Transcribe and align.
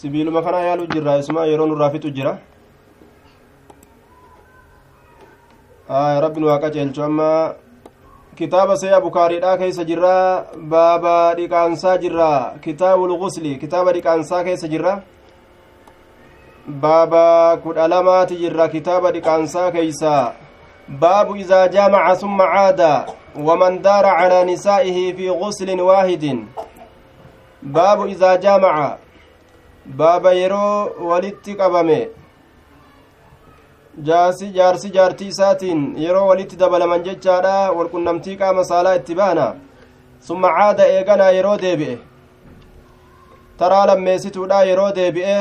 sibiiluma 0.00 0.42
kana 0.42 0.60
yaalu 0.60 0.86
jirra 0.86 1.18
isuma 1.18 1.46
yeroo 1.46 1.66
nurraa 1.66 1.90
fixu 1.90 2.10
jira 2.10 2.38
rabbiin 5.88 6.44
waaqa 6.46 6.70
ceelchu 6.70 7.02
amma 7.02 7.54
kitaaba 8.36 8.76
seeya 8.76 9.00
bukaariidha 9.00 9.58
keessa 9.58 9.84
jirra 9.84 10.44
baaba 10.56 11.34
dhiqaansaa 11.34 11.98
jirra 11.98 12.54
kitaabul 12.60 13.16
gusli 13.18 13.56
kitaaba 13.58 13.92
dhiqaansaa 13.92 14.44
keessa 14.44 14.68
jirra 14.68 15.02
baaba 16.66 17.56
kudha 17.62 17.88
lamaati 17.88 18.36
jirra 18.36 18.68
kitaaba 18.68 19.12
dhiqaansaa 19.12 19.70
keeysa 19.70 20.32
baabu 20.88 21.36
idaa 21.36 21.68
jaamaca 21.68 22.16
summa 22.16 22.46
caada 22.46 23.06
waman 23.36 23.82
daara 23.82 24.16
calaa 24.18 24.44
nisaa'ihi 24.44 25.14
fi 25.16 25.30
guslin 25.30 25.80
waahidin 25.80 26.46
baabu 27.62 28.06
idaa 28.06 28.36
jaamaca 28.36 29.03
baaba 29.86 30.32
yeroo 30.32 31.08
walitti 31.08 31.54
qabame 31.54 32.08
jaarsi 34.02 34.46
jaarsi 34.52 34.90
jaartii 34.90 35.28
isaatiin 35.28 35.82
yeroo 36.04 36.26
walitti 36.28 36.56
dabalaman 36.56 37.02
jechaadha 37.08 37.72
walqunnamtii 37.72 38.36
qaama 38.36 38.64
saalaa 38.64 38.94
itti 39.00 39.14
baana 39.14 39.54
summa 40.20 40.48
caada 40.56 40.86
eeganaa 40.86 41.30
yeroo 41.30 41.58
deebi'e 41.64 41.98
taraa 43.58 43.86
lammeessituudha 43.86 44.62
yeroo 44.70 44.90
deebi'e 45.00 45.36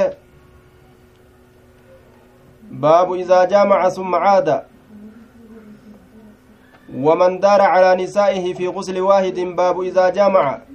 baabu 2.72 3.16
idaa 3.16 3.46
jaamaca 3.46 3.92
summa 3.92 4.20
caada 4.26 4.66
waman 7.04 7.40
daara 7.40 7.72
calaa 7.74 7.96
nisaa'ihi 7.96 8.56
fi 8.56 8.72
gusli 8.72 9.02
waahidin 9.02 9.56
baabu 9.56 9.84
idaa 9.84 10.12
jaamaca 10.12 10.73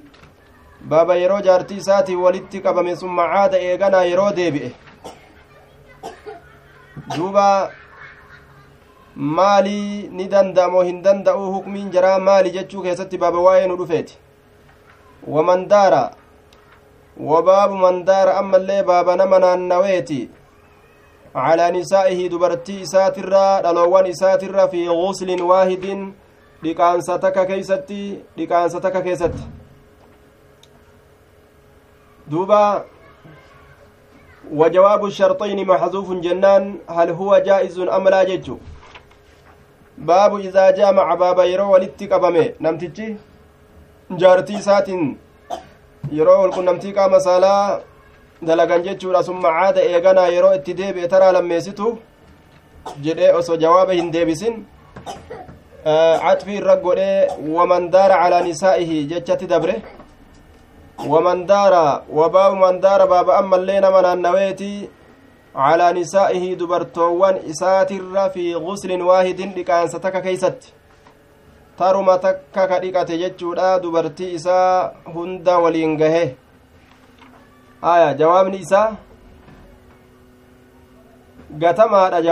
baaba 0.89 1.15
yeroo 1.23 1.41
jaartii 1.49 1.81
isaatiin 1.83 2.21
walitti 2.27 2.61
qabame 2.67 2.97
summa 3.03 3.25
caada 3.33 3.59
eeganaa 3.71 4.05
yeroo 4.11 4.31
deebi'e 4.39 4.71
duuba 7.17 7.47
maalii 9.39 10.09
ni 10.21 10.29
danda'amoo 10.35 10.83
hin 10.89 11.03
danda'uu 11.05 11.53
hukmiin 11.57 11.91
jaraa 11.97 12.19
maali 12.31 12.51
jechuu 12.57 12.83
keessatti 12.87 13.19
baaba 13.25 13.41
waa'ee 13.47 13.67
nu 13.73 13.77
dhufeeti 13.83 14.19
wamandaara 15.37 16.03
wabaabu 17.31 17.77
mandaara 17.85 18.37
ammallee 18.43 18.83
baaba 18.93 19.17
nama 19.23 19.39
naannaweeti 19.45 20.21
calaa 21.35 21.71
nisaa'ihi 21.77 22.29
dubartii 22.35 22.81
isaatirraa 22.89 23.63
dhaloowwan 23.63 24.07
isaatirra 24.15 24.69
fi 24.75 24.87
guslin 25.03 25.43
waahidin 25.53 26.05
dhiqaansa 26.63 27.19
takka 27.25 27.47
keeysatti 27.51 28.03
dhiqaansa 28.37 28.81
takka 28.87 29.03
keessatti 29.09 29.43
duuba 32.31 32.85
الشرطين 35.05 35.67
محذوف 35.67 36.09
جنان 36.25 36.65
هل 36.89 37.09
هو 37.11 37.31
جائز 37.49 37.79
أم 37.79 38.09
لا 38.09 38.23
جج 38.25 38.47
باب 39.99 40.33
إذا 40.41 40.71
جامع 40.71 41.15
باب 41.15 41.39
يرو 41.53 41.73
ولدت 41.73 42.01
قبمه 42.13 42.47
نمتجي 42.61 43.17
جارتي 44.11 44.57
ساتين 44.61 45.03
يرو 46.13 46.43
والقنمتي 46.43 46.93
قام 46.97 47.13
صلاة 47.19 47.81
dalagan 48.43 48.83
jechuudha 48.83 49.23
summa 49.23 49.51
caada 49.51 49.81
eeganaa 49.83 50.29
yeroo 50.35 50.55
itti 50.59 50.75
deebi'e 50.81 51.09
taraa 51.13 51.33
lammeessitu 51.37 51.87
jedhee 53.07 53.33
osoo 53.39 53.57
jawaaba 53.63 53.93
hin 53.93 54.13
deebisin 54.15 54.55
catfii 56.25 56.59
irra 56.61 56.77
godhee 56.85 57.29
waman 57.57 57.91
daara 57.95 58.21
calaa 58.23 58.43
nisaa'ihi 58.49 58.99
jechatti 59.13 59.51
dabre 59.55 59.75
daara 61.47 62.03
wabaabu 62.11 62.57
man 62.57 62.81
daara 62.81 63.07
baaba 63.07 63.39
ammallee 63.39 63.81
nama 63.81 64.03
naannaweeti 64.03 64.91
calaa 65.55 65.93
nisaa'ihi 65.93 66.57
dubartoowwan 66.57 67.37
isaatirra 67.53 68.31
fi 68.31 68.55
guslin 68.67 69.03
waahidin 69.03 69.55
dhiqaansa 69.55 70.01
takka 70.01 70.23
keeysatti 70.23 70.73
taruma 71.79 72.19
takka 72.19 72.69
ka 72.69 72.81
dhiqate 72.81 73.19
jechuudha 73.19 73.79
dubartii 73.83 74.35
isaa 74.35 74.93
hunda 75.15 75.59
waliin 75.59 75.97
gahe 75.97 76.25
aya 77.83 78.15
jawaabni 78.15 78.59
isaa 78.59 78.97
gatamaadha 81.59 82.23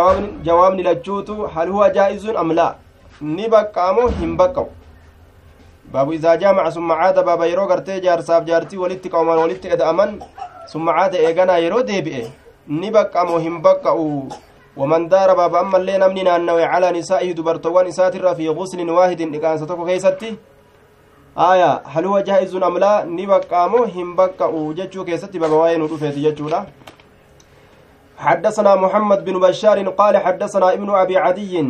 jawaabni 0.42 0.82
lachuutu 0.82 1.46
hal 1.54 1.70
huwa 1.70 1.90
jaa'izun 1.90 2.36
am 2.36 2.50
laa 2.52 2.74
ni 3.20 3.48
baqqa'amo 3.48 4.08
hin 4.18 4.36
baqqa'u 4.36 4.85
baabu 5.96 6.12
izaa 6.12 6.36
jaamaca 6.36 6.70
summa 6.70 6.96
caada 6.96 7.22
baaba 7.22 7.46
yeroo 7.46 7.66
gartee 7.66 8.00
jaarsaaf 8.06 8.44
jaartii 8.44 8.76
walitti 8.76 9.08
qabaman 9.12 9.38
walitti 9.38 9.68
eda'aman 9.76 10.10
summa 10.72 10.92
caada 10.96 11.22
eeganaa 11.28 11.56
yeroo 11.64 11.82
deebi'e 11.90 12.24
ni 12.80 12.90
baqqa'amo 12.96 13.38
hin 13.44 13.56
baqqa'u 13.66 14.10
waman 14.76 15.08
daara 15.08 15.34
baaba 15.38 15.60
ammallee 15.60 15.98
namni 16.02 16.26
naannawe 16.28 16.66
calaa 16.72 16.92
nisaa'ihi 16.98 17.34
dubartoowwan 17.38 17.88
isaatirra 17.92 18.34
fi 18.34 18.48
guslin 18.58 18.90
waahidin 18.98 19.32
dhiqaansa 19.32 19.66
tokko 19.70 19.86
keeysatti 19.86 20.36
aya 21.48 21.70
hal 21.94 22.10
huwa 22.10 22.22
jaa'izun 22.28 22.68
am 22.68 22.76
laa 22.84 23.04
ni 23.16 23.26
baqqaamo 23.32 23.84
hin 23.96 24.12
baqqa'u 24.20 24.74
jechuu 24.74 25.04
keessatti 25.08 25.38
baba 25.38 25.62
waa'ee 25.62 25.78
nu 25.78 25.88
dhufeeti 25.94 26.26
jechuudha 26.28 26.66
حدثنا 28.18 28.74
محمد 28.74 29.24
بن 29.24 29.40
بشار 29.40 29.88
قال 29.88 30.16
حدثنا 30.16 30.72
ابن 30.72 30.90
أبي 30.90 31.16
عدي 31.16 31.64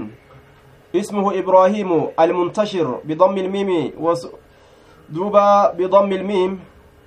اسمه 0.94 1.38
إبراهيم 1.38 2.06
المنتشر 2.20 3.00
بضم 3.04 3.36
الميم 3.38 3.92
وس 3.98 4.28
دوبا 5.08 5.72
بضم 5.78 6.12
الميم 6.12 6.60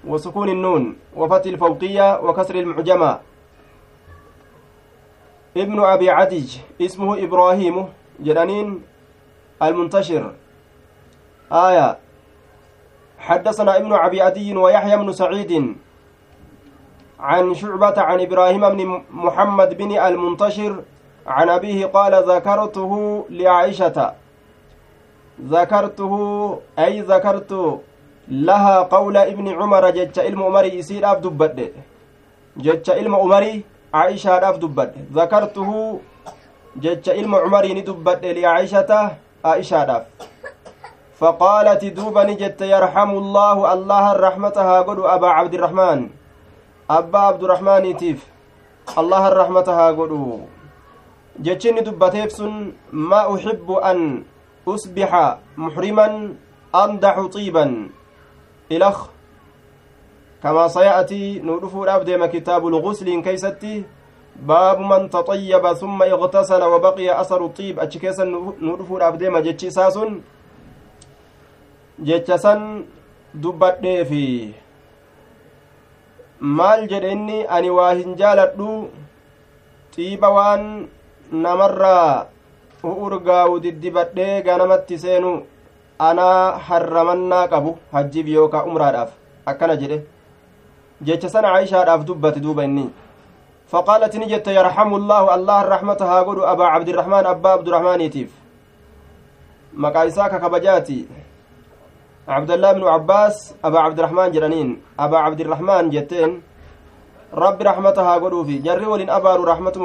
وسكون 0.08 0.50
النون 0.50 0.96
وفتح 1.16 1.46
الفوقية 1.52 2.20
وكسر 2.20 2.56
المعجمة. 2.56 3.20
ابن 5.58 5.80
أبي 5.80 6.10
عدي 6.10 6.48
اسمه 6.82 7.24
إبراهيم 7.24 7.86
جرانين 8.20 8.82
المنتشر. 9.64 10.34
آية 11.52 11.98
حدثنا 13.20 13.78
ابن 13.78 13.94
أبي 13.94 14.22
عدي 14.22 14.56
ويحيى 14.56 14.98
بن 14.98 15.12
سعيد 15.12 15.76
عن 17.20 17.54
شعبة 17.54 18.02
عن 18.02 18.22
إبراهيم 18.22 18.70
بن 18.70 19.02
محمد 19.12 19.78
بن 19.78 19.92
المنتشر 19.98 20.84
عن 21.30 21.50
أبيه 21.50 21.86
قال 21.86 22.14
ذكرته 22.34 22.92
لعائشة. 23.30 23.98
ذكرته 25.56 26.14
أي 26.80 27.02
ذكرت 27.02 27.52
لها 28.28 28.78
قول 28.96 29.18
ابن 29.18 29.48
عمر 29.62 29.90
جج 29.90 30.20
علم 30.20 30.44
عمري 30.44 30.70
يصير 30.80 31.12
أب 31.12 31.22
دبد. 31.22 31.60
جج 32.58 32.86
علم 32.90 33.16
عمري 33.16 33.64
عائشة 33.94 34.50
أب 34.50 34.60
دبد. 34.60 34.92
ذكرته 35.14 36.00
جج 36.76 37.06
علم 37.10 37.36
عمري 37.36 37.74
ندبد 37.74 38.26
لعائشة 38.26 38.92
عائشة 39.46 39.96
أب. 39.96 40.06
فقالت 41.20 41.86
دوبا 41.86 42.24
نجت 42.24 42.62
يرحم 42.62 43.10
الله 43.12 43.74
الله 43.74 44.12
الرحمتها 44.12 44.82
قد 44.82 45.00
أبا 45.00 45.28
عبد 45.28 45.54
الرحمن. 45.54 46.00
أبا 46.90 47.20
عبد 47.20 47.44
الرحمن 47.44 47.98
تيف 47.98 48.28
الله 48.98 49.24
الرحمتها 49.28 49.88
قد 49.92 50.12
جتشني 51.40 51.82
دبتيف 51.82 52.32
سن 52.32 52.72
ما 52.92 53.36
أحب 53.36 53.72
أن 53.72 54.24
أصبح 54.68 55.12
محرما 55.58 56.36
أمدح 56.76 57.16
طيبا 57.26 57.90
إلخ 58.72 59.08
كما 60.44 60.68
سيأتي 60.68 61.40
نورفو 61.40 61.84
الأبديم 61.84 62.26
كتاب 62.26 62.68
الغسل 62.68 63.22
كيستي 63.22 63.84
باب 64.36 64.80
من 64.80 65.10
تطيب 65.10 65.74
ثم 65.74 66.04
اغتسل 66.04 66.64
وبقي 66.64 67.22
أثر 67.22 67.46
الطيب 67.46 67.80
أتشكيسا 67.80 68.24
نورفو 68.62 68.98
الأبديم 68.98 69.38
جتشي 69.38 69.70
ساسن 69.70 70.22
jecha 72.04 72.38
san 72.40 72.86
dubbadheefi. 73.34 74.54
Maal 76.40 76.88
jedhe 76.88 77.12
inni 77.12 77.40
ani 77.56 77.70
waa 77.78 77.94
hin 77.94 78.16
jaaladhu 78.22 78.68
xiiba 79.96 80.30
waan 80.38 80.64
namarraa 81.32 82.26
urgaa'u 82.84 83.60
diddibadhee 83.60 84.42
ganamatti 84.42 85.00
seenu 85.00 85.44
anaa 86.00 86.58
harramannaa 86.70 87.48
qabu 87.48 87.78
hajjiif 87.92 88.28
yookaa 88.28 88.64
umraadhaaf 88.64 89.12
akkana 89.46 89.76
jedhe. 89.76 90.04
Jecha 91.02 91.30
sana 91.30 91.54
caayishaadhaaf 91.54 92.06
dubbate 92.06 92.40
duuba 92.40 92.64
inni. 92.64 92.90
فقالت 93.70 94.16
نجت 94.16 94.48
يرحم 94.48 94.96
الله 94.96 95.36
الله 95.36 95.62
الرحمة 95.62 95.98
هاقول 96.02 96.42
أبا 96.46 96.66
عبد 96.66 96.90
الرحمن 96.90 97.26
أبا 97.26 97.50
عبد 97.50 97.68
الرحمن 97.68 98.02
يتيف 98.02 98.30
مقايساك 99.74 100.42
كبجاتي 100.42 101.06
عبد 102.28 102.52
الله 102.52 102.72
بن 102.72 102.84
عباس 102.84 103.54
أبا 103.64 103.80
عبد 103.80 104.00
الرحمن 104.00 104.32
جرانين 104.32 104.82
أبا 105.00 105.18
عبد 105.18 105.42
الرحمن 105.42 105.90
جتين 105.90 106.42
رب 107.34 107.62
رحمتها 107.62 108.14
قلوا 108.16 108.44
في 108.44 108.58
جري 108.58 108.86
ولين 108.86 109.10
أبار 109.10 109.44
رحمة 109.44 109.76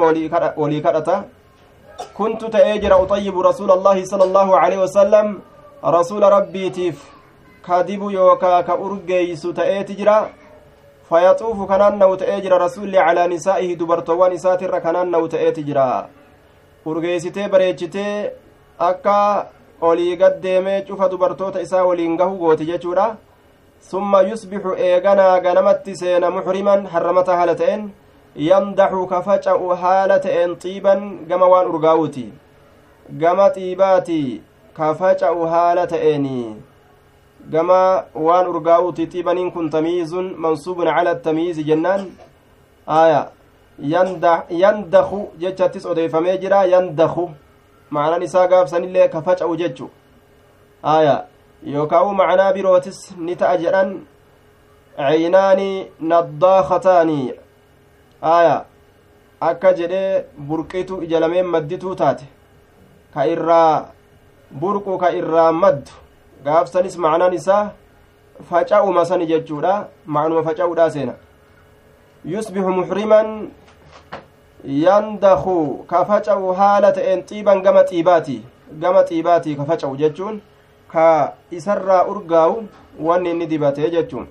كنت 2.17 2.45
تأجر 2.45 3.03
أطيب 3.03 3.39
رسول 3.39 3.71
الله 3.71 4.05
صلى 4.05 4.23
الله 4.23 4.57
عليه 4.57 4.77
وسلم 4.77 5.39
رسول 5.85 6.23
ربي 6.23 6.69
تيف 6.69 6.97
كاذب 7.67 8.01
يوكا 8.11 8.61
fayaxuufu 11.09 11.67
kanaanna'u 11.69 12.17
ta'ee 12.21 12.41
jira 12.43 12.57
rasuulli 12.61 12.97
calaa 13.07 13.27
nisaa'ihi 13.33 13.75
dubartoowwan 13.81 14.33
isaatirra 14.37 14.79
kanaanna'u 14.85 15.27
ta'eeti 15.33 15.63
jira 15.67 15.83
urgeessitee 16.91 17.49
bareechitee 17.55 18.13
akka 18.87 19.17
olii 19.89 20.15
gad 20.21 20.39
deemee 20.45 20.79
cufa 20.87 21.09
dubartoota 21.11 21.61
isaa 21.65 21.83
waliin 21.89 22.17
gahu 22.21 22.39
gooti 22.41 22.65
jechuudha 22.71 23.05
summa 23.91 24.23
yusbixu 24.29 24.73
eeganaa 24.87 25.39
ganamatti 25.45 25.95
seena 26.01 26.33
muxriman 26.37 26.87
harramata 26.93 27.37
haala 27.41 27.55
ta'een 27.61 27.85
yamdaxu 28.35 29.07
ka 29.07 29.21
faca'u 29.21 29.69
haala 29.81 30.19
ta'een 30.19 30.55
xiiban 30.59 31.25
gama 31.27 31.47
waan 31.47 31.67
urgaa'uuti 31.67 32.33
gama 33.21 33.49
xiibaati 33.55 34.41
ka 34.73 34.93
faca'u 34.93 35.45
haala 35.47 35.87
ta'eeni 35.87 36.55
gama 37.51 38.05
waan 38.13 38.47
urgaa'uuti 38.47 39.07
xiibaniin 39.11 39.51
kun 39.51 39.69
tamiizun 39.69 40.33
mansuubun 40.37 40.85
cala 40.95 41.15
tamiizi 41.15 41.63
jennaan 41.63 42.11
aya 42.87 43.21
yandaku 44.49 45.29
jechattis 45.39 45.85
odeeffamee 45.85 46.37
jira 46.37 46.65
yandaku 46.65 47.29
ma'anaan 47.89 48.23
isaa 48.23 48.47
gaafsanillee 48.47 49.07
ka 49.09 49.21
faca'u 49.21 49.55
jechu 49.55 49.89
aya 50.83 51.25
yookaa 51.63 52.03
u 52.03 52.13
macnaa 52.13 52.53
birootis 52.53 52.99
ni 53.17 53.35
ta'a 53.35 53.57
jedhan 53.57 53.95
ceynaani 54.97 55.69
naddaakataani 55.99 57.33
aya 58.25 58.65
akka 59.41 59.73
jedhee 59.77 60.25
burqitu 60.47 61.01
ija 61.03 61.19
lameen 61.19 61.45
maddituu 61.45 61.95
taate. 61.95 62.25
Ka 63.13 63.25
irraa 63.33 63.85
burqu 64.61 64.97
ka 64.97 65.11
irraa 65.19 65.51
maddu. 65.51 65.91
Gaafsanis 66.45 66.97
macnaan 66.97 67.33
isaa 67.33 67.71
faca'uma 68.49 69.05
sani 69.05 69.27
jechuudha. 69.27 69.87
Macnuma 70.05 70.43
faca'uudha 70.43 70.89
seena. 70.89 71.13
Yusbixu 72.25 72.69
muxriman 72.79 73.49
yandaku 74.63 75.85
ka 75.89 76.05
faca'u 76.05 76.53
haala 76.53 76.91
ta'een 76.91 77.23
xiiban 77.29 77.61
gama 77.61 77.85
xiibaati. 77.89 78.41
Gama 78.81 79.05
xiibaati 79.09 79.55
ka 79.55 79.65
faca'u 79.65 79.97
jechuun 79.97 80.41
ka 80.91 81.35
isarraa 81.51 82.05
urgaa'u 82.07 82.67
wanni 82.99 83.31
inni 83.31 83.47
dibatee 83.47 83.89
jechuun 83.91 84.27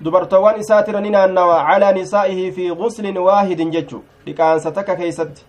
dubartoowwan 0.00 0.60
isaatira 0.60 1.00
ni 1.00 1.10
naannawa 1.10 1.64
calaa 1.66 1.92
nisaa'ihi 1.92 2.52
fi 2.52 2.70
guslin 2.74 3.18
waahidin 3.18 3.70
jechu 3.70 4.02
dhiqaansa 4.26 4.72
takka 4.72 4.96
keeysatti 4.96 5.44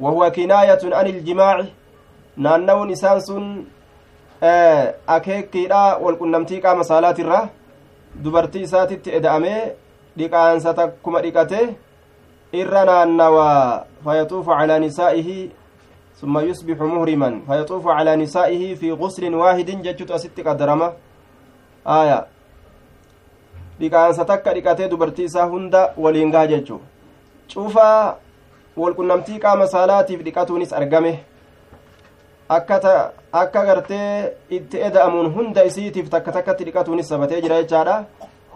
wahuwa 0.00 0.30
kinaayatun 0.30 0.92
an 0.92 1.06
iljimaaci 1.06 1.72
naannawun 2.36 2.90
isaan 2.90 3.20
sun 3.20 3.66
akeekkiidha 5.06 5.96
walqunnamtii 6.04 6.60
qaama 6.60 6.84
saalaatirra 6.84 7.48
dubartii 8.24 8.62
isaatitti 8.68 9.10
eda'amee 9.18 9.72
dhiqaansa 10.18 10.74
takkuma 10.74 11.20
dhiqate 11.26 11.60
irra 12.52 12.84
naannawa 12.84 13.48
fayaxuufu 14.04 14.50
calaa 14.60 14.78
nisaa'ihi 14.78 15.50
ثم 16.20 16.38
يصبح 16.38 16.78
مهرما 16.80 17.40
فيطوف 17.48 17.88
على 17.88 18.16
نسائه 18.16 18.74
في 18.74 18.92
غسل 18.92 19.34
واحد 19.34 19.70
جتشت 19.82 20.10
أست 20.10 20.40
قدرما 20.40 20.92
آية 21.86 22.26
dhiqaansa 23.80 24.24
takka 24.24 24.54
dhiqatee 24.54 24.88
dubartii 24.88 25.24
isaa 25.30 25.46
hunda 25.52 25.80
waliin 25.96 26.30
gaha 26.34 26.46
jechuu 26.52 26.80
cufaa 27.54 28.16
walqunnamtii 28.76 29.38
qaama 29.44 29.66
saalaatiif 29.74 30.22
dhiqatuunis 30.26 30.72
argame 30.72 31.12
akka 32.48 33.64
gartee 33.68 34.34
itti 34.50 34.84
eda'amuun 34.88 35.32
hunda 35.36 35.64
isiitiif 35.70 36.10
takka 36.10 36.32
takkatti 36.32 36.64
dhiqatuunis 36.68 37.08
sabatee 37.08 37.40
jira 37.46 37.62
jechaadha 37.62 37.96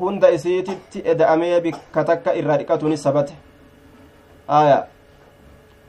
hunda 0.00 0.31
isiititti 0.37 1.03
eda'amee 1.15 1.61
bikka 1.61 2.05
takka 2.05 2.35
irraa 2.43 2.59
dhiqatuunis 2.59 3.03
sabate 3.09 3.35
aya 4.61 4.79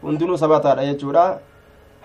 hundinuu 0.03 0.37
sabataadha 0.37 0.89
jechuudha 0.91 1.27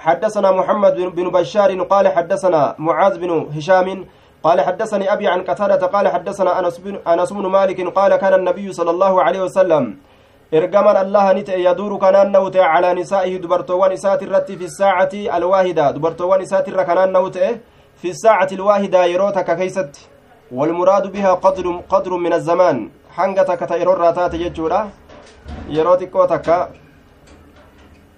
حدثنا 0.05 0.51
محمد 0.53 0.97
بن 1.17 1.31
بشار 1.31 1.83
قال 1.83 2.09
حدثنا 2.09 2.75
معاذ 2.79 3.19
بن 3.19 3.31
هشام 3.57 4.05
قال 4.45 4.61
حدثني 4.61 5.13
أبي 5.13 5.27
عن 5.29 5.41
قتادة 5.49 5.87
قال 5.87 6.09
حدثنا 6.09 6.59
أنس 6.61 6.79
بن, 6.79 6.95
أنس 7.13 7.33
بن 7.33 7.47
مالك 7.47 7.79
قال 7.99 8.17
كان 8.17 8.35
النبي 8.35 8.73
صلى 8.73 8.91
الله 8.91 9.23
عليه 9.23 9.41
وسلم 9.43 9.85
إرجما 10.55 11.03
الله 11.03 11.33
نت 11.33 11.49
يدور 11.49 11.93
كان 11.99 12.33
نوت 12.33 12.57
على 12.57 12.89
نسائه 13.01 13.37
دبرتوان 13.37 13.93
إسات 13.93 14.23
الرت 14.23 14.53
في 14.53 14.65
الساعة 14.65 15.13
الواحدة. 15.39 15.91
دبرتوان 15.91 16.41
إسات 16.47 16.71
كان 16.71 17.13
نوت 17.13 17.39
في 18.01 18.09
الساعة 18.15 18.49
الواحدة 18.53 19.05
يروتك 19.05 19.57
كيست 19.57 19.93
والمراد 20.53 21.13
بها 21.13 21.33
قدر 21.35 21.67
قدر 21.89 22.13
من 22.25 22.33
الزمان. 22.33 22.77
حنقتك 23.17 23.61
تيرور 23.69 23.99
راتات 23.99 24.35
يجورا. 24.35 24.91
يروتك 25.69 26.15
وتك 26.15 26.49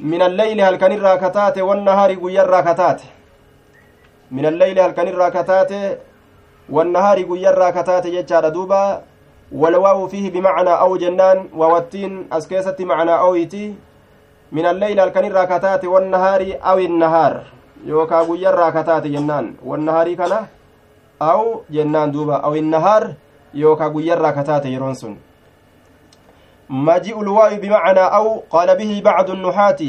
من 0.00 0.22
الليل 0.22 0.60
هل 0.60 0.76
كان 0.76 0.92
الراكتات 0.92 1.58
والنهار 1.58 2.10
قير 2.14 2.46
راكتات 2.56 3.00
من 4.30 4.46
الليل 4.46 4.78
هل 4.80 4.90
كان 4.90 5.08
الراكتات 5.08 5.72
والنهار 6.70 7.22
قير 7.22 7.54
راكتات 7.58 8.06
يجار 8.06 8.48
دوبا 8.48 9.02
والواو 9.52 10.08
فيه 10.08 10.30
بمعنى 10.30 10.70
أو 10.70 10.96
جنان 10.96 11.48
ووتين 11.54 12.26
أسكيسة 12.32 12.76
معنى 12.80 13.14
أويتي 13.18 13.74
من 14.52 14.66
الليل 14.66 15.00
هل 15.00 15.08
كان 15.08 15.24
الراكتات 15.24 15.84
والنهار 15.84 16.58
أو 16.62 16.78
النهار. 16.78 17.42
يوكا 17.84 18.20
قير 18.22 18.54
راكتات 18.54 19.06
جنان. 19.06 19.54
والنهار 19.64 20.14
كان 20.14 20.46
أو 21.22 21.62
جنان 21.70 22.10
دوبا. 22.10 22.36
أو 22.36 22.54
النهار 22.54 23.12
يوكا 23.54 23.88
قير 23.88 24.18
راكتات 24.18 24.66
يرونسون. 24.66 25.18
مجيء 26.70 27.20
الواو 27.20 27.56
بمعنى 27.62 28.00
أو 28.00 28.42
قال 28.50 28.76
به 28.76 29.02
بعض 29.04 29.30
النحاة. 29.30 29.82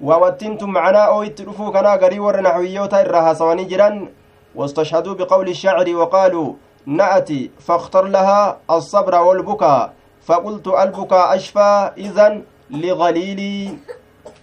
ووتنتم 0.00 0.70
معنا 0.70 0.98
أو 0.98 1.22
اتلفوا 1.22 1.70
كنا 1.70 1.92
قري 1.96 2.20
ور 2.20 2.40
نحويوتا 2.40 3.00
إرها 3.00 3.32
سواني 3.32 3.64
جران 3.64 4.08
واستشهدوا 4.56 5.14
بقول 5.14 5.48
الشاعر 5.48 5.96
وقالوا 5.96 6.54
نأتي 6.86 7.50
فاختر 7.60 8.04
لها 8.04 8.58
الصبر 8.70 9.14
والبكاء. 9.14 9.92
فقلت 10.26 10.66
البكاء 10.66 11.36
أشفى 11.36 11.90
إذن 11.98 12.44
لغليلي. 12.70 13.78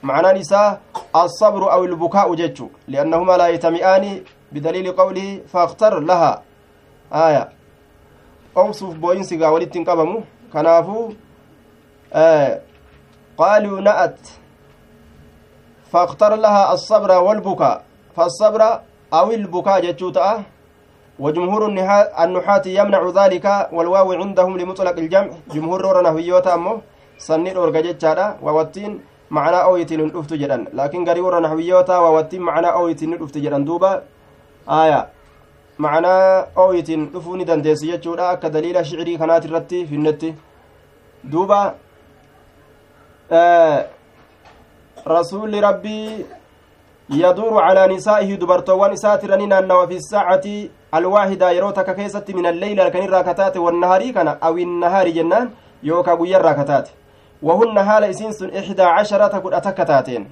معنى 0.04 0.39
نساء 0.39 0.81
الصبر 1.15 1.71
أو 1.71 1.83
البكاء 1.86 2.36
جج 2.36 2.63
لأنهما 2.88 3.38
لا 3.38 3.48
يتمئان 3.48 4.24
بدليل 4.51 4.92
قوله 4.92 5.42
فاختر 5.48 6.00
لها. 6.00 6.42
آية. 7.13 7.50
أوصف 8.57 8.94
بوينسي 8.94 9.44
قاولت 9.44 9.77
قبمو 9.77 10.24
كنافو. 10.54 11.13
آه 12.13 12.62
قالوا 13.37 13.81
نأت. 13.81 14.19
فاختر 15.92 16.35
لها 16.35 16.73
الصبر 16.73 17.11
والبكاء. 17.11 17.83
فالصبر 18.16 18.80
أو 19.13 19.31
البكاء 19.31 19.77
جتشوتا. 19.85 20.43
وجمهور 21.19 21.61
النحاة 22.23 22.65
يمنع 22.65 23.01
ذلك 23.19 23.45
والواو 23.75 24.09
عندهم 24.21 24.57
لمطلق 24.57 24.97
الجمع. 25.03 25.29
جمهور 25.53 26.01
نهويوتا 26.01 26.53
أمه 26.53 26.81
سنين 27.17 27.55
أورجا 27.57 27.81
جتشادا. 27.81 28.25
ووتين 28.45 28.91
معنى 29.31 29.59
أويتين 29.67 30.01
نفت 30.17 30.33
جدا. 30.33 30.57
لكن 30.73 30.99
غريور 31.09 31.39
نهويوتا 31.39 31.97
ووتين 31.97 32.41
معنى 32.41 32.67
أويتين 32.67 33.09
نفت 33.21 33.37
جدا. 33.37 33.59
دوبا 33.69 33.91
آية. 34.69 35.01
معنى 35.79 36.13
أويتين 36.57 37.11
نفوني 37.15 37.43
دنديسي 37.43 37.87
جتشودا. 37.91 38.33
كدليل 38.41 38.85
شعري 38.85 39.17
كانت 39.17 39.45
الرتي 39.45 39.85
في 39.85 39.95
النت. 39.95 40.23
دوبا 41.23 41.61
rasuulli 45.05 45.61
rabbii 45.61 46.25
yaduuru 46.25 46.43
dubartoowwan 48.38 48.94
isaatirani 48.94 49.48
naannawa 49.48 49.88
fi 49.88 50.02
saacati 50.02 50.72
alwaahida 50.92 51.52
yeroo 51.52 51.72
takka 51.72 51.94
keessatti 51.94 52.33
min 52.33 52.45
alleyli 52.45 52.81
halkanirraa 52.81 53.24
kataate 53.24 53.60
wannaharii 53.60 54.14
kana 54.14 54.38
awinnahaari 54.42 55.14
jennaan 55.14 55.52
yookaa 55.83 56.16
guyyarraa 56.16 56.54
kataate 56.54 56.92
wahunna 57.42 57.83
haala 57.83 58.07
isiin 58.07 58.33
sun 58.33 58.56
ixdaa 58.56 58.95
casharata 58.95 59.42
kudha 59.42 59.62
takka 59.62 59.86
taateen 59.86 60.28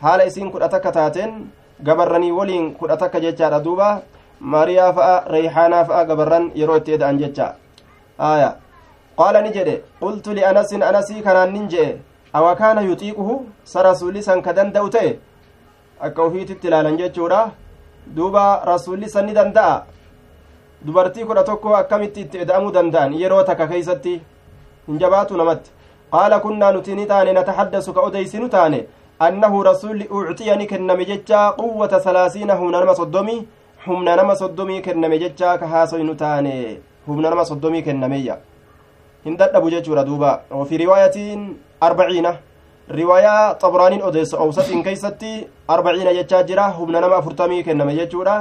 haala 0.00 0.24
isiin 0.24 0.50
kudha 0.50 0.68
takka 0.68 0.92
taateen 0.92 1.46
gabarranii 1.82 2.32
waliin 2.32 2.74
kudha 2.74 2.96
takka 2.96 3.20
jechaadha 3.20 3.60
duuba 3.64 4.02
maariyaa 4.40 4.92
fa'a 4.92 5.24
reyxaanaa 5.34 5.84
fa'a 5.84 6.04
gabarran 6.04 6.50
yeroo 6.54 6.76
itti 6.76 6.96
eda'an 6.96 7.18
jecha 7.18 7.54
aya 8.18 8.50
qaala 9.18 9.42
ni 9.42 9.52
jedhe 9.56 9.76
qultu 10.00 10.34
lianasin 10.34 10.82
anasii 10.82 11.22
kanaan 11.22 11.52
nin 11.52 11.68
jedhe 11.68 12.00
awa 12.32 12.56
kaana 12.56 12.82
yuxiiquhu 12.88 13.36
sa 13.72 13.82
rasuulli 13.88 14.22
san 14.22 14.42
ka 14.42 14.52
danda'u 14.52 14.90
ta'e 14.96 15.18
akka 16.00 16.24
ufiititti 16.24 16.66
ilaalan 16.66 16.96
jechuudha 16.96 17.50
duuba 18.16 18.62
rasuulli 18.64 19.08
san 19.08 19.26
ni 19.26 19.34
danda'a 19.34 19.82
dubartii 20.86 21.24
kudha 21.24 21.44
tokko 21.44 21.76
akkamitti 21.76 22.20
itti 22.20 22.38
eda'amuu 22.44 22.72
danda'an 22.72 23.14
yeroo 23.20 23.42
takka 23.42 23.66
keeysatti 23.66 24.14
hin 24.86 24.98
jabaatu 24.98 25.36
namatti 25.36 25.70
qaala 26.12 26.40
kunnaa 26.40 26.72
nuti 26.72 26.94
ni 26.94 27.06
taane 27.12 27.32
nataxaddasu 27.32 27.94
ka 27.94 28.00
odeysinu 28.08 28.48
taane 28.48 28.80
annahu 29.26 29.62
rasulli 29.70 30.08
ucxiya 30.18 30.56
ni 30.56 30.66
kenname 30.66 31.04
jecha 31.10 31.52
quwwata 31.58 32.00
salaasiina 32.00 32.54
humna 32.54 32.80
nama 32.80 32.94
soddomii 32.94 33.46
humna 33.86 34.16
nama 34.16 34.36
soddomii 34.36 34.80
kenname 34.88 35.18
jecha 35.18 35.58
ka 35.58 35.68
haasoynu 35.68 36.14
taane 36.14 36.54
humna 37.06 37.30
nama 37.30 37.44
soddomii 37.44 37.82
kennameeyya 37.82 38.36
hin 39.24 39.36
dadhabu 39.36 39.70
jechuudha 39.70 40.04
duuba 40.04 40.40
وفي 40.50 40.76
رواية 40.76 41.38
أربعين 41.82 42.26
riwaayaa 42.88 43.54
xabraaniin 43.60 44.02
odeessa 44.02 44.38
owsaxiin 44.38 44.82
keeysatti 44.84 45.46
arbaciina 45.68 46.12
jechaa 46.12 46.42
jira 46.42 46.68
humna 46.78 47.00
nama 47.00 47.16
afurtamii 47.16 47.62
kenname 47.64 47.94
jechuudha 47.96 48.34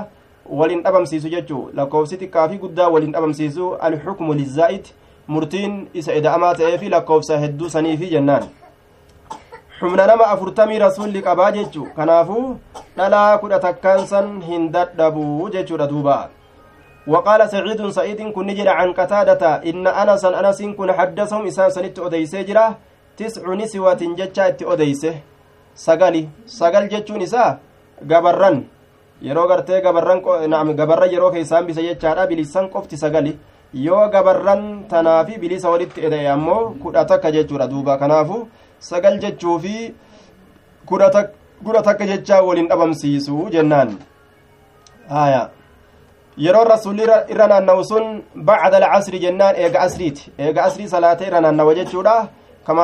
waliin 0.50 0.84
dhabamsiisu 0.84 1.30
jechuu 1.30 1.70
lakkoofsi 1.74 2.18
xiqqaa 2.18 2.50
fi 2.50 2.58
guddaa 2.58 2.90
waliin 2.90 3.14
dhabamsiisu 3.14 3.76
alxukmu 3.90 4.34
lizaa'id 4.34 4.86
murtiin 5.28 5.88
isa 5.94 6.14
eda'amaa 6.14 6.54
ta'ee 6.56 6.78
fi 6.78 6.90
lakkoofsa 6.90 7.38
hedduu 7.46 7.70
saniifi 7.70 8.12
jennaan 8.16 8.44
humna 9.82 10.08
nama 10.08 10.28
afurtamii 10.36 10.80
rasulli 10.80 11.22
qabaa 11.22 11.52
jechu 11.52 11.88
kanaafuu 11.96 12.46
dhalaa 12.98 13.38
kudha 13.38 13.60
takkaansan 13.60 14.42
hin 14.42 14.72
dadhabuu 14.72 15.50
jechuudha 15.50 15.88
duuba 15.88 16.30
وقال 17.08 17.50
سعيد 17.50 17.90
سعيد 17.90 18.32
كن 18.32 18.48
نجر 18.48 18.70
عن 18.70 18.94
قتادة 18.94 19.44
إن 19.70 19.88
أنسا 19.88 20.40
أنس 20.40 20.62
كن 20.62 20.92
حدثهم 20.92 21.48
إسان 21.48 21.70
سنت 21.70 22.00
أديسي 22.00 22.44
جرا 22.44 22.76
tiscuni 23.18 23.68
siwatin 23.68 24.16
jecha 24.16 24.50
itti 24.50 24.66
odeyse. 24.66 25.22
Sagali. 25.76 26.30
Sagal 26.46 26.90
jechuun 26.90 27.22
isaa 27.22 27.58
gabarran. 28.02 28.64
Yeroo 29.22 29.48
gartee 29.48 29.82
gabarran 29.82 30.22
naam 30.50 30.76
gabarran 30.76 31.12
yeroo 31.12 31.32
keessaan 31.32 31.66
bise 31.66 31.82
jechaadha. 31.82 32.28
Bilisan 32.28 32.70
qofti 32.70 32.98
sagali. 32.98 33.38
Yoo 33.74 34.10
gabarran 34.10 34.86
tanaafi 34.90 35.38
bilisa 35.40 35.70
walitti 35.70 36.06
edee 36.06 36.28
ammoo 36.28 36.76
kudha 36.82 37.06
takka 37.06 37.32
jechuudha 37.32 37.68
duuba. 37.68 37.98
Kanaafu 37.98 38.48
sagal 38.80 39.20
jechuufi 39.20 39.94
kudha 40.86 41.82
takka 41.82 42.06
jechaa 42.06 42.42
waliin 42.42 42.68
dhabamsiisu 42.68 43.50
jennaan. 43.52 43.98
Haya 45.10 45.50
yeroo 46.38 46.64
rasuulli 46.64 47.04
irra 47.30 47.48
naanna'u 47.48 47.84
sun 47.84 48.24
bacda 48.36 48.78
alcasri 48.78 49.20
jennaan 49.20 49.56
eega 49.56 49.82
asriiti. 49.82 50.32
Eega 50.38 50.64
asrii 50.64 50.88
salaatee 50.88 51.28
irra 51.28 51.42
naannawa 51.42 51.76
jechuudha. 51.76 52.28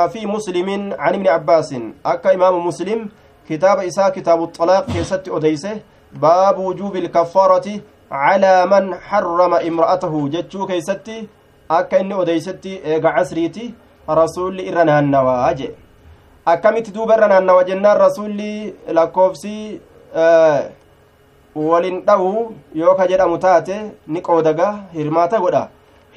Fi 0.10 0.26
muslimin 0.28 0.94
can 0.98 1.16
ibni 1.16 1.30
abbaasin 1.30 1.94
akka 2.04 2.34
imaamu 2.34 2.62
muslim 2.62 3.10
kitaaba 3.48 3.84
isaa 3.84 4.12
kitaabu 4.12 4.48
xalaaq 4.58 4.86
keessatti 4.94 5.32
odeyse 5.32 5.82
baabu 6.14 6.66
wujuubi 6.66 7.00
ilkaffaarati 7.00 7.82
calaa 8.10 8.66
man 8.66 8.94
harrama 9.10 9.62
imra'atahu 9.62 10.30
jechuu 10.30 10.68
keeysatti 10.68 11.30
akka 11.70 12.00
inni 12.00 12.14
odeysetti 12.14 12.82
eega 12.84 13.12
casriiti 13.12 13.74
rasulli 14.08 14.68
irra 14.70 14.84
naannawaa 14.86 15.54
je 15.54 15.76
akkamitti 16.46 16.92
duuba 16.92 17.16
irra 17.18 17.28
naannawa 17.28 17.64
jennaan 17.64 17.98
rasulli 17.98 18.74
lakkoofsi 18.98 19.82
walin 21.56 22.02
dha'u 22.06 22.56
yoo 22.76 22.96
ka 22.96 23.08
jedhamu 23.08 23.38
taate 23.38 23.76
ni 24.08 24.22
qoodaga 24.22 24.68
hirmaata 24.94 25.40
godha 25.40 25.70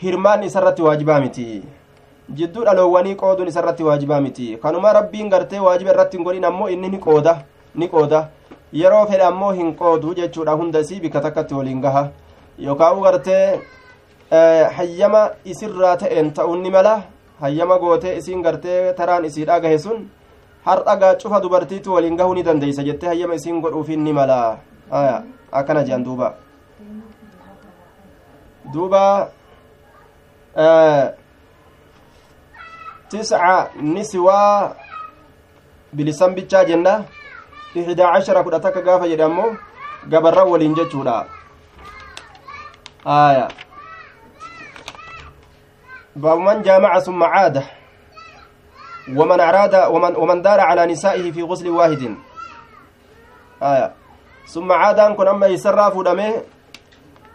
hirmaan 0.02 0.42
isarratti 0.42 0.83
jidduu 2.41 2.65
dhaloowwanii 2.65 3.15
qooduun 3.23 3.49
isarratti 3.49 3.85
waajibaa 3.89 4.21
miti 4.21 4.57
kanuma 4.62 4.93
rabbiin 4.93 5.31
gartee 5.31 5.61
waajiba 5.67 5.91
irratti 5.95 6.17
hin 6.17 6.25
godhin 6.25 6.45
ammoo 6.51 6.69
inni 6.75 6.89
ni 6.89 6.99
qooda 7.07 7.35
ni 7.75 7.89
qooda 7.89 8.29
yeroo 8.81 9.07
fedhe 9.07 9.25
ammoo 9.25 9.53
hin 9.59 9.75
qoodu 9.81 10.15
jechuudha 10.21 10.53
hunda 10.61 10.81
isii 10.87 11.01
bika 11.01 11.21
takkatti 11.27 11.55
waliin 11.55 11.81
gaha 11.87 12.09
yookaan 12.67 13.01
gartee 13.07 13.61
hayyama 14.77 15.23
isirraa 15.45 15.97
ta'een 16.05 16.33
ta'uun 16.39 16.62
ni 16.62 16.71
mala 16.71 16.95
hayyama 17.41 17.79
gootee 17.79 18.17
isiin 18.17 18.43
gartee 18.43 18.93
taraan 19.01 19.25
isii 19.31 19.45
dhagahe 19.51 19.79
sun 19.79 20.09
hardhagaa 20.65 21.15
cufa 21.25 21.41
dubartiitu 21.43 21.95
waliin 21.95 22.17
gahuu 22.17 22.35
ni 22.35 22.43
dandeeysa 22.49 22.83
jettee 22.89 23.09
hayyama 23.12 23.35
isiin 23.41 23.61
godhuufiin 23.61 24.05
ni 24.05 24.12
mala 24.12 24.39
akkana 25.53 25.85
jedhan 25.85 26.05
duuba 26.05 26.35
duuba 28.75 29.03
tisca 33.12 33.69
niswaa 33.76 34.73
bilisan 35.92 36.35
bichaa 36.35 36.64
jenna 36.64 37.04
ihdaa 37.76 38.12
cashara 38.16 38.45
kudha 38.45 38.61
takka 38.61 38.81
gaafa 38.81 39.09
jedhe 39.09 39.25
ammoo 39.28 39.57
gabarran 40.09 40.49
waliin 40.49 40.75
jechuudha 40.75 41.28
aya 43.04 43.49
باب 46.16 46.38
من 46.38 46.62
جامع 46.62 46.99
ثم 46.99 47.23
عاد 47.25 47.64
ومن 49.16 49.40
أراد 49.40 49.75
ومن, 49.75 50.12
ومن 50.16 50.42
دار 50.42 50.61
على 50.61 50.87
نسائه 50.87 51.33
في 51.33 51.42
غسل 51.42 51.69
واحد 51.69 52.16
آية 53.62 53.92
ثم 54.47 54.73
عاد 54.73 54.99
أنكن 54.99 55.28
أما 55.28 55.47
يسرى 55.47 55.90
فودمه 55.90 56.42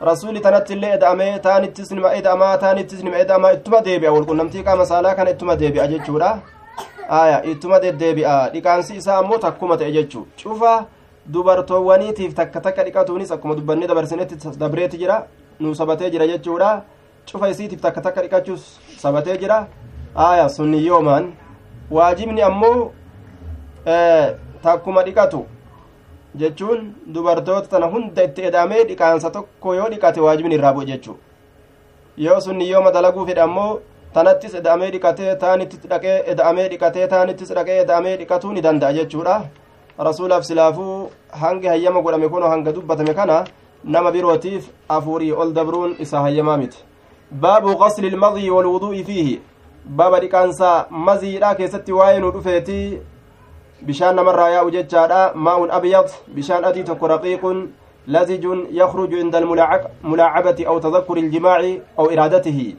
رسولي 0.01 0.39
تنت 0.39 0.71
اللي 0.71 0.93
إدامه 0.93 1.37
تاني 1.37 1.67
تسنم 1.67 2.05
إداما 2.05 2.55
تاني 2.55 2.83
تسنم 2.83 3.13
إداما 3.13 3.51
إتما 3.51 3.79
ديبئة 3.81 4.09
والقل 4.09 4.37
نمتي 4.37 4.61
قام 4.61 4.83
سالا 4.83 5.13
كان 5.13 5.27
إتما 5.27 5.53
ديبئة 5.53 5.85
جتشورا 5.85 6.39
آية 7.09 7.37
إتما 7.51 7.77
ديبئة 7.77 8.53
لكانسي 8.53 8.97
إسا 8.97 9.19
أمو 9.19 9.35
تكومة 9.37 9.75
جتشو 9.75 10.21
شوفا 10.37 10.85
dubartoowwaniitiif 11.27 12.33
takka 12.33 12.61
takka 12.61 12.83
dhiqatuunis 12.87 13.31
akkuma 13.31 13.55
dubbanni 13.55 13.87
dabarsinetti 13.87 14.35
dabreeti 14.59 14.97
jira 14.97 15.27
nu 15.59 15.75
sabatee 15.75 16.09
jira 16.11 16.27
jechuudha 16.27 16.83
cufa 17.27 17.49
isiitiif 17.49 17.81
takka 17.81 18.01
takka 18.01 18.21
dhiqachuus 18.21 18.79
sabatee 18.97 19.37
jira 19.37 19.67
aya 20.15 20.49
sunni 20.49 20.85
yoomaan 20.85 21.33
waajibni 21.91 22.41
ammoo 22.41 22.91
takkuma 24.63 25.03
dhiqatu 25.03 25.45
jechuun 26.41 26.93
dubartoota 27.13 27.67
tana 27.73 27.87
hunda 27.93 28.23
itti 28.29 28.41
edamee 28.49 28.83
dhiqaansa 28.89 29.31
tokko 29.37 29.75
yoo 29.75 29.89
dhiqate 29.93 30.19
waajibni 30.25 30.55
irraa 30.55 30.73
bu'e 30.79 30.85
jechuu 30.91 31.17
yoo 32.25 32.39
sunni 32.41 32.69
yooma 32.69 32.91
dalaguu 32.91 33.25
fedhe 33.29 33.41
ammoo 33.47 33.71
tanattis 34.13 34.53
eda'amee 34.59 34.91
dhiqatee 34.93 35.35
taanittis 35.41 35.89
dhaqee 35.89 36.17
eda'amee 36.33 36.67
dhiqatee 36.71 37.07
taanittis 37.13 37.49
dhaqee 37.57 37.79
eda'amee 37.81 38.17
dhiqatuu 38.21 38.53
ni 38.53 38.61
danda'a 38.67 38.93
jechuudha. 38.97 39.35
Rasuulaaf 40.07 40.43
silaafuu 40.45 41.09
hangi 41.41 41.67
hayyama 41.67 42.01
godhame 42.01 42.29
kunoo 42.29 42.49
hanga 42.53 42.71
dubbatame 42.77 43.13
kana 43.19 43.37
nama 43.83 44.11
birootiif 44.11 44.69
afuurii 44.95 45.31
ol 45.31 45.53
dabruun 45.53 45.95
isa 45.99 46.21
hayyamaa 46.21 46.57
miti. 46.57 46.77
Baabu 47.31 47.75
qasli 47.83 48.07
ilmadii 48.07 48.49
walwuduu'i 48.49 49.03
fiihi. 49.03 49.41
Baaba 49.85 50.19
dhiqaansa 50.19 50.71
maziidha 50.89 51.55
keessatti 51.55 51.91
waa'ee 51.99 52.19
nu 52.19 52.31
dhufeeti 52.31 52.79
bishaan 53.85 54.15
namarraa 54.15 54.49
yaa'u 54.49 54.71
jechaadha 54.71 55.33
maa'un 55.35 55.71
abyad 55.71 56.09
bishaan 56.33 56.65
adii 56.65 56.83
tokko 56.83 57.07
raqiiqun 57.07 57.57
lazijun 58.07 58.67
yakruju 58.71 59.19
inda 59.19 59.37
almulaacabati 59.37 60.65
aw 60.65 60.79
tadakkuri 60.79 61.21
iljimaaci 61.21 61.81
aw 61.97 62.07
iraadatihi 62.15 62.77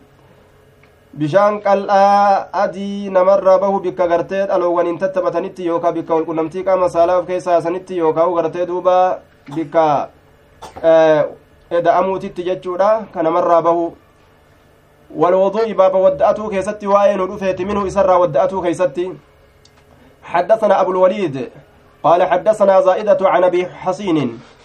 bishaan 1.15 1.61
qal'aa 1.61 2.49
adii 2.65 3.11
namarraa 3.11 3.59
bahu 3.59 3.81
bikka 3.87 4.09
gartee 4.09 4.47
dhaloowwaniin 4.47 4.99
tattaphatanitti 4.99 5.67
yookaa 5.67 5.93
bikka 5.93 6.15
walqunnamtii 6.15 6.65
qaama 6.65 6.89
saalaa 6.89 7.19
of 7.23 7.27
keessaa 7.31 7.55
yaasanitti 7.59 8.01
yookaa 8.03 8.27
gartee 8.41 8.67
duuba 8.67 8.97
bikka 9.55 9.87
eda'amuutitti 11.71 12.47
jechuudha 12.51 12.91
ka 13.15 13.23
namarraa 13.23 13.63
bahu 13.63 13.89
والوضوء 15.17 15.73
باب 15.73 15.95
ودأته 15.95 16.51
كيستي 16.51 16.87
وين 16.87 17.21
ودفيت 17.21 17.63
منه 17.63 17.87
إسرى 17.87 18.15
ودأته 18.15 18.63
كيستي 18.63 19.13
حدثنا 20.23 20.81
أبو 20.81 20.91
الوليد 20.91 21.51
قال 22.03 22.21
حدثنا 22.23 22.81
زائدة 22.81 23.19
عن 23.23 23.45
أبي 23.45 23.67
حسين 23.67 24.19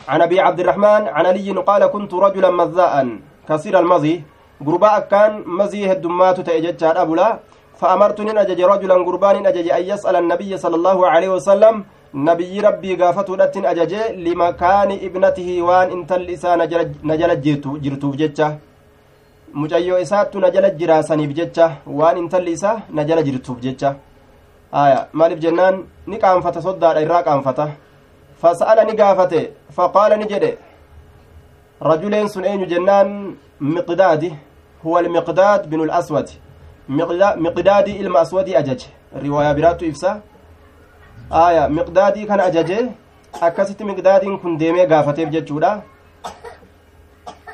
عن 0.07 0.21
أبي 0.21 0.39
عبد 0.39 0.59
الرحمن 0.59 1.01
عن 1.15 1.25
علي 1.25 1.51
قال 1.51 1.85
كنت 1.87 2.13
رجلا 2.13 2.49
مذاء 2.51 2.95
كثير 3.49 3.79
المضي 3.79 4.23
قرباء 4.65 4.99
كان 5.11 5.43
مزيه 5.45 5.91
الدمات 5.91 6.37
تأجج 6.47 6.83
أبولا 6.83 7.39
فأمرت 7.79 8.19
أن 8.19 8.37
أجج 8.37 8.61
رجلا 8.61 8.93
قربان 9.07 9.45
أجج 9.45 9.67
أن 9.69 9.83
يسأل 9.91 10.15
النبي 10.15 10.57
صلى 10.57 10.75
الله 10.75 10.97
عليه 11.07 11.29
وسلم 11.29 11.75
نبي 12.13 12.59
ربي 12.59 12.91
قافته 13.01 13.37
لتن 13.37 13.65
أجج 13.65 13.93
لمكان 14.25 14.89
ابنته 15.07 15.49
وان 15.67 15.87
انت 15.95 16.11
اللسان 16.19 16.59
نجل 17.09 17.31
جرتو 17.83 18.11
جتشه 18.21 18.49
mucayyoo 19.53 19.99
isaattu 19.99 20.39
na 20.39 20.49
jala 20.51 20.69
jiraasaniif 20.69 21.31
jecha 21.39 21.65
waan 21.99 22.17
intalli 22.17 22.51
isaa 22.57 22.77
na 22.95 23.03
jala 23.03 23.21
jirtuuf 23.23 23.59
jecha 23.65 23.95
aya 24.73 25.07
maaliif 25.13 25.39
jennaan 25.39 25.75
ni 26.07 26.17
qaanfata 26.17 26.61
soddaadha 26.61 27.01
irraa 27.05 27.23
qaanfata. 27.23 27.67
Fasa'ala 28.41 28.83
ni 28.83 28.93
gaafate 28.95 29.53
faqaala 29.75 30.17
ni 30.17 30.25
jedhe. 30.31 30.57
Rajuleen 31.81 32.27
sun 32.27 32.43
eenyu 32.45 32.65
jennaan? 32.65 33.35
Miqdaadi 33.59 34.33
huwa 34.83 34.99
almiqdaad 34.99 35.67
binu 35.67 35.85
laswad 35.85 36.29
miqdaadii 37.45 37.95
ilma 38.01 38.19
aswadii 38.19 38.55
ajaje. 38.55 38.87
Riwaayaa 39.23 39.53
biraattu 39.53 39.85
ibsa. 39.85 40.21
Aya 41.31 41.69
miqdaadii 41.69 42.25
kana 42.25 42.43
ajaje. 42.43 42.77
Akkasitti 43.41 43.83
miqdaadiin 43.85 44.37
kun 44.39 44.57
deemee 44.59 44.85
gaafateef 44.85 45.29
jechuudha. 45.29 45.81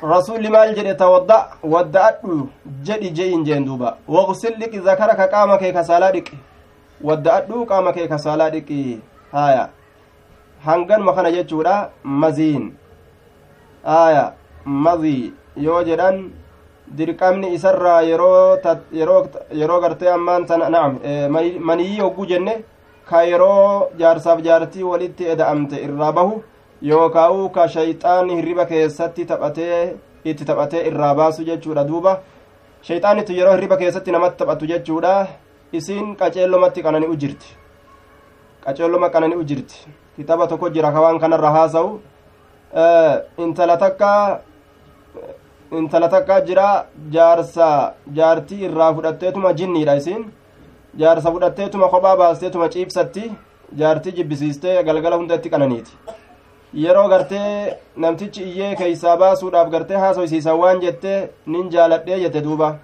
Rasuulli 0.02 0.50
maal 0.50 0.76
jedhe? 0.76 0.94
Tawadda 0.96 1.48
wadda'adhu 1.64 2.50
jedhi 2.84 3.10
je'in 3.18 3.44
jeen 3.46 3.66
duuba. 3.66 3.98
Waqsil 4.08 4.54
dhiqi 4.60 4.80
zakaraka 4.80 5.28
qaama 5.28 5.58
kee 5.58 5.74
kasaalaa 5.74 6.12
dhiqi 6.12 6.38
wadda'adhu 7.08 7.66
qaama 7.72 7.94
kee 7.94 8.08
kasaalaa 8.08 8.50
dhiqi 8.56 8.80
haya 9.32 9.70
hanganuma 10.66 11.14
kana 11.18 11.32
jechuudha 11.32 11.76
maziin 12.04 12.66
haya 13.84 14.26
mazii 14.66 15.34
yoo 15.68 15.84
jedhan 15.90 16.18
dirqamni 16.98 17.54
isarraa 17.58 18.02
yeroo 18.02 18.60
yeroo 19.62 19.80
gartee 19.82 20.12
ammaan 20.18 20.46
tana 20.46 20.70
na'am 20.76 21.00
maniyyi 21.70 22.00
hogguu 22.00 22.26
jenne 22.32 22.56
ka 23.10 23.24
yeroo 23.32 23.90
jaarsaaf 24.00 24.42
jaartii 24.48 24.84
walitti 24.92 25.30
eda'amte 25.34 25.84
irraa 25.88 26.12
bahu 26.20 26.44
yookaa'u 26.92 27.50
ka 27.56 27.68
shayxaanni 27.76 28.36
hirriba 28.40 28.66
keessatti 28.66 29.26
taphatee 29.32 29.80
itti 30.26 30.46
taphatee 30.52 30.88
irraa 30.92 31.14
baasu 31.22 31.44
jechuudha 31.50 31.84
duuba 31.92 32.20
shayxaanitti 32.90 33.38
yeroo 33.40 33.54
hirriba 33.56 33.78
keessatti 33.78 34.12
namatti 34.16 34.38
taphatu 34.44 34.66
jechuudha 34.74 35.14
isiin 35.74 36.16
qaceellomatti 36.16 36.82
qanani'u 36.84 37.16
jirti. 37.22 37.48
Qaceelloma 38.66 39.10
qanani'u 39.10 39.44
jirti. 39.44 39.78
Kitaaba 40.16 40.48
tokko 40.48 40.70
jira 40.70 40.92
ka 40.92 41.02
waan 41.02 41.20
kanarra 41.20 41.52
haasa'u. 41.52 42.00
Intala 43.38 43.78
takka 43.78 44.42
intala 45.72 46.10
takka 46.10 46.42
jira 46.46 46.86
jaarsa 47.12 47.94
jaartii 48.14 48.64
irraa 48.68 48.94
fudhatteetuma 48.94 49.54
jinniidha 49.54 49.96
isiin. 50.02 50.26
Jaarsa 50.98 51.32
fudhatteetuma 51.32 51.88
kophaa 51.90 52.16
baasteetuma 52.18 52.70
ciibsatti 52.70 53.32
jaartii 53.78 54.12
jibbisiistee 54.18 54.84
galgala 54.84 55.16
hunda 55.18 55.36
itti 55.36 55.50
qananiiti. 55.50 55.92
Yeroo 56.74 57.08
gartee 57.10 57.78
namtichi 57.98 58.44
iyyee 58.44 58.76
keeysaa 58.76 59.18
baasuudhaaf 59.18 59.70
gartee 59.72 59.98
haasoysiisan 59.98 60.58
waan 60.60 60.82
jette 60.82 61.30
nin 61.46 61.70
jaaladhee 61.72 62.20
jette 62.24 62.42
duuba 62.44 62.76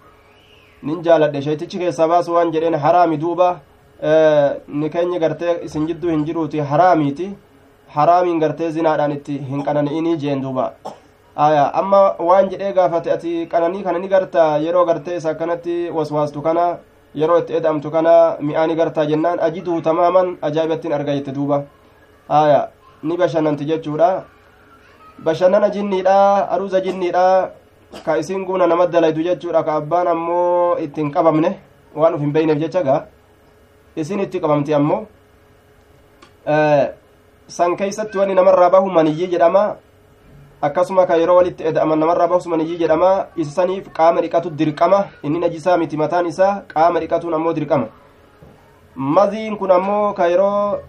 nin 0.86 1.01
jaaladhe 1.06 1.42
sheetichi 1.48 1.77
keessaa 1.84 2.08
baasu 2.13 2.34
waan 2.38 2.51
jedheen 2.56 2.75
haraami 2.86 3.18
duuba 3.24 3.48
ni 4.82 4.89
keenya 4.96 5.20
gartee 5.20 5.56
isin 5.68 5.88
jidduu 5.88 6.10
hin 6.15 6.25
jiruuti 6.25 6.60
haraamiiti 6.72 7.30
haraamiin 7.96 8.39
gartee 8.44 8.72
zinaadhaan 8.77 9.12
itti 9.18 9.38
hin 9.51 9.63
qanani'inii 9.68 10.18
jeen 10.24 10.42
duuba 10.44 10.65
aya 11.46 11.63
amma 11.82 12.01
waan 12.30 12.50
jedhee 12.51 12.74
gaafate 12.74 13.12
ati 13.15 13.32
qananii 13.54 13.84
kana 13.88 14.00
ni 14.04 14.08
garta 14.13 14.44
yeroo 14.65 14.86
gartee 14.89 15.18
isa 15.22 15.30
akkanatti 15.32 15.77
waswaastu 15.98 16.42
kana 16.42 16.68
yeroo 17.22 17.39
itti 17.44 17.54
edamtu 17.60 17.92
kana 17.92 18.13
mi'aani 18.50 18.75
gartaa 18.82 19.06
jennaan 19.12 19.39
ajiduu 19.48 19.82
tamaaman 19.82 20.38
ajaa'ibattiin 20.50 20.94
arga 21.00 21.15
jette 21.18 21.32
duuba 21.39 21.63
aya 22.30 22.62
ni 23.04 23.18
bashannanti 23.18 23.65
jechuudha 23.72 24.10
bashannana 25.27 25.70
jinniidha 25.70 26.18
aruuza 26.58 26.82
jinniidha 26.88 27.25
ka 28.04 28.18
isin 28.18 28.46
guna 28.46 28.68
nama 28.68 28.88
dalaydu 28.88 29.24
jechuudha 29.24 29.64
ka 29.64 29.75
abbaan 29.80 30.08
ammoo 30.08 30.78
ittiin 30.80 31.12
qabamne 31.12 31.50
waan 31.96 32.14
uf 32.16 32.22
hin 32.22 32.32
beyneef 32.32 32.60
jecha 32.60 32.84
gaa 32.84 33.02
isin 33.96 34.20
itti 34.20 34.40
qabamti 34.40 34.74
ammoo 34.74 35.06
san 37.48 37.75
keeysatti 37.75 38.18
wani 38.18 38.34
namarraa 38.36 38.70
bahu 38.70 38.90
maniyyi 38.92 39.28
jedhama 39.28 39.75
akkasuma 40.62 41.06
ka 41.06 41.16
yeroo 41.18 41.36
walitti 41.38 41.64
eda'aman 41.64 42.00
namarraa 42.00 42.28
bahus 42.28 42.46
maniyyi 42.48 42.78
jedhama 42.78 43.28
isa 43.36 43.52
saniif 43.52 43.90
qaama 43.94 44.22
dhiqatu 44.22 44.50
dirqama 44.50 45.06
inni 45.24 45.40
najisaa 45.40 45.78
miti 45.78 45.98
mataan 45.98 46.25
isaa 46.28 46.62
qaama 46.74 47.00
dhiqatuun 47.00 47.34
ammoo 47.34 47.54
dirqama 47.54 47.88
maziin 48.96 49.58
kun 49.58 49.72
ammoo 49.72 50.14
ka 50.14 50.28
yeroo 50.28 50.80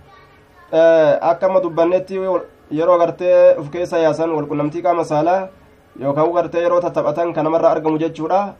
akka 1.30 1.46
amma 1.46 1.60
dubbannetti 1.60 2.14
yeroo 2.78 2.98
gartee 2.98 3.56
uf 3.60 3.70
keessa 3.70 3.98
yaasan 3.98 4.30
walqunnamtii 4.30 4.82
qaama 4.82 5.04
saalaa 5.04 5.48
yookaan 6.00 6.32
gartee 6.32 6.62
yeroo 6.62 6.80
tattaphatan 6.80 7.32
kan 7.34 7.44
namarraa 7.44 7.70
argamu 7.76 7.98
jechuudha 7.98 8.54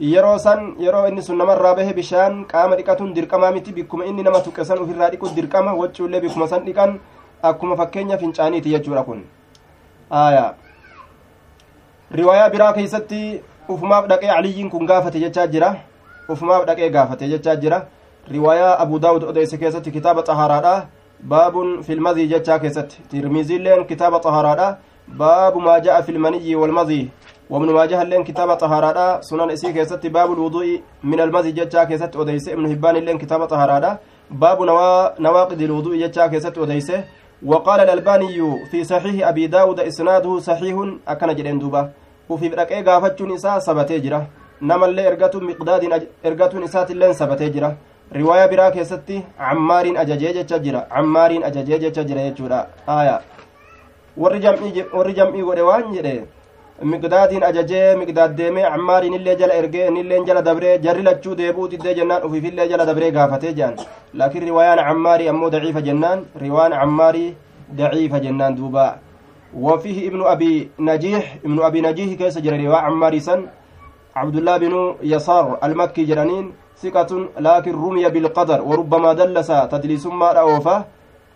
yeroo 0.00 0.38
san 0.38 0.74
yeroo 0.78 1.06
inni 1.08 1.22
sun 1.22 1.38
namarraa 1.38 1.74
bahe 1.74 1.92
bishaan 1.94 2.44
qaama 2.52 2.76
dhiqatuun 2.76 3.14
dirqamaa 3.14 3.52
miti 3.52 3.72
bikkuma 3.72 4.04
inni 4.04 4.22
nama 4.22 4.40
tuqe 4.40 4.64
san 4.64 4.78
ofirraa 4.78 5.10
dhiqu 5.10 5.34
dirqama 5.36 5.74
waccuullee 5.80 6.20
bikkuma 6.24 6.48
san 6.48 6.64
dhiqan 6.66 6.98
akkuma 7.50 7.76
fakkeenya 7.76 8.18
fincaaniiti 8.18 8.70
jechuudha 8.74 9.02
kun 9.08 9.24
aya 10.10 10.54
riwaayaa 12.20 12.50
biraa 12.54 12.72
keeysatti 12.78 13.20
ufumaaf 13.68 14.06
dhaqee 14.14 14.30
caliyyiin 14.34 14.70
kun 14.70 14.86
gaafate 14.86 15.20
jechaa 15.24 15.46
jira 15.46 15.74
ufumaaf 16.28 16.66
dhaqee 16.66 16.90
gaafate 16.90 17.28
jechaa 17.34 17.56
jira 17.56 17.86
riwaayaa 18.30 18.74
abu 18.86 18.98
daawud 18.98 19.24
odeyse 19.34 19.58
keessatti 19.58 19.90
kitaaba 19.98 20.22
xahaaraadha 20.30 20.74
baabun 21.34 21.82
filmazii 21.82 22.28
jechaa 22.34 22.58
keessatti 22.58 23.02
tirmiziilleen 23.10 23.86
kitaaba 23.86 24.20
xahaaraadha 25.08 25.18
baabu 25.18 25.60
maa 25.60 25.80
ja'a 25.80 26.02
filmaniyyi 26.02 26.54
walmazii 26.54 27.10
وابن 27.50 27.72
ماجه 27.72 28.02
اللين 28.02 28.24
كتاب 28.24 28.54
طهارة. 28.54 29.20
سنن 29.20 29.50
إسي 29.50 29.72
كيست 29.72 30.06
باب 30.06 30.32
الوضوء 30.32 30.80
من 31.04 31.20
المزي 31.20 31.52
جتا 31.52 31.84
كيست 31.84 32.16
وديس 32.16 32.48
ابن 32.48 32.66
هبان 32.72 32.96
اللين 32.96 33.18
كتاب 33.18 33.44
طهارة. 33.44 33.98
باب 34.30 34.62
نوا 34.62 35.20
نواقض 35.20 35.62
الوضوء 35.62 35.96
جتا 35.96 36.26
كيست 36.26 36.58
وديس 36.58 36.92
وقال 37.44 37.80
الألباني 37.80 38.56
في 38.70 38.84
صحيح 38.84 39.28
أبي 39.28 39.46
داود 39.46 39.80
إسناده 39.80 40.38
صحيح 40.38 40.76
أكن 41.08 41.34
جدين 41.34 41.58
دوبا. 41.58 41.90
وفي 42.28 42.48
ركعة 42.48 42.80
غافتشون 42.80 43.32
إساء 43.32 43.58
سبتي 43.58 43.98
جرا. 43.98 44.26
نما 44.62 44.86
اللي 44.86 45.08
إرغتو 45.08 45.40
مقداد 45.40 46.08
إرغتو 46.26 46.64
إسات 46.64 46.90
اللين 46.90 47.12
سبتي 47.12 47.48
جرا. 47.48 47.76
رواية 48.16 48.46
برا 48.46 48.70
كيستي 48.70 49.22
عمار 49.40 49.86
أججي 49.96 50.42
جرا. 50.42 50.86
عمار 50.90 51.30
أججي 51.46 51.90
جرا 51.90 52.20
يجورا. 52.20 52.66
آية. 52.88 53.20
Warri 54.16 54.40
jam'ii 55.18 55.42
godhe 55.48 55.62
waan 55.70 55.92
jedhe 55.94 56.14
miqdaadiin 56.92 57.44
ajajee 57.50 57.96
miqdaad 58.00 58.36
deemee 58.38 58.66
cammaariin 58.72 59.14
illee 59.18 59.36
jala 59.40 59.54
ergee 59.60 59.86
innilleen 59.88 60.26
jala 60.26 60.42
dabree 60.48 60.78
jarri 60.84 61.02
lachuu 61.08 61.34
deebuu 61.40 61.68
diddee 61.70 61.94
jennaan 61.98 62.24
ufiifillee 62.26 62.68
jala 62.72 62.86
dabree 62.86 63.10
gaafatee 63.16 63.52
jedhan 63.58 63.76
laakiin 64.14 64.44
riwaayaan 64.50 64.84
cammaarii 64.88 65.28
ammoo 65.32 65.50
daciifa 65.54 65.80
jennaan 65.88 66.26
riwaan 66.44 66.72
cammaarii 66.80 67.30
daciifa 67.78 68.20
jennaan 68.26 68.56
duuba 68.56 68.86
وفيه 69.52 70.08
ابن 70.08 70.20
أبي 70.34 70.70
نجيح 70.80 71.24
ابن 71.44 71.58
أبي 71.62 71.80
نجيح 71.80 72.08
كيس 72.18 72.38
جرى 72.38 72.66
رواء 72.66 72.80
عمار 72.88 73.18
سن 73.18 73.40
عبد 74.16 74.36
الله 74.36 74.56
بن 74.56 74.74
يسار 75.02 75.58
المكي 75.64 76.04
جرانين 76.04 76.52
ثقة 76.82 77.10
لكن 77.40 77.72
رمي 77.84 78.08
بالقدر 78.08 78.62
وربما 78.62 79.12
دلس 79.12 79.46
تدليس 79.72 80.06
ما 80.06 80.32
رأوفه 80.32 80.84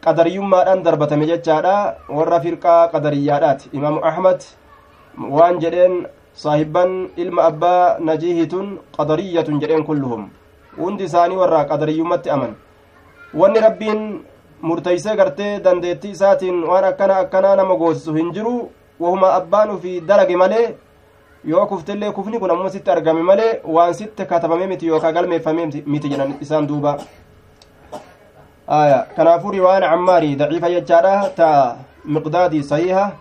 qadariyummaadhaan 0.06 0.82
darbatame 0.86 1.26
jechaadha 1.30 1.74
warra 2.18 2.38
firqaa 2.44 2.82
qadariyyaadhaati 2.94 3.70
imaamu 3.78 4.00
ahmad 4.10 4.40
waan 5.38 5.58
jedheen 5.64 5.94
saahibban 6.42 6.92
ilma 7.24 7.42
abbaa 7.50 7.98
najiihitun 8.08 8.66
qadariyyatun 8.98 9.60
jedheen 9.62 9.84
kulluhum 9.88 10.22
hundi 10.78 11.04
isaanii 11.10 11.36
warra 11.42 11.64
qadariyyummatti 11.72 12.30
aman 12.36 12.52
wanni 13.42 13.60
rabbiin 13.66 14.00
murteeysee 14.68 15.16
gartee 15.20 15.52
dandeettii 15.66 16.10
isaatiin 16.16 16.64
waan 16.70 16.84
akkana 16.92 17.16
akkanaa 17.24 17.56
nama 17.62 17.74
goosisu 17.82 18.14
hin 18.20 18.32
jiru 18.38 18.54
wahuma 19.04 19.32
abbaan 19.40 19.70
ufii 19.76 20.00
dalage 20.10 20.36
malee 20.42 20.66
yoo 21.52 21.66
kuftellee 21.72 22.12
kufni 22.18 22.38
kun 22.42 22.50
ammoo 22.54 22.68
sitti 22.76 22.90
argame 22.96 23.22
malee 23.30 23.52
waan 23.76 23.94
sitti 24.00 24.24
katabame 24.32 24.66
miti 24.72 24.86
yookaa 24.92 25.12
galmeeffame 25.18 25.66
miti 25.86 26.08
jedhan 26.12 26.34
isaan 26.46 26.66
duuba 26.70 26.96
آية. 28.70 29.06
كنافو 29.16 29.50
روان 29.50 29.82
عماري 29.82 30.34
ضعيفة 30.34 30.66
يجارة 30.66 31.28
تا 31.38 31.76
مقدادي 32.04 32.62
صحيحة. 32.62 33.12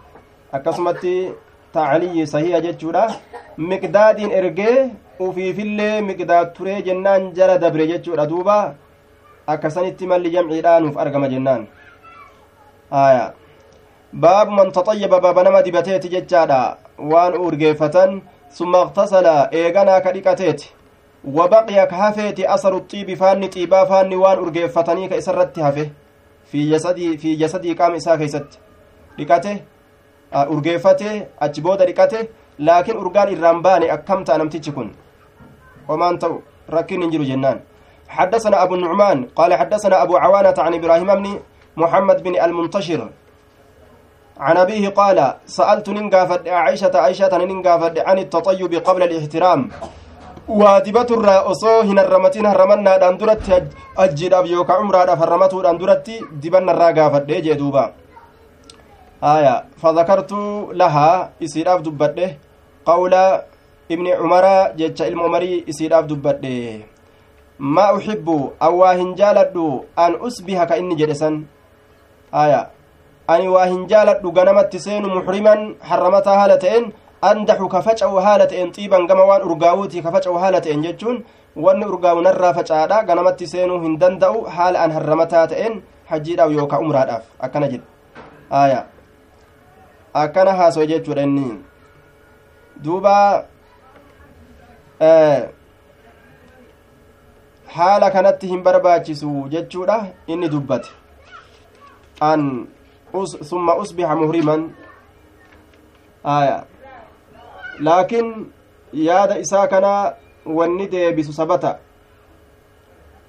أكسمتي 0.53 1.33
تا 1.73 1.79
علي 1.79 2.25
صحيحة 2.25 2.59
جتشورا 2.59 3.07
مقداد 3.57 4.19
إرجي 4.19 4.89
وفي 5.19 5.53
فيلي 5.53 6.01
مقداد 6.01 6.53
تري 6.53 6.81
جنان 6.81 7.33
جلا 7.33 7.55
دبري 7.55 7.87
جتشورا 7.87 8.25
دوبا. 8.25 8.75
أكسنتي 9.49 10.05
مالي 10.05 10.29
جمعي 10.29 10.61
لانوف 10.61 10.97
أرقم 10.97 11.25
جنان. 11.25 11.65
آية. 12.93 13.33
باب 14.13 14.49
من 14.49 14.71
تطيب 14.71 15.09
باب 15.09 15.39
نما 15.39 15.61
دبتيت 15.61 16.07
جتشارا 16.07 16.77
وان 16.99 17.33
أرجيفة 17.33 18.21
ثم 18.51 18.75
اغتسل 18.75 19.25
إيغانا 19.53 19.99
كديكاتيت 19.99 20.63
وبقي 21.25 21.87
كهفيت 21.87 22.39
أثر 22.39 22.77
الطيب 22.77 23.13
فان 23.13 23.45
طيبا 23.49 23.83
فان 23.85 24.13
وان 24.13 24.37
أرجيفتني 24.37 25.07
كإسرت 25.07 25.59
هفه 25.59 25.89
في 26.51 26.71
جسدي 26.71 27.17
في 27.17 27.35
جسدي 27.35 27.73
قام 27.73 27.93
إسا 27.95 28.15
كيست. 28.15 28.59
لكته 29.17 29.57
أرجيفته 30.33 31.25
أجبود 31.41 31.81
لكته 31.81 32.27
لكن 32.59 32.97
أرجان 32.97 33.27
الرمبان 33.33 33.83
أكمت 33.83 34.29
أنا 34.29 34.43
متجكن 34.43 34.91
وما 35.89 36.09
أنت 36.09 36.23
ركن 36.69 36.99
نجر 36.99 37.21
جنان. 37.23 37.59
حدثنا 38.07 38.63
أبو 38.63 38.75
النعمان 38.75 39.25
قال 39.35 39.53
حدثنا 39.53 40.03
أبو 40.03 40.17
عوانة 40.17 40.55
عن 40.57 40.73
إبراهيم 40.73 41.09
بن 41.15 41.39
محمد 41.77 42.23
بن 42.23 42.33
المنتشر. 42.45 43.09
عن 44.37 44.57
أبيه 44.57 44.89
قال 44.89 45.33
سألت 45.45 45.89
ننقافد 45.89 46.47
عائشة 46.47 46.91
عائشة 46.95 47.37
ننقافد 47.37 47.99
عن 47.99 48.17
التطيب 48.19 48.73
قبل 48.87 49.03
الاحترام. 49.03 49.69
Waa 50.47 50.81
dibaturraa 50.85 51.41
osoo 51.49 51.81
hin 51.83 51.97
harramatin 51.97 52.45
harramannaadhaan 52.45 53.17
duratti 53.19 53.51
ajjiidhaaf 54.03 54.49
yookaan 54.49 54.81
umraadhaaf 54.83 55.19
harramatuudhaan 55.19 55.79
duratti 55.79 56.17
dibannarraa 56.41 56.91
gaafadhe 56.97 57.41
jee 57.45 57.55
duuba 57.61 57.83
aya 59.33 59.53
fadakartu 59.83 60.41
lahaa 60.81 61.29
isiidhaaf 61.47 61.81
dubbadhe 61.87 62.27
qawla 62.89 63.23
ibni 63.89 64.13
cumara 64.19 64.53
jecha 64.81 65.07
ilma 65.09 65.25
umarii 65.29 65.63
isiidhaaf 65.73 66.05
dubbadhe 66.11 66.53
maa 67.77 67.93
uxibbu 67.97 68.37
an 68.67 68.73
waa 68.81 68.93
hin 69.01 69.15
jaaladhu 69.21 69.65
an 70.05 70.19
usbiha 70.29 70.67
ka 70.69 70.77
inni 70.81 70.99
jedhe 71.01 71.15
san 71.23 71.41
aya 72.43 72.61
ani 73.33 73.47
waa 73.55 73.65
hin 73.65 73.81
jaaladhu 73.93 74.35
ganamatti 74.37 74.79
seenu 74.85 75.09
muxriman 75.15 75.65
harramataa 75.89 76.37
haala 76.41 76.61
ta'en 76.65 76.85
andaxu 77.31 77.67
ka 77.73 77.81
faca'u 77.87 78.21
haala 78.27 78.47
ta'een 78.51 78.71
xiiban 78.77 79.07
gama 79.09 79.25
waan 79.31 79.43
urgaawuutii 79.49 80.01
ka 80.05 80.11
faca'u 80.15 80.37
haala 80.43 80.61
ta'een 80.61 80.83
jechuun 80.87 81.23
wanni 81.67 81.85
urgaawu 81.91 82.21
narraa 82.27 82.53
facaadha 82.57 83.03
ganamatti 83.09 83.47
seenuu 83.53 83.79
hin 83.85 83.99
danda'u 83.99 84.43
haala 84.57 84.83
an 84.87 84.91
harramataa 84.97 85.45
ta'een 85.53 85.81
hajjiidhaaf 86.11 86.51
yookaan 86.57 86.83
umraadhaaf 86.87 87.23
akkana 87.47 87.67
jedhe 87.73 87.85
aayaa 88.61 88.83
akkana 90.23 90.53
haasoe 90.59 90.87
jechuudha 90.93 91.23
inni 91.29 91.47
duuba 92.83 93.15
haala 97.77 98.11
kanatti 98.11 98.47
hin 98.53 98.63
barbaachisu 98.63 99.33
jechuudha 99.55 99.97
inni 100.27 100.49
dubbate 100.49 100.89
an 102.29 102.47
summa 103.49 103.75
usbixa 103.83 104.15
muhriman 104.21 104.69
aya 106.23 106.63
laakiin 107.79 108.51
yaada 108.93 109.39
isaa 109.39 109.67
kana 109.67 110.13
wanni 110.45 110.87
deebisu 110.87 111.33
sabata 111.33 111.79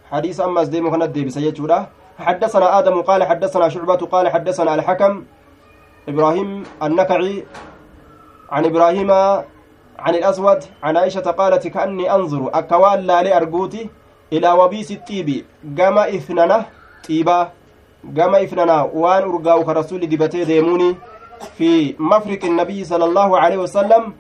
حديث 0.06 0.40
أما 0.40 0.62
أزديمو 0.62 0.90
كانت 0.90 1.10
ديبسة 1.10 1.40
يجودا. 1.40 1.86
حدثنا 2.18 2.78
آدم 2.78 3.02
قال 3.02 3.24
حدثنا 3.24 3.68
شعبة 3.68 3.96
قال 4.06 4.28
حدثنا 4.28 4.74
الحكم 4.74 5.24
إبراهيم 6.08 6.62
النكعي 6.82 7.44
عن 8.50 8.64
إبراهيم 8.64 9.10
عن 9.98 10.14
الأسود 10.14 10.64
عن 10.82 10.96
عائشة 10.96 11.26
قالت 11.30 11.66
كأني 11.66 12.14
أنظر 12.14 12.50
أكوال 12.54 13.06
لا 13.06 13.22
لأرجوتي 13.22 13.90
إلى 14.32 14.50
وبيس 14.52 14.90
الطيب. 14.92 15.44
جما 15.64 16.08
إثننا 16.08 16.64
طيبا. 17.08 17.50
جما 18.04 18.42
إثننا 18.42 18.82
وان 18.94 19.22
أرجاو 19.22 19.64
كرسول 19.64 20.06
دبتي 20.06 20.44
ديموني 20.44 20.96
في 21.58 21.96
مفرق 21.98 22.44
النبي 22.44 22.84
صلى 22.84 23.04
الله 23.04 23.38
عليه 23.38 23.56
وسلم 23.56 24.14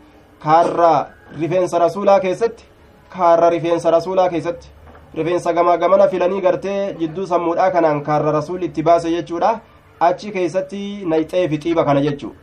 كارا 0.44 1.06
رفينس 1.42 1.74
رسولا 1.74 2.18
كيست 2.18 2.56
كارا 3.14 3.48
رفينس 3.48 3.86
رسولا 3.86 4.26
كيست 4.28 4.60
rifeensa 5.16 5.52
gamaa 5.52 5.76
gamana 5.76 6.08
filanii 6.08 6.40
gartee 6.44 6.94
jidduu 7.00 7.26
sammuudhaa 7.26 7.70
kanaan 7.70 8.00
kaarra 8.06 8.32
rasuulli 8.32 8.66
itti 8.66 8.82
baase 8.88 9.10
jechuudha 9.10 9.52
achi 10.08 10.32
keeysatti 10.34 10.80
nayxeefi 11.12 11.58
xiiba 11.62 11.84
kana 11.84 12.02
jechu 12.06 12.34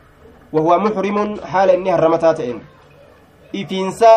wahuwa 0.52 0.78
muxrimun 0.84 1.36
haala 1.52 1.76
inni 1.78 1.90
harramataa 1.94 2.34
ta'een 2.40 2.60
ifiinsa 3.60 4.10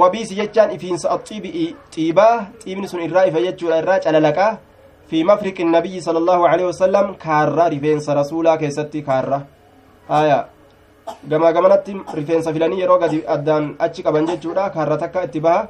wabiisi 0.00 0.36
jechaan 0.40 0.74
ifiinsa 0.76 1.10
axiibi 1.16 1.76
xiibaa 1.94 2.34
xiibni 2.64 2.88
sun 2.88 3.02
irraa 3.06 3.24
ifa 3.30 3.44
jechuudha 3.46 3.78
irraa 3.82 3.98
calalaqaa 4.06 4.52
fi 5.08 5.24
mafriqi 5.30 5.64
nabiyyi 5.64 6.02
sala 6.08 6.18
allahu 6.24 6.46
aleyhi 6.50 6.70
wasalam 6.72 7.14
kaarra 7.24 7.68
rifeensa 7.76 8.18
rasuulaa 8.20 8.58
keessatti 8.64 9.02
kaarra 9.08 9.40
haya 10.08 10.38
gamaa 11.28 11.52
gamanatti 11.52 11.96
rifeensa 12.14 12.52
filanii 12.52 12.80
yeroo 12.80 12.98
gadi 12.98 13.22
addaan 13.26 13.74
achi 13.78 14.02
qaban 14.02 14.26
jechuudha. 14.26 14.70
Kaarra 14.70 14.96
takka 14.96 15.24
itti 15.24 15.40
baha. 15.40 15.68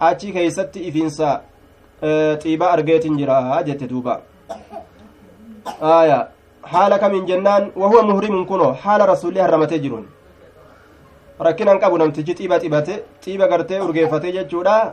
Achi 0.00 0.32
keeysatti 0.32 0.86
ifiinsa 0.88 1.40
xiibaa 2.42 2.70
argeetin 2.76 3.18
jira 3.18 3.62
jette 3.66 3.88
duuba. 3.88 4.20
Aya 5.80 6.28
haala 6.62 6.98
kamiin 6.98 7.26
jennaan? 7.26 7.72
Wahuwa 7.76 8.02
muhrimun 8.02 8.46
kuno 8.46 8.72
haala 8.72 9.06
rasulli 9.06 9.40
harramatee 9.40 9.78
jiruun. 9.78 10.06
Rakkinan 11.40 11.80
qabu 11.80 11.98
namtichi 11.98 12.34
xiiba 12.34 12.60
xibate 12.60 13.02
xiiba 13.24 13.48
gartee 13.48 13.80
urgeeffate 13.80 14.32
jechuudha. 14.32 14.92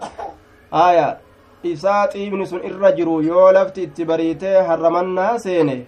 Aya 0.72 1.18
isaa 1.64 2.08
xiibni 2.08 2.48
sun 2.48 2.62
irra 2.70 2.92
jiru 2.92 3.22
yoo 3.22 3.52
lafti 3.52 3.84
itti 3.84 4.06
bariitee 4.06 4.62
harramannaa 4.68 5.40
seene. 5.40 5.86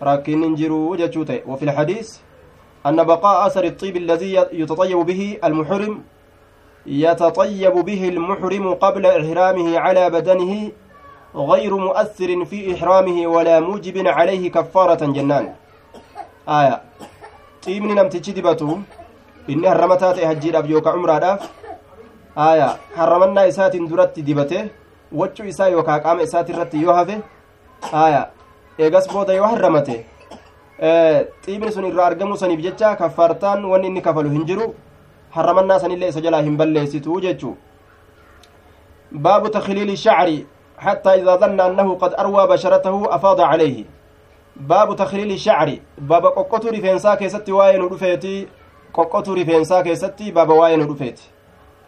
Rakkin 0.00 0.42
hin 0.44 0.56
jiru 0.56 0.96
jechuu 0.96 1.24
ta'e. 1.24 1.42
Wafi 1.46 1.66
lxadiis 1.66 2.20
أن 2.86 3.04
بقاء 3.04 3.46
أثر 3.46 3.64
الطيب 3.64 3.96
الذي 3.96 4.34
يتطيب 4.52 4.98
به 4.98 5.38
المحرم 5.44 6.02
يتطيب 6.86 7.72
به 7.72 8.08
المحرم 8.08 8.74
قبل 8.74 9.06
إحرامه 9.06 9.78
على 9.78 10.10
بدنه 10.10 10.70
غير 11.34 11.76
مؤثر 11.76 12.44
في 12.44 12.74
إحرامه 12.74 13.26
ولا 13.26 13.60
موجب 13.60 14.06
عليه 14.06 14.50
كفارة 14.50 15.06
جنان. 15.06 15.54
آية. 16.48 16.82
طيبني 17.66 17.94
نم 17.94 18.08
تجدبته 18.08 18.80
إني 19.50 19.68
هرمتات 19.68 20.18
هجير 20.18 20.58
أبيوك 20.58 20.86
عمرة 20.86 21.18
داف 21.18 21.50
آية. 22.38 22.76
هرمنا 22.96 23.48
إسات 23.48 23.76
درت 23.76 24.20
دبته 24.20 24.68
وجو 25.12 25.44
إسا 25.48 25.66
يوكا 25.66 25.96
قام 25.96 26.20
إسات 26.20 26.50
الرت 26.50 26.74
يوهفه 26.74 27.20
آية. 27.94 28.30
إيغاس 28.80 29.06
بودا 29.12 29.34
يوهرمته 29.34 30.04
xiibni 31.44 31.72
sun 31.72 31.84
irraa 31.84 32.06
argamuu 32.06 32.36
saniif 32.36 32.60
jecha 32.60 32.96
kaffaartaan 32.96 33.64
wanni 33.64 33.86
inni 33.86 34.02
kafalu 34.02 34.30
hin 34.30 34.46
jiru. 34.46 34.74
Harramannaa 35.30 35.78
sanillee 35.78 36.08
isa 36.08 36.20
jalaa 36.20 36.42
hin 36.42 36.56
balleessitu 36.56 37.20
jechuu. 37.20 37.56
Baabu 39.12 39.48
takliili 39.48 39.96
shacri 39.96 40.46
حتى 40.82 41.22
إذا 41.22 41.36
ظن 41.36 41.60
أنه 41.60 41.94
قد 41.94 42.14
أروى 42.14 42.46
بشرته 42.46 43.14
أفاض 43.14 43.40
عليه 43.40 43.84
باب 44.56 44.96
تخليل 44.96 45.30
الشعر 45.32 45.78
باب 45.98 46.26
قوقتو 46.26 46.68
رفنسا 46.68 47.14
كيستي 47.14 47.52
واين 47.52 47.82
رفيتي 47.82 48.48
قوقتو 48.94 49.32
رفنسا 49.34 49.80
كيستي 49.80 50.30
باب 50.30 50.50
واين 50.50 50.82
رفيتي 50.90 51.22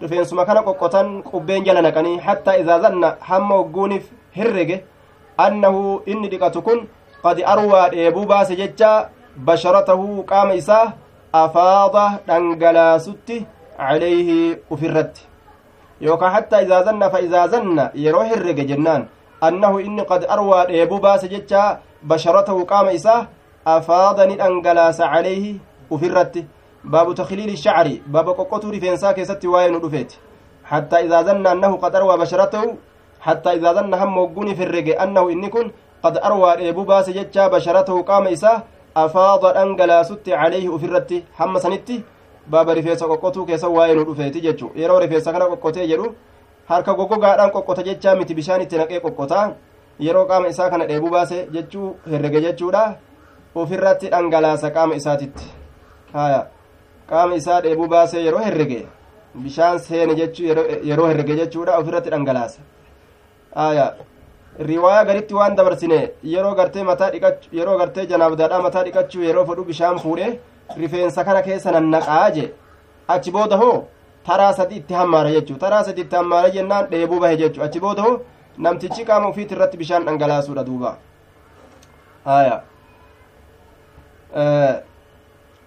رفنسما 0.03 0.45
كان 0.45 0.59
قوقتان 0.59 1.23
قبين 1.23 1.63
جل 1.65 1.83
نقني 1.83 2.21
حتى 2.21 2.51
إذا 2.51 2.79
ظن 2.79 3.05
هم 3.29 3.51
وقونف 3.51 4.05
هرقه 4.37 4.81
أنه 5.41 6.01
إني 6.09 6.29
دقتكن 6.29 6.79
قد 6.79 6.79
أروى 6.79 7.04
ديبو 7.33 8.25
باس 8.25 8.53
ججا 8.53 9.09
بشرته 9.37 10.25
قام 10.29 10.51
إساه 10.51 10.93
أفاض 11.35 11.95
دنقلاسوت 12.29 13.29
عليه 13.79 14.59
أفرت. 14.73 15.15
يوكا 16.01 16.29
حتى 16.29 16.57
إذا 16.57 16.83
زن 16.83 17.09
فإذا 17.09 17.47
زن 17.47 17.89
يروح 17.95 18.31
الرق 18.31 18.55
جنان. 18.55 19.07
أنه 19.43 19.81
إني 19.81 20.03
قد 20.03 20.25
أروى 20.25 20.67
ديبو 20.67 20.99
باس 20.99 21.25
ججا 21.25 21.79
بشرته 22.03 22.65
قام 22.65 22.87
إساه 22.87 23.29
أفاض 23.67 24.21
ندنقلاس 24.21 25.01
عليه 25.01 25.57
أفرت. 25.93 26.45
باب 26.85 27.15
تخليل 27.15 27.49
الشعر 27.49 27.89
باب 28.07 28.29
قوقتو 28.29 28.71
رفنسا 28.71 29.13
كيست 29.13 29.45
واين 29.45 29.75
رفيت 29.77 30.13
حتى 30.65 30.97
إذا 30.97 31.23
ظن 31.23 31.47
أنه 31.47 31.77
قد 31.77 31.95
أروى 31.97 32.17
بشرته 32.19 32.77
حتى 33.21 33.51
إذا 33.53 33.73
ظن 33.73 33.95
هم 33.95 34.19
وقوني 34.19 34.55
في 34.55 34.63
الرق 34.69 35.01
أنه 35.03 35.31
إني 35.33 35.49
كن 35.49 35.71
قد 36.05 36.19
أروى 36.19 36.57
ديبو 36.57 36.83
باس 36.85 37.11
ججا 37.11 37.49
بشرته 37.49 38.03
قام 38.03 38.25
إساه 38.27 38.62
أفاض 38.97 39.45
أنقلاست 39.62 40.29
عليه 40.29 40.77
أفرت 40.77 41.11
هم 41.40 41.59
سنتي 41.59 41.97
baaba 42.51 42.75
rifeensa 42.75 43.07
qoqqotuu 43.09 43.47
keessa 43.47 43.69
waa'ee 43.69 43.95
nu 43.95 44.05
dhufeeti 44.05 44.40
jechu 44.47 44.67
yeroo 44.77 44.99
rifeensa 45.01 45.33
kana 45.33 45.45
qoqqotee 45.53 45.87
jedhu 45.88 46.09
harka 46.69 46.95
goggogaadhaan 46.95 47.51
qoqqota 47.55 47.83
jechaa 47.87 48.14
miti 48.19 48.35
bishaan 48.35 48.62
itti 48.64 48.77
naqee 48.81 49.01
qoqqotaa 49.01 49.45
yeroo 50.07 50.25
qaama 50.31 50.49
isaa 50.49 50.71
kana 50.71 50.88
dheebuu 50.90 51.11
baase 51.11 51.38
jechuu 51.55 51.97
herrege 52.11 52.40
jechuudha 52.47 52.83
ofirratti 53.62 54.12
dhangalaasa 54.14 54.71
qaama 54.77 54.95
isaatitti 55.01 55.47
haya 56.12 56.40
qaama 57.11 57.35
isaa 57.40 57.61
dheebuu 57.67 57.88
baasee 57.95 58.25
yeroo 58.27 58.45
herrege 58.49 58.81
bishaan 59.47 59.79
seene 59.88 60.14
jechuu 60.21 60.47
yeroo 60.90 61.09
herrege 61.12 61.37
jechuudha 61.40 61.79
ofirratti 61.79 62.11
dhangalaasa 62.17 62.61
haya 63.55 63.87
riwaayaa 64.59 65.05
garitti 65.05 65.35
waan 65.35 65.57
dabarsine 65.57 66.01
yeroo 66.33 66.55
gartee 66.55 66.83
mataa 66.90 67.11
dhiqachuu 67.11 67.57
yeroo 67.59 67.79
gartee 67.79 68.07
janaabdaadhaa 68.12 68.62
mataa 68.67 68.85
dhiqachuu 68.85 69.23
yeroo 69.29 69.45
fedhu 69.47 69.64
bishaan 69.71 69.99
fuudhee 70.05 70.38
rifeensa 70.77 71.25
kana 71.25 71.43
keessa 71.43 71.73
nannaqaa 71.77 72.31
je 72.37 72.45
achi 73.14 73.31
booda 73.37 73.57
hoo 73.62 73.79
taraa 74.27 74.53
sadi 74.59 74.77
itti 74.77 74.95
hammaara 74.95 75.31
jechuu 75.37 75.57
taraa 75.64 75.85
sadi 75.88 76.01
itti 76.01 76.17
hammaara 76.17 76.51
jennaan 76.51 76.87
dheebuu 76.93 77.21
bahe 77.25 77.37
jechuu 77.37 77.62
achi 77.67 77.81
booda 77.81 78.03
hoo 78.03 78.21
namtichi 78.59 79.05
qaama 79.09 79.29
ufiit 79.29 79.53
irratti 79.57 79.77
bishaan 79.83 80.05
dhangalaasuudha 80.07 80.64
duuba 80.69 80.97
haya 82.25 82.62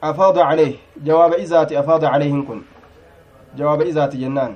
afaada 0.01 0.41
caleyh 0.49 0.73
jawaaba 1.03 1.37
izaati 1.37 1.77
afaada 1.77 2.09
caleyhin 2.11 2.45
kun 2.45 2.63
jawaaba 3.55 3.85
izaati 3.85 4.17
jennaan 4.23 4.55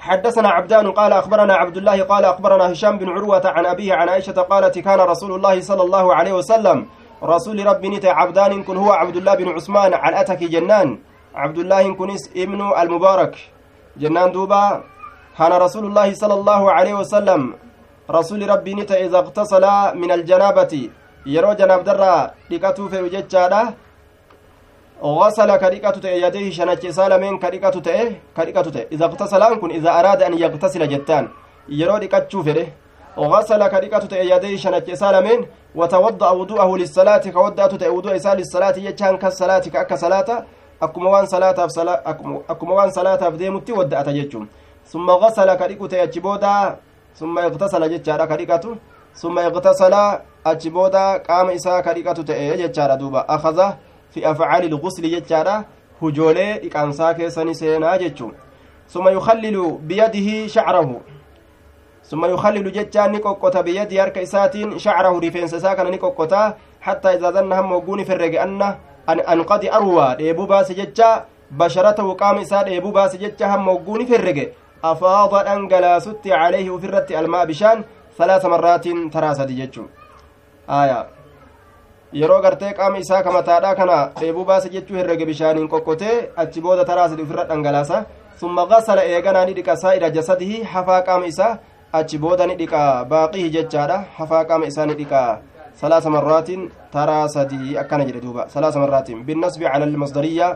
حدثنا 0.00 0.48
عبدان 0.48 0.92
قال 0.92 1.12
أخبرنا 1.12 1.54
عبد 1.54 1.76
الله 1.76 2.02
قال 2.02 2.24
أخبرنا 2.24 2.72
هشام 2.72 2.98
بن 2.98 3.08
عروة 3.08 3.42
عن 3.44 3.66
أبيه 3.66 3.94
عن 3.94 4.08
عائشة 4.08 4.32
قالت 4.32 4.78
كان 4.78 5.00
رسول 5.00 5.32
الله 5.36 5.60
صلى 5.60 5.82
الله 5.82 6.14
عليه 6.14 6.32
وسلم 6.32 6.86
رسول 7.22 7.66
ربي 7.66 7.88
نتا 7.88 8.06
عبدان 8.06 8.62
كن 8.62 8.76
هو 8.76 8.92
عبد 8.92 9.16
الله 9.16 9.34
بن 9.34 9.48
عثمان 9.48 9.94
عن 9.94 10.14
أتك 10.14 10.40
جنان. 10.44 10.98
عبد 11.34 11.58
الله 11.58 11.94
كنس 11.94 12.32
ابن 12.36 12.60
المبارك. 12.82 13.34
جنان 13.96 14.32
دوبا. 14.32 14.82
كان 15.38 15.52
رسول 15.52 15.84
الله 15.86 16.08
صلى 16.14 16.34
الله 16.34 16.72
عليه 16.72 16.94
وسلم 16.94 17.54
رسول 18.10 18.40
ربي 18.50 18.74
نتا 18.74 19.04
إذا 19.04 19.18
اغتسل 19.18 19.64
من 20.00 20.10
الجنابة. 20.12 20.90
يرو 21.26 21.52
جناب 21.52 21.84
درا 21.84 22.30
لكتو 22.50 22.88
في 22.88 23.02
وججاده 23.02 23.62
غسل 25.02 25.56
كريكة 25.56 26.08
يديه 26.08 26.50
شنج 26.50 26.88
سالمين 26.88 27.38
كريكة 27.38 27.70
تئه 27.70 28.12
كريكة 28.36 28.62
تئه 28.62 28.86
إذا 28.92 29.04
اغتسل 29.04 29.54
كن 29.60 29.70
إذا 29.70 29.90
أراد 30.00 30.22
أن 30.22 30.38
يغتسل 30.38 30.88
جتان 30.88 31.28
يرو 31.68 31.96
لكتشو 31.96 32.42
فيه 32.42 32.72
غسل 33.18 33.68
كريكة 33.68 34.16
يديه 34.16 34.56
شنج 34.56 34.92
سالمين 34.94 35.46
وتوضأ 35.74 36.30
وضوءه 36.30 36.76
للصلاة 36.76 37.24
كودأت 37.34 37.82
وضوء 37.82 38.16
إسال 38.16 38.36
للصلاة 38.38 38.76
يجان 38.78 39.16
كالصلاة 39.18 39.58
كأك 39.58 39.94
صلاة 39.94 40.44
akkuma 40.80 41.10
waan 42.74 42.90
salaataaf 42.90 43.36
deemutti 43.36 43.72
wadda'ata 43.72 44.12
jechuun 44.12 44.48
summa 44.84 45.18
gasala 45.20 45.56
ka 45.56 45.68
dhiqu 45.68 45.88
ta'e 45.88 46.00
achi 46.00 46.20
booda 46.20 46.78
summa 47.14 47.46
iqtasala 47.46 47.88
jechaadha 47.88 48.26
ka 48.26 48.36
dhiqatu 48.36 48.76
summa 49.12 49.44
iqtasala 49.48 50.22
achi 50.44 50.70
booda 50.70 51.18
qaama 51.20 51.52
isaa 51.52 51.82
ka 51.82 51.94
fi 54.10 54.24
afcaali 54.24 54.68
lgusli 54.68 55.10
jechaadha 55.10 55.64
hujoolee 56.00 56.58
dhiqaansaa 56.62 57.14
keessani 57.14 57.54
seenaa 57.54 57.98
jechuun 57.98 58.34
summa 58.86 59.10
yukallilu 59.10 59.78
biyadihi 59.78 60.48
shacrahu 60.48 61.02
summa 62.02 62.28
yukallilu 62.28 62.70
jechaan 62.70 63.12
ni 63.12 63.18
qoqqota 63.18 63.62
biyadii 63.62 63.98
harka 63.98 64.20
isaatiin 64.20 64.78
shacrahu 64.78 65.20
rifeensa 65.20 65.56
isaa 65.56 65.74
kana 65.76 65.90
ni 65.90 65.98
qoqqota 65.98 66.56
hattaa 66.80 67.12
idaa 67.12 67.32
zanna 67.32 67.56
hamma 67.56 67.76
ogguuni 67.76 68.04
ferrege 68.04 68.40
anna 68.40 68.76
an 69.06 69.44
qad 69.44 69.68
arwaa 69.78 70.14
dheebuu 70.16 70.46
baase 70.46 70.74
jecha 70.74 71.10
basharatahu 71.50 72.16
qaama 72.16 72.42
isaa 72.42 72.64
dheebuu 72.64 72.92
baase 72.92 73.18
jecha 73.18 73.48
hamma 73.52 73.72
ogguuni 73.72 74.06
ferrege 74.06 74.52
afaada 74.82 75.44
dhangalaasutti 75.44 76.28
calayhi 76.30 76.70
ufirratti 76.70 77.16
almaa 77.16 77.46
bishaan 77.46 77.84
salaasa 78.18 78.48
marraatiin 78.48 79.10
taraa 79.10 79.34
sadi 79.34 79.54
jechuu 79.54 79.88
aya 80.68 81.06
yeroo 82.12 82.40
gartee 82.42 82.72
qaama 82.74 82.98
isaa 82.98 83.22
kamataadha 83.22 83.74
kana 83.74 83.96
dheebuu 84.20 84.44
baase 84.44 84.68
jechuu 84.68 84.96
herrege 84.96 85.26
bishaaniin 85.26 85.68
qoqqotee 85.68 86.14
achi 86.42 86.60
booda 86.60 86.84
taraa 86.84 87.08
sadi 87.08 87.22
ufirra 87.22 87.44
dhangalaasa 87.50 88.04
summa 88.40 88.66
gasala 88.66 89.04
eeganaa 89.04 89.44
ni 89.46 89.54
dhiqa 89.58 89.76
saa'ira 89.82 90.10
jasadihi 90.16 90.62
hafaa 90.72 91.02
qaama 91.08 91.26
isaa 91.26 91.58
achi 91.92 92.18
booda 92.18 92.46
ni 92.46 92.56
dhiqa 92.62 93.04
baaqihi 93.12 93.50
jechaadha 93.56 93.98
hafaa 94.16 94.44
qaama 94.44 94.66
isaa 94.66 94.86
ni 94.86 94.94
dhiqa 95.02 95.22
salaasa 95.82 96.10
marraatiin 96.16 96.66
taraa 96.96 97.28
sadii 97.28 97.78
akkana 97.84 98.04
jedhe 98.10 98.24
duuba 98.26 98.48
salaasa 98.56 98.82
marraatiin 98.82 99.22
binnasbi 99.30 99.64
cala 99.64 99.86
almasdariya 99.90 100.50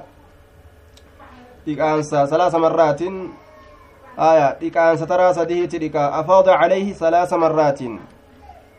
dhiqaansa 1.67 2.27
salaasa 2.35 2.59
marraatiin 2.67 3.23
aya 4.17 4.51
dhiqaansa 4.61 5.07
taraa 5.07 5.47
dhiqa 5.47 6.11
afaada 6.21 6.59
calayhi 6.59 6.95
salaasa 6.95 7.39
marraatiin 7.39 7.97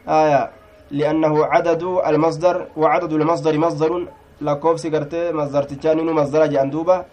aya 0.07 0.49
liannahu 0.97 1.37
cadadu 1.53 1.89
almasdar 2.09 2.55
وعدد 2.81 3.11
المصدر 3.13 3.53
مصدر 3.57 3.91
masdartichaa 5.39 5.95
ninu 5.95 6.11
masdara 6.13 6.47
jedhan 6.47 6.69
duuba 6.71 7.05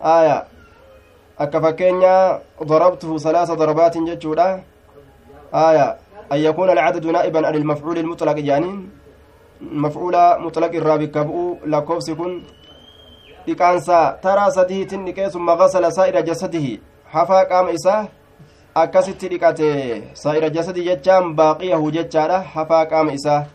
aya 0.00 0.36
akka 1.44 1.60
fakkeenya 1.64 2.14
darabtuhu 2.70 3.20
salaasa 3.20 3.56
darabaatin 3.56 4.06
jechuudha 4.06 4.48
aya 5.52 5.88
أن 6.32 6.38
يكون 6.38 6.70
العدد 6.70 7.06
نائبا 7.06 7.46
عن 7.46 7.54
المفعول 7.54 7.98
المطلق 7.98 8.38
يعني 8.38 8.88
مفعول 9.60 10.14
مطلق 10.40 10.72
الرابك 10.74 11.18
بؤ 11.18 11.56
لكوفس 11.66 12.10
كن 12.10 12.42
dhiqaansa 13.46 14.22
taraa 14.22 14.50
sadiitin 14.54 15.04
dhiqee 15.06 15.30
summa 15.34 15.56
gasala 15.56 15.90
saa'ira 15.90 16.22
jasadihi 16.22 16.80
hafaa 17.14 17.44
qaama 17.50 17.74
isaa 17.78 18.06
akkasitti 18.74 19.28
dhiqate 19.28 19.70
saa'ira 20.14 20.50
jasadi 20.50 20.84
jechaan 20.88 21.34
baaqiyahu 21.36 21.92
jechaadha. 21.92 22.44
Hafaa 22.54 22.84
qaama 22.86 23.12
isaa 23.12 23.46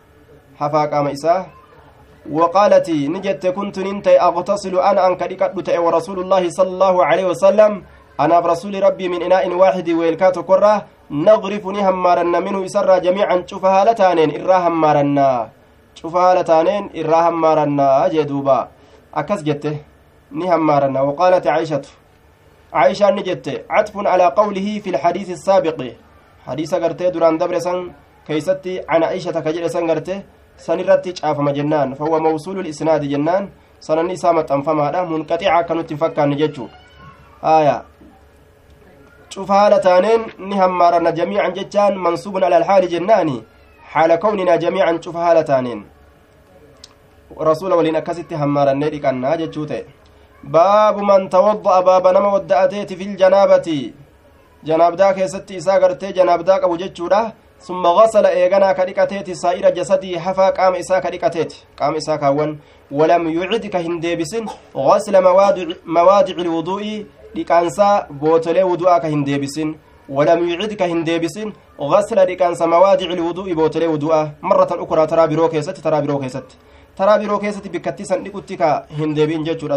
hafaa 0.60 0.88
qaama 0.88 1.12
isaa. 1.12 1.46
وقالتي 2.32 3.08
نجت 3.08 3.48
كنت 3.48 3.80
ننتي 3.80 4.20
أغتسل 4.20 4.76
أنا 4.80 5.08
أنك 5.08 5.22
لكت 5.32 5.70
ورسول 5.86 6.18
الله 6.20 6.44
صلى 6.50 6.72
الله 6.76 6.96
عليه 7.06 7.26
وسلم 7.32 7.72
أنا 8.20 8.40
برسول 8.40 8.84
ربي 8.84 9.08
من 9.10 9.22
إناء 9.24 9.48
واحد 9.62 9.88
ويلكات 9.90 10.40
كرة 10.40 10.86
نغرف 11.12 11.64
نهمارنا 11.68 12.40
منه 12.40 12.60
يسرى 12.68 13.00
جميعا 13.00 13.44
شوف 13.48 13.66
هالتانين 13.66 14.30
إرا 14.42 14.58
همارنا 14.68 15.30
شوف 15.96 16.16
هالتانين 16.16 16.84
إرا 17.00 17.20
همارنا 17.30 18.08
جدوبا 18.14 18.60
أكس 19.16 19.42
جته 19.48 19.76
نهمارنا 20.32 21.00
وقالت 21.02 21.48
عائشة 21.48 21.86
عائشة 22.74 23.10
نجت 23.10 23.66
عطف 23.70 23.96
على 24.08 24.26
قوله 24.40 24.80
في 24.84 24.90
الحديث 24.90 25.30
السابق 25.30 25.80
حديث 26.48 26.72
قرتي 26.76 27.10
دران 27.10 27.38
دبرسن 27.38 27.92
كيستي 28.28 28.82
عن 28.90 29.04
عائشة 29.04 29.40
كجل 29.40 29.70
سنغرته 29.70 30.18
sanirratti 30.58 31.14
caafama 31.14 31.54
jennaan 31.54 31.96
fahuwa 31.96 32.20
mawsuulu 32.22 32.62
lisnaadi 32.62 33.08
jennaan 33.08 33.50
sananni 33.80 34.14
isaa 34.14 34.34
maxxanfamaadha 34.34 35.06
munqaxica 35.06 35.54
akkanutti 35.54 35.94
hin 35.94 36.00
fakkaanne 36.00 36.36
jechuu 36.36 36.70
aya 37.42 37.84
cufa 39.34 39.54
haala 39.54 39.80
taaneen 39.80 40.26
ni 40.38 40.56
hammaaranna 40.58 41.12
jamiican 41.12 41.54
jechaan 41.54 41.96
mansuubun 41.96 42.44
ala 42.44 42.58
alhaali 42.58 42.88
jennaani 42.88 43.44
haala 43.94 44.18
kawninaa 44.18 44.58
jamiican 44.58 45.00
cufa 45.00 45.20
haala 45.20 45.44
taaneen 45.44 45.86
rasuula 47.50 47.76
waliin 47.76 47.96
akkasitti 47.96 48.36
hammaarannee 48.36 48.90
dhiqannaa 48.90 49.38
jechuu 49.38 49.66
ta'e 49.66 49.86
baabu 50.56 51.02
man 51.10 51.30
tawadda'a 51.30 51.82
baaba 51.90 52.12
nama 52.16 52.30
wadda'ateeti 52.36 52.96
fil 53.00 53.16
janaabati 53.22 53.80
janaabdaa 54.70 55.14
keessatti 55.18 55.60
isaa 55.62 55.80
gartee 55.80 56.14
janaabdaa 56.20 56.60
qabu 56.64 56.78
jechuudha 56.84 57.34
ثم 57.58 57.88
غسل 57.88 58.26
إيغانا 58.26 58.72
كديكاتيتي 58.72 59.34
سائر 59.34 59.70
جسدي 59.70 60.20
حفا 60.20 60.50
قام 60.50 60.76
إسا 60.76 61.00
كديكاتيتي 61.00 61.58
قام 61.80 61.96
إسا 61.96 62.16
كاون. 62.16 62.60
ولم 62.92 63.24
يعد 63.30 63.66
كهنديبسن 63.66 64.46
غسل 64.78 65.16
موادع 65.24 65.68
موادع 65.86 66.36
الوضوء. 66.38 67.06
ديكانسا 67.36 68.08
بوتلي 68.10 68.64
وضوء 68.64 68.98
كهنديبسن. 68.98 69.76
ولم 70.10 70.50
يعد 70.50 70.74
كهنديبسن 70.74 71.54
غسل 71.82 72.26
ديكانسا 72.26 72.66
موادع 72.66 73.10
الوضوء 73.18 73.54
بوتلي 73.54 73.88
وضوء. 73.88 74.30
مرة 74.42 74.72
أخرى 74.84 75.08
ترى 75.08 75.28
برو 75.28 75.50
كيست 75.50 75.78
ترى 75.86 76.02
برو 76.02 76.20
كيست. 76.20 76.50
ترى 76.98 77.14
برو 77.26 77.40
كيست 77.40 77.68
بكتي 77.68 78.04
سنديكوتي 78.06 78.56
كهنديبين 78.56 79.44
جيتشورا 79.44 79.76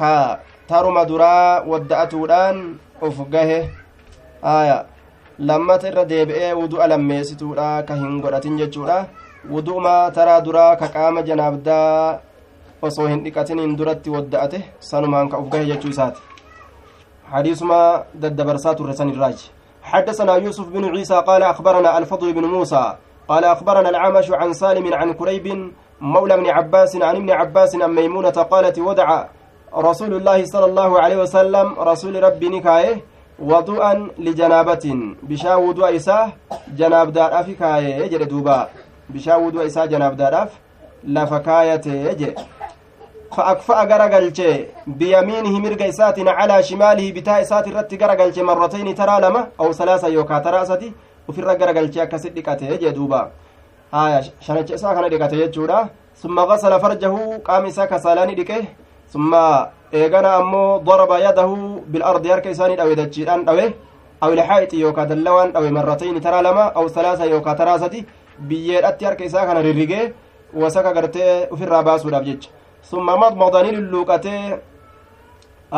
دوبا 0.00 0.34
كا 0.34 0.40
تارما 0.68 1.02
درا 1.02 1.64
ودأتودان 1.66 2.76
أفقه 3.02 3.68
آية 4.44 4.86
lammata 5.38 5.88
irra 5.88 6.04
deebi'ee 6.04 6.52
wudu'a 6.54 6.86
lammeessituudha 6.86 7.82
ka 7.86 7.94
hin 7.94 8.20
godhatin 8.20 8.58
jechuudha 8.58 9.06
wudu'uma 9.50 10.10
taraa 10.14 10.40
duraa 10.40 10.76
ka 10.76 10.88
qaama 10.88 11.22
janaabdaa 11.22 12.20
osoo 12.82 13.06
hin 13.06 13.24
dhiqatiniin 13.24 13.76
duratti 13.78 14.10
wadda'ate 14.10 14.60
sanumaan 14.78 15.28
ka 15.28 15.38
uf 15.38 15.48
gahe 15.48 15.66
jechuu 15.66 15.90
isaati 15.90 16.20
حديثما 17.32 18.04
ددبرسات 18.14 18.80
الرسن 18.80 19.08
الراج 19.08 19.38
حدثنا 19.82 20.36
يوسف 20.36 20.68
بن 20.68 20.84
عيسى 20.84 21.14
قال 21.14 21.42
أخبرنا 21.42 21.98
الفضل 21.98 22.32
بن 22.32 22.44
موسى 22.44 22.96
قال 23.28 23.44
أخبرنا 23.44 23.88
العمش 23.88 24.30
عن 24.30 24.52
سالم 24.52 24.94
عن 24.94 25.12
كريب 25.12 25.72
مولى 26.00 26.34
ابن 26.34 26.46
عباس 26.46 26.96
عن 26.96 27.16
ابن 27.16 27.30
عباس 27.30 27.76
عن 27.76 27.90
ميمونة 27.94 28.30
قالت 28.52 28.78
ودع 28.78 29.24
رسول 29.76 30.14
الله 30.14 30.44
صلى 30.44 30.64
الله 30.64 31.00
عليه 31.00 31.16
وسلم 31.16 31.66
رسول 31.78 32.22
ربي 32.22 32.48
نكايه 32.48 32.96
lijanaabatin 34.18 35.16
bishaan 35.28 35.62
wudu'a 35.66 35.90
isaa 35.90 36.30
janaabdaadhaaf 36.78 37.48
kaayee 37.58 38.08
jedhe 38.12 38.26
duuba 38.30 38.68
bishaan 39.12 39.42
wudu'a 39.44 39.64
isaa 39.64 39.86
janaabdaadhaaf 39.86 40.50
lafa 41.16 41.40
kaayatee 41.40 42.14
jedhe 42.20 42.34
fa'akfa'a 43.36 43.86
gara 43.86 44.08
galche 44.08 44.70
biyamiinihi 44.86 45.60
mirga 45.60 45.86
isaatiin 45.86 46.30
calaa 46.38 46.62
shimaalihi 46.62 47.12
bitaa 47.12 47.40
isaati 47.40 47.70
irratti 47.70 47.96
gara 47.96 48.16
galche 48.16 48.42
marratayni 48.42 48.94
taraa 48.94 49.20
lama 49.20 49.46
aw 49.58 49.72
salaasa 49.72 50.08
yookaa 50.08 50.40
taraa 50.40 50.66
sadi 50.66 50.92
ufirra 51.28 51.54
gara 51.56 51.72
galche 51.72 52.02
akkasit 52.02 52.34
dhiqate 52.34 52.64
jedhe 52.72 52.92
duuba 52.92 53.30
haya 53.92 54.22
shanacha 54.40 54.74
isaa 54.74 54.94
kana 54.94 55.08
dhiqate 55.08 55.36
jechuudha 55.42 55.88
summa 56.22 56.46
gasala 56.46 56.80
farjahu 56.84 57.40
qaama 57.48 57.68
isaa 57.68 57.86
kasaalaani 57.86 58.34
dhiqe 58.34 58.58
summa 59.12 59.42
eegana 59.92 60.30
ammoo 60.40 60.80
daraba 60.88 61.18
yadahu 61.26 61.56
bilardi 61.92 62.28
harka 62.34 62.50
isaanii 62.54 62.76
dhawe 62.80 62.94
dachiidhaan 63.00 63.44
dhawe 63.48 63.64
aw 64.22 64.30
ilxaayixi 64.34 64.80
yookaa 64.84 65.06
dallawaan 65.10 65.52
dhawe 65.54 65.70
marratayni 65.76 66.20
taraa 66.26 66.42
lama 66.48 66.64
aw 66.78 66.84
salaasa 66.96 67.26
yookaa 67.34 67.54
taraa 67.60 67.78
sadi 67.78 68.06
biyyeedhatti 68.48 69.04
harka 69.08 69.24
isaa 69.24 69.46
kana 69.46 69.62
rirrigee 69.66 70.12
wasaka 70.62 70.92
gartee 70.96 71.48
ufirraa 71.54 71.82
baasuudhaaf 71.88 72.24
jecha 72.28 72.50
summa 72.90 73.16
madmada 73.22 73.62
ni 73.62 73.70
lulluuqatee 73.76 74.42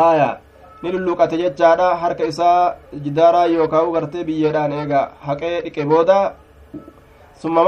aya 0.07 0.29
ni 0.83 0.92
lulluuqate 0.94 1.37
jechaadha 1.42 1.88
harka 2.03 2.25
isaa 2.33 2.75
jidaaraa 3.05 3.47
yookaa 3.57 3.85
gartee 3.97 4.25
biyyeedhaan 4.29 4.73
eega 4.79 5.01
haqee 5.27 5.57
dhiqe 5.64 5.83
booda 5.92 6.18
summa 7.42 7.61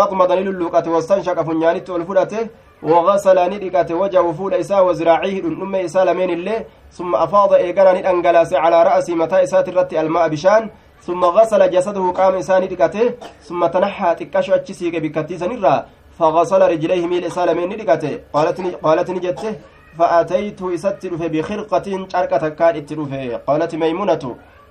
madmada 0.00 0.36
ni 0.36 0.44
lulluuqate 0.48 0.88
wastanshaqa 0.96 1.44
funyaanitti 1.48 1.92
ol 1.96 2.04
fudhate 2.08 2.40
وغسل 2.82 3.38
ندقت 3.52 3.92
وجهه 3.92 4.32
فول 4.32 4.54
إساء 4.54 4.86
وزراعيه 4.86 5.40
دم 5.40 5.74
إساء 5.74 6.04
لمن 6.04 6.30
الله 6.30 6.64
ثم 6.92 7.14
أفاض 7.14 7.52
إيقانا 7.52 7.92
ندنقلاس 7.92 8.54
على 8.54 8.82
رأس 8.82 9.10
متى 9.10 9.42
إساء 9.42 9.62
ترتي 9.62 10.00
الماء 10.00 10.28
بشان. 10.28 10.70
ثم 11.00 11.24
غسل 11.24 11.70
جسده 11.70 12.10
قام 12.10 12.34
إساء 12.34 12.60
ندقته 12.64 13.14
ثم 13.48 13.66
تنحى 13.66 14.14
تكشو 14.14 14.54
أتشسيك 14.54 14.96
بكتيس 14.96 15.42
نرى 15.42 15.84
فغسل 16.18 16.62
رجليه 16.72 17.06
ميل 17.06 17.24
إساء 17.24 17.44
لمن 17.48 17.68
ندقته 17.72 18.12
قالت 18.32 18.60
قالت 18.84 19.10
نجته 19.10 19.52
فأتيت 19.98 20.62
إساتر 20.62 21.12
بخرقة 21.34 21.86
شركة 22.12 22.48
كان 22.48 22.76
اتروفه 22.76 23.36
قالت 23.48 23.74
ميمونة. 23.74 24.24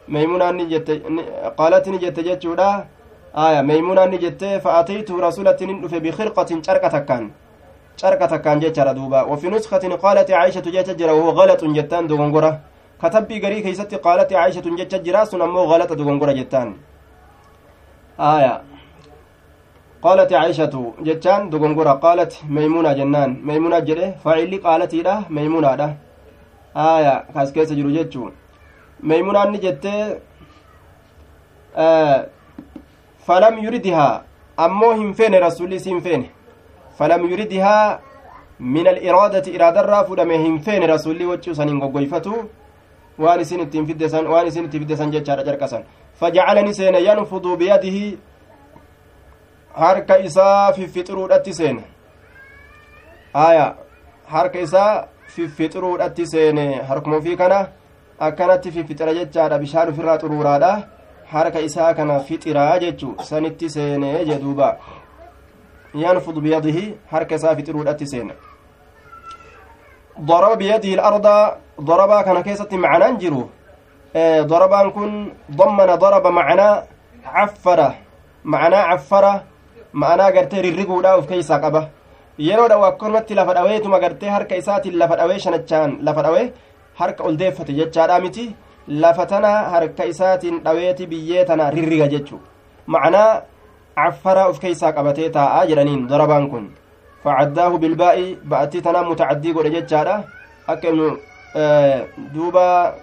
ميمونة 0.08 0.52
نجت. 0.52 0.90
قالت 1.58 1.86
نجت 1.90 2.20
جتشورا 2.20 2.70
آية 3.46 3.62
ميمونة 3.62 4.06
نجت. 4.06 4.44
فأتيت 4.64 5.12
رسولة 5.12 5.60
ندفه 5.62 5.98
بخرقة 5.98 6.50
شركة 6.68 7.00
كان. 7.00 7.32
Carqa 8.02 8.28
takkaan 8.34 8.62
jechaadha 8.64 8.94
duuba 9.00 9.24
wafi 9.32 9.50
nuskatin 9.50 9.94
qaalati 10.04 10.32
caishatu 10.40 10.72
jecha 10.76 10.94
jira 11.00 11.14
wahuwa 11.18 11.34
galaxun 11.40 11.74
jettaan 11.78 12.08
dogongora 12.08 12.52
katabbii 13.02 13.40
garii 13.44 13.62
keeysatti 13.66 13.98
qaalati 14.06 14.34
caishatun 14.40 14.78
jecha 14.80 15.00
jira 15.06 15.26
sun 15.26 15.42
ammoo 15.48 15.68
galaxa 15.72 15.96
dogongora 16.00 16.34
jettaan 16.40 16.76
aya 18.32 18.54
عائشة 20.04 20.94
جتان 21.08 21.50
دغنغورا 21.50 21.94
قالت 21.94 22.34
ميمونة 22.50 22.94
جنان 22.94 23.42
ميمونة 23.44 23.80
جده 23.80 24.16
فاعلي 24.24 24.58
قالتي 24.58 25.02
ده 25.02 25.16
ميمونة 25.30 25.76
ده 25.76 25.88
آية 26.76 27.26
كاس 27.36 27.52
كيس 27.52 27.74
جرو 27.74 27.92
جتشو 27.92 28.24
ميمونة 29.04 29.44
نجت 29.54 29.86
آه 31.76 32.28
فلم 33.28 33.56
يردها 33.66 34.24
أمو 34.60 34.92
هم 34.92 35.14
فين 35.14 35.36
رسولي 35.36 35.80
سين 35.80 36.00
فين 36.00 36.22
فلم 37.00 37.22
يردها 37.32 38.00
من 38.60 38.88
الإرادة 38.88 39.46
إرادة 39.56 39.82
رافو 39.82 40.14
هم 40.46 40.60
فين 40.60 40.84
رسولي 40.94 41.26
وجو 41.26 41.54
سنين 41.54 41.80
غوغويفتو 41.84 42.36
waan 43.20 43.40
isin 43.44 43.60
ittiin 43.60 43.86
fiddesan 43.88 44.28
waan 44.32 44.48
isin 44.48 44.66
itti 44.66 44.80
fiddesan 44.80 45.12
jechaadha 45.12 45.44
jarqasan 45.48 45.82
fajacalani 46.20 46.74
seene 46.74 47.00
yanfudu 47.08 47.58
biyadihi 47.62 48.04
harka 49.82 50.16
isaa 50.28 50.72
fiffixuruudhatti 50.78 51.54
seene 51.54 51.84
aya 53.34 53.66
harka 54.36 54.60
isaa 54.68 54.94
fiffixuruudhatti 55.36 56.28
seene 56.34 56.66
harkuma 56.92 57.18
ufii 57.22 57.36
kana 57.42 57.60
akkanatti 58.28 58.72
fiffixira 58.78 59.18
jechaadha 59.20 59.60
bishaan 59.64 59.92
ufirraa 59.94 60.18
xuruuraadha 60.24 60.72
harka 61.34 61.60
isaa 61.68 61.94
kana 61.94 62.20
fixiraa 62.30 62.80
jechu 62.86 63.10
sanitti 63.30 63.70
seene 63.76 64.10
jeduuba 64.32 64.70
yanfudu 65.94 66.42
biyadihi 66.42 66.94
harka 67.12 67.36
isaa 67.36 67.56
fixiruudhatti 67.56 68.08
seene 68.08 68.34
ضرب 70.20 70.58
بيده 70.58 70.94
الأرض 70.94 71.28
ضربا 71.82 72.22
كان 72.22 72.42
كيسة 72.44 72.72
معنى 72.72 73.18
جرو 73.22 73.50
ضربان 74.52 74.92
كن 74.92 75.32
ضمن 75.52 75.90
ضرب 76.04 76.28
معنى 76.28 76.70
عفر 77.26 77.80
معنى 78.44 78.76
عفر 78.76 79.26
معنى 79.94 80.24
قرتي 80.36 80.62
ررقودا 80.62 81.14
وف 81.14 81.26
كيسا 81.30 81.58
قبه 81.64 81.84
yeroo 82.48 82.68
dhawu 82.72 82.84
akkanumatti 82.86 83.36
lafa 83.36 83.54
dhaweetuma 83.54 84.00
gartee 84.00 84.30
harka 84.36 84.56
isaatiin 84.62 84.96
lafa 85.02 85.16
dhawee 85.20 85.40
shanachaan 85.46 85.92
lafa 86.08 86.22
dhawee 86.26 86.46
harka 87.00 87.24
ol 87.28 87.36
jechaadha 87.80 88.20
miti 88.26 88.56
lafa 89.04 89.26
tana 89.32 89.52
harka 89.74 90.06
isaatiin 90.12 90.62
dhaweeti 90.66 91.08
biyyee 91.12 91.44
tana 91.50 91.70
rirriga 91.76 92.08
jechu 92.14 92.40
macnaa 92.94 93.42
caffara 93.96 94.50
uf 94.50 94.60
keeysaa 94.60 94.94
qabatee 94.98 95.30
taa'aa 95.30 95.66
jedhaniin 95.66 96.08
darabaan 96.12 96.50
kun 96.50 96.68
فعداه 97.24 97.78
بالباء 97.78 98.36
بأتي 98.44 98.82
تنا 98.82 99.02
متعدي 99.02 99.52
قد 99.52 99.68
جتشارا 99.68 100.24
أكن 100.70 101.18
دوبا 102.34 102.96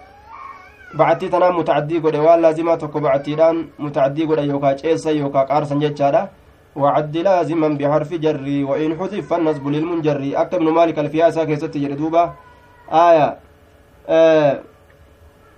بأتي 0.93 1.29
تنا 1.29 1.49
متعدي 1.49 1.99
قد 1.99 2.15
وان 2.15 2.41
لازمة 2.41 2.75
تكو 2.75 2.99
بأتيران 2.99 3.67
متعدي 3.79 4.25
قد 4.25 4.39
يوكا 4.43 4.71
جيسا 4.71 5.11
يوكا 5.11 5.41
قارسا 5.41 5.75
جتشارا 5.75 6.29
وعد 6.75 7.17
لازما 7.17 7.67
بحرف 7.67 8.13
جري 8.13 8.63
وإن 8.63 8.97
حذف 8.99 9.27
فالنصب 9.29 9.67
للمنجري 9.67 10.35
أكتب 10.41 10.61
مالك 10.61 10.99
الفياسة 10.99 11.43
كيست 11.43 11.77
دوبا. 11.77 12.33
آية 12.89 13.37
آه 14.09 14.59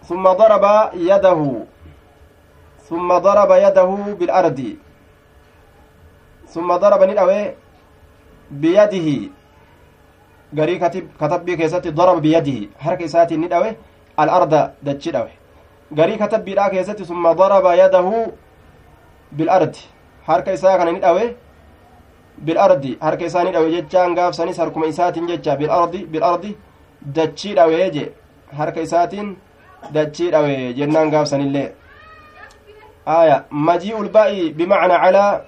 ثم 0.03 0.23
ضرب 0.23 0.65
يده 0.95 1.39
ثم 2.89 3.09
ضرب 3.17 3.51
يده 3.51 3.91
بالأرض. 4.19 4.59
ثم 6.53 6.69
ضرب 6.83 7.01
ندأوي 7.03 7.41
biyadihi 8.51 9.31
garii 10.53 10.79
katabbii 11.19 11.57
keessatti 11.57 11.97
daraba 11.97 12.23
biyadihi 12.23 12.69
harka 12.77 13.03
isaatiin 13.03 13.41
ni 13.41 13.47
dhawe 13.49 13.75
al'arda 14.17 14.73
dachi 14.85 15.11
dhawe 15.13 15.31
garii 15.93 16.17
katabbiidhaa 16.17 16.69
keessatti 16.69 17.05
summa 17.05 17.37
daraba 17.37 17.75
yadahu 17.75 18.15
bil'ardi 19.37 19.79
harka 20.27 20.51
isaa 20.53 20.77
kana 20.77 20.91
ni 20.91 20.99
dhawe 20.99 21.35
bil'ardi 22.45 22.97
harka 23.01 23.25
isaa 23.25 23.43
ni 23.43 23.51
dhawe 23.51 23.71
jechaan 23.75 24.15
gaafsanis 24.15 24.57
harkuma 24.61 24.85
isaatiin 24.93 25.27
jecha 25.27 25.55
bil'ardi 25.59 25.99
bil'ardi 26.11 26.57
dachii 27.15 27.53
dhawee 27.55 27.91
je 27.95 28.05
harka 28.57 28.81
isaatiin 28.81 29.37
dachii 29.93 30.31
dhawe 30.31 30.73
jennaan 30.77 31.09
gaafsanillee 31.13 31.69
aya 33.05 33.37
majii'ul 33.67 34.09
baa'i 34.15 34.53
bimacnaa 34.57 34.99
calaa 35.03 35.41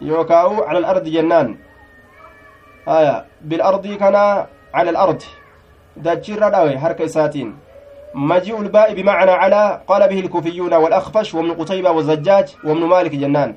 yookaa'u 0.00 0.64
cala 0.66 0.78
al'ardi 0.78 1.10
jennaan 1.10 1.56
آية. 2.88 3.24
بالأرض 3.42 3.86
كان 3.86 4.16
على 4.74 4.90
الأرض. 4.90 5.22
دجر 5.96 6.48
داوي 6.48 6.78
حركة 6.78 7.06
ساتين. 7.06 7.56
مجيء 8.14 8.60
الباء 8.60 8.94
بمعنى 8.94 9.30
على 9.30 9.80
قال 9.88 10.08
به 10.08 10.20
الكوفيون 10.20 10.74
والأخفش 10.74 11.34
وابن 11.34 11.52
قتيبة 11.52 11.90
والزجاج 11.90 12.56
وابن 12.64 12.84
مالك 12.84 13.14
جنان. 13.14 13.54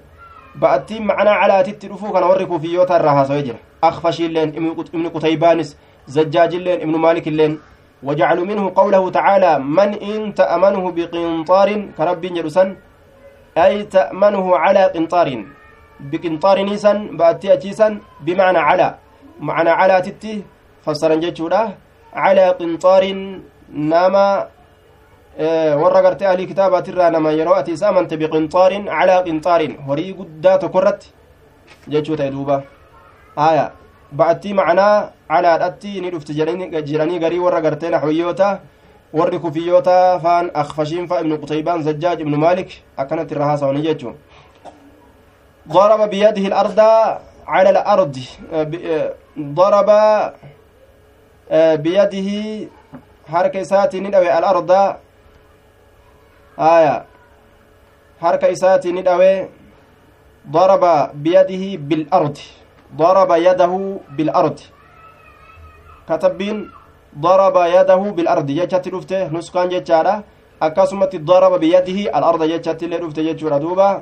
بأتي 0.56 1.00
معنى 1.00 1.30
على 1.30 1.64
تترفو 1.64 2.14
كان 2.14 2.24
وري 2.24 2.46
كوفيوتا 2.46 2.96
الراها 2.96 3.24
سويجر 3.24 3.56
أخفش 3.84 4.22
اللين 4.22 4.50
ابن 4.94 5.10
قتيبانس 5.10 5.78
زجاج 6.08 6.56
اللين 6.56 6.82
ابن 6.82 6.96
مالك 6.96 7.28
اللين. 7.28 7.60
وجعلوا 8.04 8.46
منه 8.46 8.72
قوله 8.76 9.10
تعالى 9.10 9.60
من 9.60 9.94
إن 9.94 10.34
تأمنه 10.34 10.92
بقنطار 10.92 11.70
كرب 11.98 12.22
جرسا 12.22 12.76
أي 13.58 13.84
تأمنه 13.84 14.58
على 14.58 14.84
قنطار. 14.86 15.46
نيسا 16.70 16.94
بأتي 17.20 17.54
أتيسا 17.54 18.00
بمعنى 18.26 18.58
على 18.58 18.96
معنى 19.40 19.70
على 19.70 20.02
تتي 20.02 20.44
فسرن 20.86 21.20
جتشودا 21.20 21.62
على 22.14 22.46
قنطار 22.60 23.04
نما 23.74 24.48
warra 25.82 26.02
gartee 26.02 26.28
alii 26.28 26.46
kitaabatirraa 26.48 27.10
nama 27.10 27.32
yeroo 27.32 27.56
ati 27.56 27.72
isa 27.72 27.88
amante 27.90 28.18
biqinxaarin 28.18 28.86
calaa 28.86 29.24
qinxaarin 29.24 29.74
horii 29.88 30.14
guddaa 30.14 30.58
tokkorratti 30.64 31.14
jechuu 31.90 32.16
ta'e 32.16 32.30
duuba 32.32 32.64
aya 33.36 33.72
ba'attii 34.14 34.54
macnaa 34.54 35.10
calaadhatti 35.28 36.02
ni 36.02 36.12
dhufti 36.12 36.34
jedhanii 36.38 37.20
garii 37.20 37.40
warra 37.40 37.62
gartee 37.62 37.90
naxwiyyoota 37.90 38.60
warri 39.14 39.40
kufiyyoota 39.40 40.20
faan 40.20 40.52
akfashiin 40.54 41.08
fa 41.08 41.22
ibnu 41.22 41.38
qutaybaan 41.38 41.84
zajjaaj 41.84 42.22
ibnu 42.22 42.38
maalik 42.38 42.70
akkanatti 42.98 43.34
irra 43.36 43.46
haasawani 43.46 43.82
jechuu 43.82 44.14
ضرب 45.68 46.10
بيده 46.10 46.48
الأرض 46.48 46.80
على 47.48 47.70
الأرض 47.70 48.16
ضرب 49.40 49.90
بيده 51.84 52.30
حركة 53.32 53.64
ساتي 53.64 54.00
ندوي 54.00 54.38
الأرض. 54.38 54.72
آية 56.60 57.06
حركة 58.22 58.54
ساتي 58.54 58.92
ندوي 58.92 59.48
ضرب 60.52 60.84
بيده 61.14 61.64
بالأرض 61.90 62.38
ضرب 62.96 63.32
يده 63.32 63.74
بالأرض. 64.18 64.60
كتبين 66.10 66.72
ضرب 67.20 67.56
يده 67.56 67.96
بالأرض. 67.96 68.48
جتشت 68.52 68.88
رفته 68.88 69.28
نسكان 69.32 69.70
جتشارا 69.70 70.24
akkasumatti 70.64 71.20
daraba 71.20 71.58
biyadihi 71.60 72.08
alarda 72.08 72.48
jechatti 72.48 72.88
dhufte 72.88 73.24
jechuudha 73.24 73.60
duuba 73.60 74.02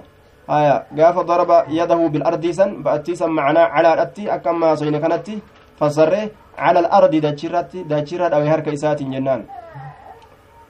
haya 0.51 0.75
gaafa 0.97 1.21
daraba 1.29 1.57
yadahu 1.79 2.09
bilardiisan 2.13 2.69
ba'attiisan 2.85 3.31
macnaa 3.37 3.67
calaadhatti 3.75 4.23
akka 4.35 4.49
ammaa 4.53 4.75
soyne 4.79 4.99
kanatti 5.03 5.35
fassarre 5.79 6.21
cala 6.61 6.79
alardi 6.97 7.19
dachirratti 7.25 7.83
dachirra 7.91 8.29
dhawe 8.33 8.47
harka 8.53 8.71
isaatiin 8.77 9.11
jennaan 9.15 9.41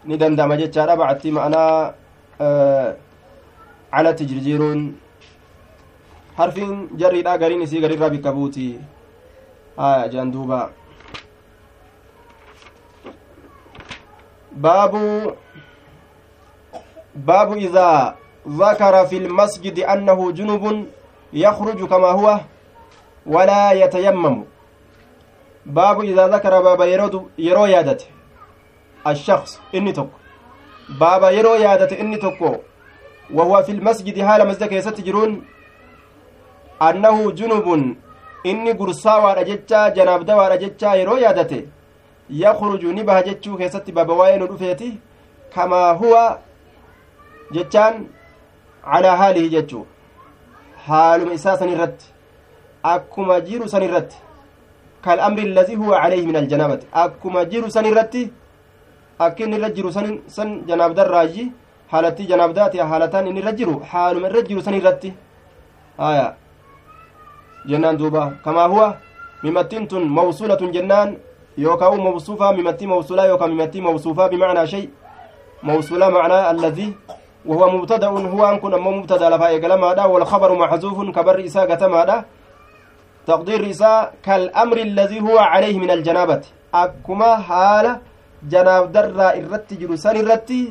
ni 0.07 0.15
danda'ama 0.21 0.55
jechaadha 0.61 0.99
ba'attii 1.01 1.33
ma'anaa 1.37 1.75
calatti 3.93 4.29
jirjiiruun 4.29 4.81
harfiin 6.39 6.75
jarriidha 7.01 7.37
gariin 7.41 7.65
isii 7.67 7.81
garirraa 7.85 8.13
bikka 8.15 8.35
buuti 8.37 8.67
haya 9.81 10.09
jean 10.13 10.31
duuba 10.35 10.59
baabu 14.63 15.05
باب 17.15 17.57
إذا 17.57 18.15
ذكر 18.47 19.05
في 19.05 19.17
المسجد 19.17 19.79
أنه 19.79 20.31
جنب 20.31 20.85
يخرج 21.33 21.87
كما 21.87 22.07
هو 22.07 22.39
ولا 23.25 23.71
يتيمم. 23.71 24.43
باب 25.65 26.01
إذا 26.01 26.27
ذكر 26.27 26.61
باب 26.61 26.81
يرو 27.37 27.65
يادت 27.65 28.07
الشخص 29.07 29.59
إني 29.75 29.91
تك 29.91 30.07
باب 30.89 31.23
يرو 31.33 31.53
يادت 31.53 31.93
إني 31.93 32.17
تكو. 32.17 32.55
وهو 33.33 33.63
في 33.63 33.71
المسجد 33.71 34.21
حال 34.21 34.47
مسجد 34.47 34.71
يستجرون 34.71 35.45
أنه 36.81 37.31
جنب 37.31 37.95
إني 38.45 38.71
قرصا 38.71 39.15
ورجتشا 39.17 39.89
جناب 39.89 40.25
دوا 40.25 40.47
رجتشا 40.47 40.93
يرو 40.93 41.17
يادت 41.17 41.65
يخرج 42.29 42.85
نبه 42.85 43.21
جتشو 43.21 43.57
كيست 43.57 43.91
باب 43.91 44.09
وين 44.09 44.47
كما 45.55 45.91
هو 45.91 46.37
jechaan 47.51 48.07
calaa 48.85 49.15
haalihi 49.21 49.49
jechuu 49.49 49.85
haaluma 50.87 51.33
isaa 51.33 51.57
san 51.57 51.69
irratti 51.69 52.05
akkuma 52.83 53.41
jiru 53.41 53.69
san 53.69 53.83
irratti 53.83 54.17
كالأمر 55.01 55.39
الذي 55.39 55.75
هو 55.81 55.93
عليه 55.93 56.25
من 56.29 56.35
الجنابة. 56.35 56.79
أكما 56.93 57.43
جيرو 57.43 57.73
سن 57.73 57.85
الرتي 57.85 58.29
أكين 59.21 59.53
الرجل 59.53 59.93
سن 59.93 60.19
سن 60.27 60.49
جناب 60.69 60.93
دراجي. 60.93 61.51
حالتي 61.89 62.23
جناب 62.29 62.53
داتي 62.53 62.83
حالتان 62.83 63.27
إن 63.27 63.37
الرجل 63.37 63.81
حال 63.83 64.15
من 64.21 64.25
الرجل 64.25 64.61
سن 64.61 64.73
الرتي 64.73 65.13
آية. 65.99 66.37
جنان 67.65 67.97
دوبا. 67.97 68.45
كما 68.45 68.65
هو. 68.69 68.93
ممتنت 69.43 69.93
موصولة 69.93 70.61
جنان. 70.75 71.17
يوكاو 71.57 71.95
موصوفة. 71.97 72.51
ممتي 72.51 72.85
موصولة. 72.85 73.25
يوكا 73.25 73.45
ممتي 73.47 73.81
موصوفة. 73.81 74.27
بمعنى 74.27 74.67
شيء. 74.67 74.89
موصولة 75.63 76.09
معنى 76.09 76.51
الذي 76.51 76.93
وهو 77.45 77.63
مبتدأ 77.77 78.07
هو 78.07 78.41
أن 78.51 78.57
كن 78.63 78.73
مبتدأ 78.81 79.29
لفا 79.29 79.47
إقلما 79.57 80.05
والخبر 80.05 80.49
محذوف 80.61 80.97
كبر 81.15 81.45
إساء 81.45 81.71
قتما 81.71 82.23
تقدير 83.27 83.61
إساء 83.69 84.13
كالأمر 84.25 84.77
الذي 84.77 85.19
هو 85.21 85.37
عليه 85.37 85.79
من 85.79 85.91
الجنابة 85.91 86.41
أكما 86.73 87.31
حالة 87.47 87.93
جناب 88.51 88.91
درا 88.91 89.27
إرتي 89.39 89.75
جلسان 89.81 90.15
إرتي 90.21 90.61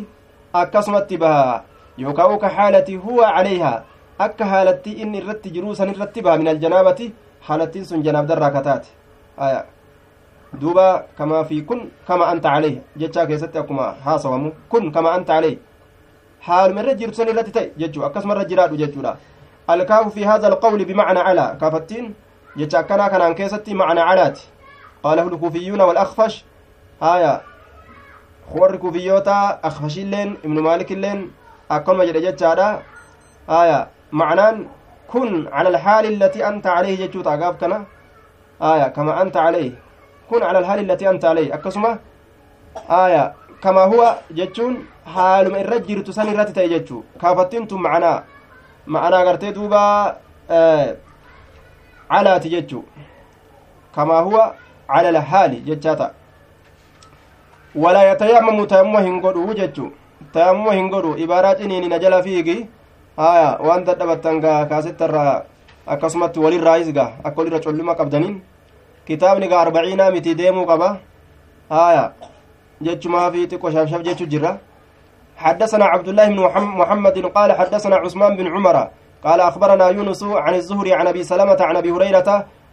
أكسمت 0.54 1.10
بها 1.14 1.64
يوكاو 1.98 2.38
كحالة 2.38 2.88
هو 3.06 3.20
عليها 3.22 3.74
haalatti 4.20 4.92
inni 5.02 5.18
irratti 5.18 5.50
jiruu 5.50 5.74
san 5.74 5.88
irratti 5.88 6.22
baha 6.22 6.38
min 6.38 6.48
aljanaabati 6.48 7.14
haalattiin 7.48 7.84
sun 7.84 8.02
janaab 8.02 8.26
darraa 8.26 8.50
kataate 8.50 8.88
aya 9.38 9.64
duuba 10.60 11.04
kamaa 11.16 11.44
fi 11.44 11.62
kun 11.62 11.90
kama 12.06 12.26
anta 12.26 12.50
caleh 12.54 12.74
jechaa 12.96 13.26
keessatti 13.26 13.58
akkuma 13.58 13.94
haasawamu 14.04 14.52
kun 14.68 14.92
kama 14.92 15.12
anta 15.12 15.32
caleh 15.32 15.56
haaluma 16.40 16.80
irra 16.80 16.94
jirtu 16.94 17.14
san 17.14 17.28
irratti 17.28 17.52
ta'e 17.52 17.70
jechuu 17.76 18.04
akkasuma 18.04 18.34
irra 18.34 18.44
jiraadhu 18.44 18.76
jechuudha 18.76 19.16
alkaafu 19.68 20.10
fi 20.10 20.24
haadha 20.24 20.46
alqawli 20.46 20.84
bimacna 20.84 21.24
calaa 21.24 21.54
kaafattiin 21.60 22.14
jecha 22.56 22.78
akkanaa 22.78 23.10
kanaan 23.10 23.34
keessatti 23.34 23.74
macna 23.74 24.08
calaati 24.08 24.48
qaalahu 25.02 25.30
lkuufiyyuuna 25.30 25.86
walakfash 25.86 26.44
haya 27.00 27.40
warri 28.60 28.78
kuufiyyoota 28.78 29.62
akfashilleen 29.62 30.36
ibnu 30.44 30.62
maalikilleen 30.62 31.30
akkanuma 31.68 32.06
jedhe 32.06 32.20
jechaadha 32.20 32.82
haya 33.46 33.88
معنان 34.12 34.66
كن 35.08 35.48
على 35.48 35.68
الحال 35.68 36.22
التي 36.22 36.48
أنت 36.48 36.66
عليه 36.66 37.06
جتشوت 37.06 37.26
أقاف 37.26 37.56
كنا 37.60 37.84
آية 38.62 38.88
كما 38.88 39.22
أنت 39.22 39.36
عليه 39.36 39.72
كن 40.30 40.42
على 40.42 40.58
الحال 40.58 40.90
التي 40.90 41.10
أنت 43.64 43.66
عليه 43.66 43.84
أكسمة 43.84 43.90
آية 43.90 43.90
كما 43.90 43.96
هو 43.96 44.16
جتشون 44.30 44.86
حال 45.14 45.52
من 45.52 45.60
رجل 45.60 46.04
تسني 46.04 46.32
رات 46.32 46.50
تيجتشو 46.50 47.02
كافتنتم 47.20 47.82
معنا 47.82 48.24
معنا 48.86 49.16
قرتي 49.16 49.50
دوبا 49.50 50.16
آه 50.50 50.96
على 52.10 52.40
تجتشو 52.40 52.82
كما 53.96 54.14
هو 54.14 54.52
على 54.88 55.08
الحال 55.08 55.64
جتشاتا 55.64 56.10
ولا 57.74 58.12
يتيمم 58.12 58.64
تيمم 58.64 58.96
هنقروا 58.96 59.54
جتشو 59.54 59.88
تيمم 60.32 60.68
هنقروا 60.68 61.16
عبارات 61.16 61.60
إني 61.60 61.88
نجل 61.88 62.22
فيكي 62.22 62.68
haya 63.16 63.58
waan 63.60 63.84
dadhabattan 63.84 64.40
gaa 64.40 64.64
kaasettarraa 64.66 65.44
akkasumatti 65.86 66.40
walirraayis 66.40 66.92
gaa 66.92 67.12
akka 67.24 67.36
walirra 67.36 67.60
colluma 67.60 67.94
qabdaniin 67.94 68.42
kitaabni 69.04 69.48
gaa 69.48 69.60
arbaciinaa 69.60 70.10
miti 70.10 70.34
deemuu 70.34 70.66
qaba. 70.66 71.00
Haya 71.70 72.12
jechumaa 72.82 73.30
fi 73.32 73.46
xiqqo 73.46 73.70
shabshab 73.72 74.02
jechu 74.04 74.26
jirra. 74.26 74.58
حدثنا 75.40 75.84
عبد 75.84 76.08
الله 76.08 76.26
بن 76.28 76.40
محمد 76.80 77.16
قال 77.36 77.52
حدثنا 77.52 77.96
عثمان 77.96 78.36
بن 78.36 78.46
عمر 78.46 78.76
قال 79.24 79.40
أخبرنا 79.40 79.88
يونس 79.88 80.22
عن 80.22 80.54
الزهري 80.54 80.92
عن 80.92 81.06
أبي 81.06 81.22
سلمة 81.24 81.56
عن 81.60 81.76
أبي 81.76 81.90
هريرة 81.90 82.28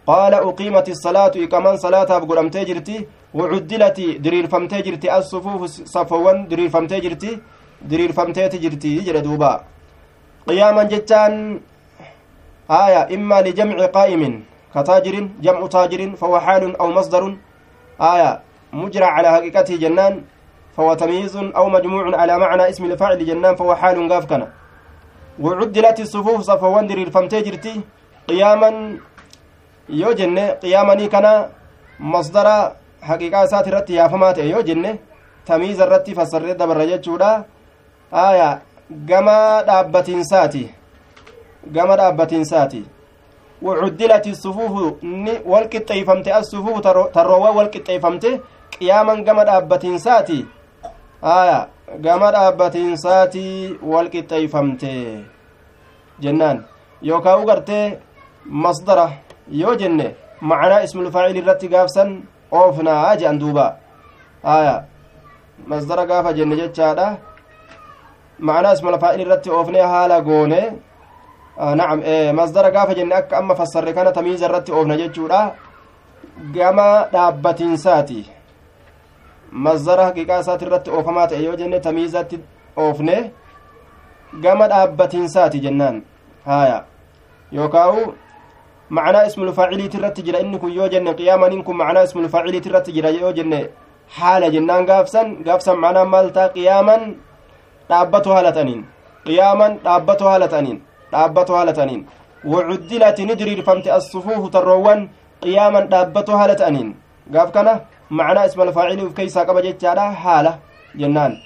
قال 0.08 0.34
أقيمت 0.34 0.88
الصلاة 0.90 1.36
كمان 1.52 1.78
صلاة 1.78 2.12
بقرم 2.20 2.48
تجرتي 2.50 3.08
وعدلت 3.34 4.00
درير 4.20 4.48
فم 4.48 4.68
تجرتي 4.68 5.08
الصفوف 5.18 5.62
صفوان 5.96 6.48
درير 6.52 6.70
فم 6.70 6.88
تجرتي 6.88 7.40
درير 7.82 8.12
فم 8.12 8.34
تجرتي 8.36 9.00
جردوبا 9.08 9.52
قياما 10.48 10.84
جتان 10.84 11.34
آية 12.68 13.02
إما 13.16 13.38
لجمع 13.42 13.86
قائم 13.86 14.44
كتاجر 14.76 15.16
جمع 15.40 15.68
تاجر 15.68 16.02
فهو 16.20 16.36
حال 16.40 16.64
أو 16.82 16.88
مصدر. 16.92 17.24
آية 18.02 18.32
مجرى 18.74 19.06
على 19.06 19.28
حقيقته 19.32 19.76
جنان 19.76 20.24
فهو 20.78 20.94
تمييز 20.94 21.36
أو 21.38 21.70
مجموع 21.70 22.20
على 22.22 22.38
معنى 22.38 22.70
اسم 22.70 22.86
الفاعل 22.86 23.26
جنان 23.26 23.56
فهو 23.56 23.76
حال 23.76 24.12
غاف 24.12 24.26
كان 24.26 24.48
وعدلت 25.40 26.00
الصفوف 26.00 26.42
صفوان 26.42 26.88
در 26.88 26.98
الفمتجرتي 26.98 27.82
قياما 28.28 28.98
yoo 29.90 30.14
jenne 30.14 30.42
qiyaamanii 30.62 31.08
kana 31.08 31.50
masdara 32.00 32.76
haqiiqaa 33.10 33.44
isaati 33.48 33.70
irratti 33.70 33.96
yaafamaa 33.96 34.34
ta'e 34.34 34.50
yoo 34.50 34.64
jenne 34.70 35.00
tamiiza 35.46 35.86
irratti 35.86 36.16
fassarree 36.18 36.56
dabarra 36.62 36.86
jechuudha 36.90 37.30
aya 38.12 38.50
gama 39.12 39.64
dhaabbatiinsaati 39.68 40.64
gama 41.72 41.98
dhaabbatiinsaati 41.98 42.84
وعدلت 43.62 44.28
الصفوف 44.28 44.74
والقطيفمت 45.46 46.28
الصفوف 46.28 46.80
تروى 47.18 47.50
والقطيفمت 47.58 48.26
qiyaaman 48.80 49.24
gama 49.28 49.44
dhaabbatiinsaati 49.50 50.40
aya 51.22 51.68
gama 52.06 52.32
dhaabbatiinsaati 52.32 53.46
walqixxeeyfamte 53.92 54.94
jennaan. 56.20 56.66
Yookaa 57.02 57.38
u 57.38 57.46
gartee 57.46 58.00
masdara 58.46 59.10
yoo 59.52 59.76
jenne 59.76 60.16
macanaa 60.42 60.84
ismulfaacil 60.88 61.38
irratti 61.42 61.68
gaafsan 61.74 62.10
oofnaa 62.52 63.16
jedhan 63.16 63.40
duuba. 63.40 63.66
Aya 64.44 64.84
masdara 65.68 66.06
gaafa 66.06 66.34
jenne 66.34 66.56
jechaadha. 66.62 67.08
Macanaa 68.40 68.74
ismulfaacil 68.74 69.22
irratti 69.26 69.50
oofnee 69.50 69.82
haala 69.94 70.22
goone. 70.22 70.62
Ah, 71.60 71.76
nacam 71.76 72.02
masdara 72.36 72.72
gaafa 72.72 72.94
jenne 72.96 73.16
akka 73.16 73.38
amma 73.38 73.56
fassarre 73.56 73.94
kana 73.94 74.12
tamiiza 74.12 74.46
irratti 74.46 74.72
oofna 74.72 74.98
jechuudha. 74.98 75.42
Gama 76.54 77.08
dhaabbatiinsaati 77.14 78.37
masdara 79.52 80.06
haqiiqaa 80.10 80.40
isaati 80.46 80.66
irratti 80.66 80.92
oofamaa 80.92 81.28
ta'e 81.28 81.44
yoo 81.44 81.56
jenne 81.56 81.80
tamiizatti 81.80 82.40
oofne 82.86 83.32
gama 84.44 84.68
dhaabbatiinsaati 84.68 85.60
jennaan 85.68 86.02
haya 86.46 86.86
yookaa'u 87.52 88.14
معنى 88.90 89.20
اسم 89.28 89.44
الفاعل 89.44 89.90
ترت 89.90 90.20
جرا 90.26 90.40
إن 90.42 90.58
كن 90.58 90.72
يوجن 90.72 91.08
قياما 91.20 91.48
إن 91.48 91.62
كن 91.68 91.76
معنى 91.76 92.04
اسم 92.04 92.20
الفاعل 92.20 92.56
ترت 92.62 92.90
جرا 92.96 93.10
يوجن 93.10 93.54
حال 94.16 94.44
جنان 94.54 94.86
قافسا 94.90 95.22
قافسا 95.48 95.74
معنى 95.74 96.04
مالتا 96.08 96.48
قياما 96.56 96.96
dhaabbatu 97.90 98.34
haala 98.36 98.52
ta'aniin 98.58 98.82
qiyaaman 99.28 99.80
dhaabbatu 99.86 100.26
haala 100.30 100.48
ta'aniin 100.54 100.80
dhaabbatu 101.12 101.54
haala 101.58 101.74
ta'aniin 101.78 102.02
wacuddilati 102.54 103.28
ni 103.30 103.36
diriirfamte 103.42 103.90
assufuufu 103.98 104.50
tarroowwan 104.56 105.06
qiyaaman 105.44 105.88
dhaabbatu 105.94 106.40
haala 106.40 106.56
ta'aniin 106.62 106.90
gaaf 107.36 107.52
kana 107.58 107.74
ismal 108.12 108.74
faacilii 108.74 109.06
uf 109.06 109.14
keeysaa 109.14 109.46
qaba 109.46 109.62
jechaadha 109.62 110.12
haala 110.12 110.58
jennaan 110.96 111.38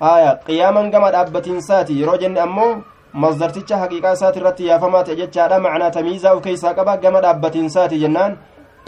haya 0.00 0.38
qiyaaman 0.46 0.90
gama 0.90 1.10
dhaabbatiinsaati 1.10 2.00
yeroo 2.00 2.16
jenne 2.16 2.40
ammoo 2.40 2.82
masdarticha 3.12 3.76
haqiiqaa 3.82 4.12
isaati 4.12 4.38
irratti 4.40 4.66
yaafamaa 4.66 5.04
ta'e 5.04 5.16
jechaadha 5.16 5.60
macnaa 5.66 5.90
tamiizaa 5.90 6.34
uf 6.34 6.42
keeysaa 6.42 6.74
qaba 6.74 6.96
gama 6.96 7.20
dhaabbatiinsaati 7.20 8.00
jennaan 8.04 8.38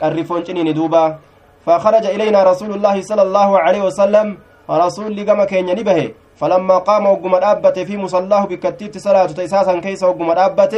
qarrifoon 0.01 0.45
ciniini 0.45 0.75
duuba 0.75 1.19
فخرج 1.67 2.07
إلينا 2.07 2.43
رسول 2.43 2.71
الله 2.75 3.03
صلى 3.03 3.23
الله 3.23 3.51
عليه 3.59 3.83
وسلم 3.89 4.27
رسول 4.71 5.17
لقم 5.17 5.45
كين 5.45 5.67
نبه 5.79 6.01
فلما 6.37 6.79
قام 6.79 7.07
وقم 7.07 7.35
الأبت 7.35 7.79
في 7.79 7.97
مصلاه 7.97 8.45
بكتيت 8.51 8.99
صلاة 8.99 9.27
تيساسا 9.27 9.75
كيس 9.81 10.03
وقم 10.03 10.31
الأبت 10.31 10.75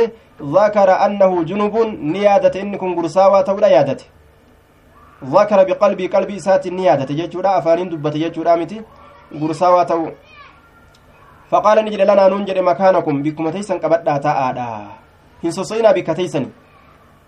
ذكر 0.57 0.89
أنه 1.07 1.33
جنوب 1.51 1.75
نيادة 2.15 2.55
إنكم 2.61 2.89
قرساوة 2.97 3.41
تولا 3.41 3.69
يادت 3.69 4.01
ذكر 5.25 5.65
بقلبي 5.65 6.07
قلبي 6.07 6.39
سات 6.39 6.67
النيادة 6.67 7.15
جيتشورا 7.15 7.59
أفانين 7.59 7.89
دبت 7.89 8.15
جيتشورا 8.17 8.55
متي 8.57 8.83
قرساوة 9.41 9.83
تو 9.83 10.11
فقال 11.51 11.85
نجد 11.85 12.01
لنا 12.01 12.29
ننجد 12.29 12.59
مكانكم 12.59 13.23
بكم 13.23 13.51
تيسا 13.51 13.75
قبدا 13.75 14.17
تاء 14.17 14.39
هنسوسينا 15.45 15.93
بكتيسني 15.93 16.49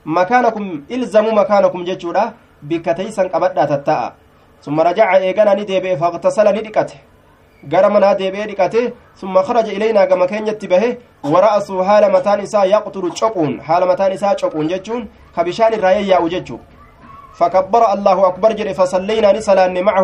مكانكم 0.07 0.64
إلزموا 0.91 1.32
مكانكم 1.32 1.84
جيتشورا 1.84 2.32
بكتيسا 2.62 3.22
قبدا 3.22 3.64
تاء 3.64 4.14
ثم 4.64 4.80
رجع 4.80 5.16
إيغانا 5.16 5.55
نديبه 5.55 5.95
فاغتسل 5.95 6.47
ندقته 6.57 6.99
gara 7.68 7.89
manaa 7.91 8.14
deebi'ee 8.14 8.47
dhiqate 8.47 8.93
summa 9.20 9.43
kharaja 9.43 9.72
ilaynaa 9.72 10.07
gama 10.07 10.26
keenyatti 10.26 10.68
bahe 10.68 10.99
wara'asuu 11.32 11.82
haala 11.89 12.09
mataan 12.11 12.41
isaa 12.41 12.64
yaqturu 12.64 13.11
coquun 13.11 13.61
haala 13.68 13.87
mataan 13.87 14.12
isaa 14.12 14.34
coquun 14.34 14.68
jechuun 14.68 15.09
ka 15.34 15.45
bishaan 15.45 15.72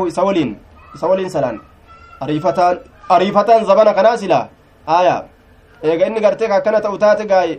isa 0.08 0.22
waliin 0.24 0.56
isa 0.94 1.06
waliin 1.08 1.30
salaan 1.30 1.60
ariifataan 2.20 2.78
ariifataan 3.08 3.64
zabana 3.64 3.94
kanaa 3.94 4.16
sila 4.16 4.48
aya 4.86 5.24
eega 5.82 6.06
inni 6.06 6.20
gartee 6.20 6.48
ka 6.48 6.56
akkana 6.60 6.80
ta'u 6.80 6.98
taate 6.98 7.24
gaay 7.26 7.58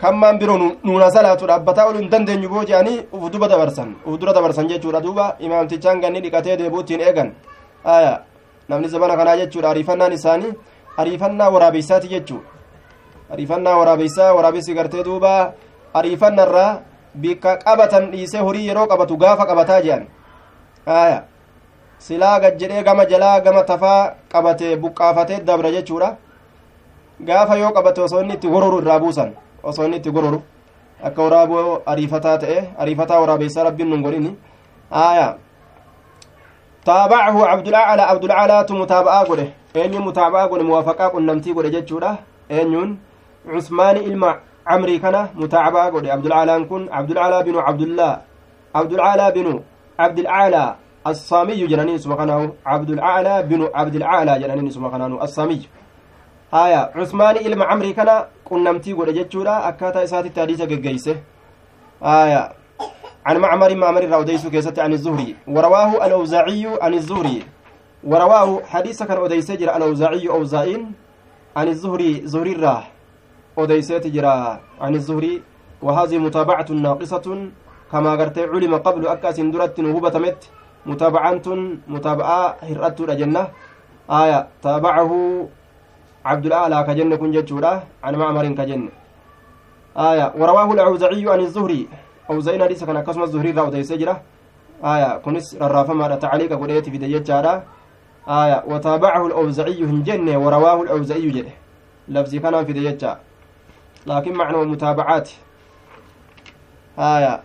kammaan 0.00 0.38
biroo 0.38 0.58
nuuna 0.84 1.10
salaatu 1.10 1.46
dhaabbataa 1.46 1.86
oluu 1.90 2.00
hin 2.00 2.10
dandeenyu 2.10 2.48
boo 2.48 2.62
jedhanii 2.64 2.98
uf 3.12 3.30
duba 3.32 3.48
dabarsan 3.48 3.94
uf 4.06 4.18
dura 4.20 4.32
dabarsan 4.32 4.68
jechuudha 4.68 5.00
duuba 5.02 5.36
imaamtichaan 5.46 6.00
ganni 6.00 6.20
dhiqatee 6.24 6.56
deebuu 6.60 6.80
ittiin 6.80 7.00
eegan 7.00 7.32
aya 7.84 8.12
namni 8.68 8.88
zabana 8.88 9.16
kanaa 9.16 9.36
jechuudha 9.42 9.70
ariifannaan 9.70 10.12
isaanii 10.18 10.52
ariifannaa 10.96 11.50
waraabeysaati 11.54 12.08
jechuu 12.14 12.40
ariifannaa 13.32 13.76
waraabeysaa 13.80 14.30
waraabessi 14.38 14.74
gartee 14.78 15.04
duuba 15.04 15.52
ariifannarraa 15.94 16.70
bikka 17.14 17.56
qabatan 17.56 18.10
dhiisee 18.10 18.40
horii 18.40 18.66
yeroo 18.68 18.86
qabatu 18.86 19.16
gaafa 19.16 19.46
qabataa 19.46 19.80
jedhan 19.82 20.06
aya 20.86 21.22
silaa 21.98 22.40
gad 22.40 22.58
jedhee 22.60 22.82
gama 22.82 23.04
jalaa 23.04 23.40
gama 23.40 23.62
tafaa 23.62 24.14
qabate 24.32 24.76
buqqaafatee 24.76 25.40
dabra 25.40 25.70
jechuudha 25.72 26.16
gaafa 27.20 27.56
yoo 27.58 27.72
qabate 27.72 28.00
osoo 28.00 28.20
inni 28.22 28.34
itti 28.34 28.48
gororu 28.48 28.78
irraa 28.82 28.98
buusan 29.00 29.32
osoo 29.62 29.84
inni 29.84 29.96
itti 29.96 30.10
gororu 30.10 30.42
akka 31.02 31.22
waraaboo 31.22 31.82
ariifataa 31.86 32.38
ta'e 32.38 32.58
ariifataa 32.78 33.20
waraabeysaa 33.20 33.64
rabbiin 33.64 33.90
nun 33.90 34.02
godhini 34.02 34.36
aya 34.90 35.36
taabacahu 36.84 37.44
abdulacala 37.44 38.08
abdulcalaatu 38.08 38.74
mutaaba'aa 38.82 39.24
godhe 39.24 39.46
eenyu 39.74 40.00
mutaaba'aa 40.08 40.48
godhe 40.48 40.64
muwaafaqaa 40.70 41.10
qunnamtii 41.14 41.54
godhe 41.54 41.70
jechuudha 41.70 42.16
eenyuun 42.50 42.98
cusmaani 43.52 44.00
ilma 44.10 44.30
camrii 44.68 45.00
kana 45.04 45.20
mutaaba'aa 45.40 45.90
godhe 45.90 46.12
abdulcalaan 46.16 46.62
kun 46.70 46.82
abdulcalaa 46.98 47.42
binu 47.46 47.58
cabdullaa 47.66 48.20
abdulcalaa 48.74 49.30
binu 49.36 49.54
cabdilcaalaa 49.98 50.76
سما 51.08 52.16
كانوا 52.16 52.48
عبد 52.66 52.90
الأعلى 52.90 53.42
بن 53.42 53.70
عبد 53.74 53.94
الأعلى 53.96 54.38
جنانين 54.38 54.70
سما 54.70 54.88
كانوا 54.92 55.24
الصامي. 55.24 55.68
آية 56.52 56.90
عثمان 56.94 57.36
إلما 57.36 57.64
عمري 57.64 57.92
كان 57.92 58.24
كنمتي 58.44 58.92
قد 58.92 59.08
جتشورا 59.08 59.68
أكاتا 59.68 60.04
إساتي 60.04 60.28
تاريسة 60.28 60.64
جيسة 60.64 61.16
آية 62.02 62.52
عن 63.26 63.36
معمر 63.36 63.74
معمر 63.74 64.02
الروديس 64.02 64.46
كيست 64.46 64.78
عن 64.78 64.92
الزهري. 64.92 65.36
ورواه 65.48 66.06
الأوزاعي 66.06 66.68
عن 66.82 66.94
الزهري. 66.94 67.42
ورواه 68.04 68.62
حديث 68.68 69.02
كان 69.02 69.16
أوديس 69.16 69.50
جرى 69.50 69.76
الأوزاعي 69.76 70.28
أوزائين 70.28 70.92
عن 71.56 71.68
الزهري 71.68 72.12
زهري 72.24 72.52
الراه. 72.52 72.84
أوديس 73.58 73.92
جرى 74.14 74.38
عن 74.80 74.92
الزهري 74.94 75.42
وهذه 75.82 76.18
متابعة 76.18 76.68
ناقصة 76.70 77.26
كما 77.92 78.10
قرت 78.20 78.38
علم 78.38 78.74
قبل 78.86 79.02
أكاس 79.06 79.40
درت 79.40 79.78
وهبة 79.80 80.18
مت 80.24 80.42
متابعة 80.86 81.46
متابعة 81.94 82.56
هرأت 82.68 82.98
الجنة 83.00 83.42
آية 84.10 84.38
تابعه 84.62 85.10
عبد 86.24 86.46
الأعلى 86.46 86.78
كجنة 86.88 87.16
كن 87.16 87.30
جتشورا 87.30 87.72
عن 88.04 88.14
معمر 88.14 88.44
كجنة 88.58 88.90
آية 90.10 90.26
ورواه 90.38 90.72
الأوزاعي 90.72 91.24
عن 91.32 91.40
الزهري 91.40 91.88
أوزاعين 92.30 92.62
حديث 92.64 92.84
كان 92.84 92.98
قسم 92.98 93.22
الزهري 93.22 93.50
راو 93.50 93.68
ديسي 93.74 93.96
جرا 93.96 94.14
آية 94.84 95.10
كنس 95.24 95.56
ررافة 95.62 95.94
ما 95.94 96.16
تعليق 96.16 96.52
قريت 96.60 96.86
في 96.88 96.98
ديجارا 96.98 97.54
آية 98.28 98.58
وتابعه 98.70 99.26
الأوزاعي 99.26 99.84
هنجنة 99.84 100.38
ورواه 100.38 100.82
الأوزاعي 100.82 101.30
جده 101.30 101.52
لفظي 102.08 102.38
كان 102.38 102.64
في 102.64 102.72
ديجارا 102.72 103.27
لكن 104.08 104.32
معنى 104.32 104.62
المتابعات 104.62 105.30
آية 106.98 107.40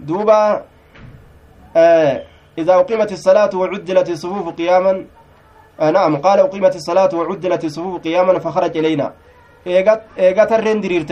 دوبا 0.00 0.64
آه 1.76 2.22
إذا 2.58 2.74
أقيمت 2.74 3.12
الصلاة 3.12 3.50
وعدلت 3.54 4.10
الصفوف 4.10 4.46
قياما 4.54 5.04
آه 5.80 5.90
نعم 5.90 6.16
قال 6.16 6.38
أقيمت 6.40 6.74
الصلاة 6.76 7.12
وعدلت 7.14 7.64
الصفوف 7.64 8.02
قياما 8.02 8.38
فخرج 8.38 8.76
إلينا 8.76 9.12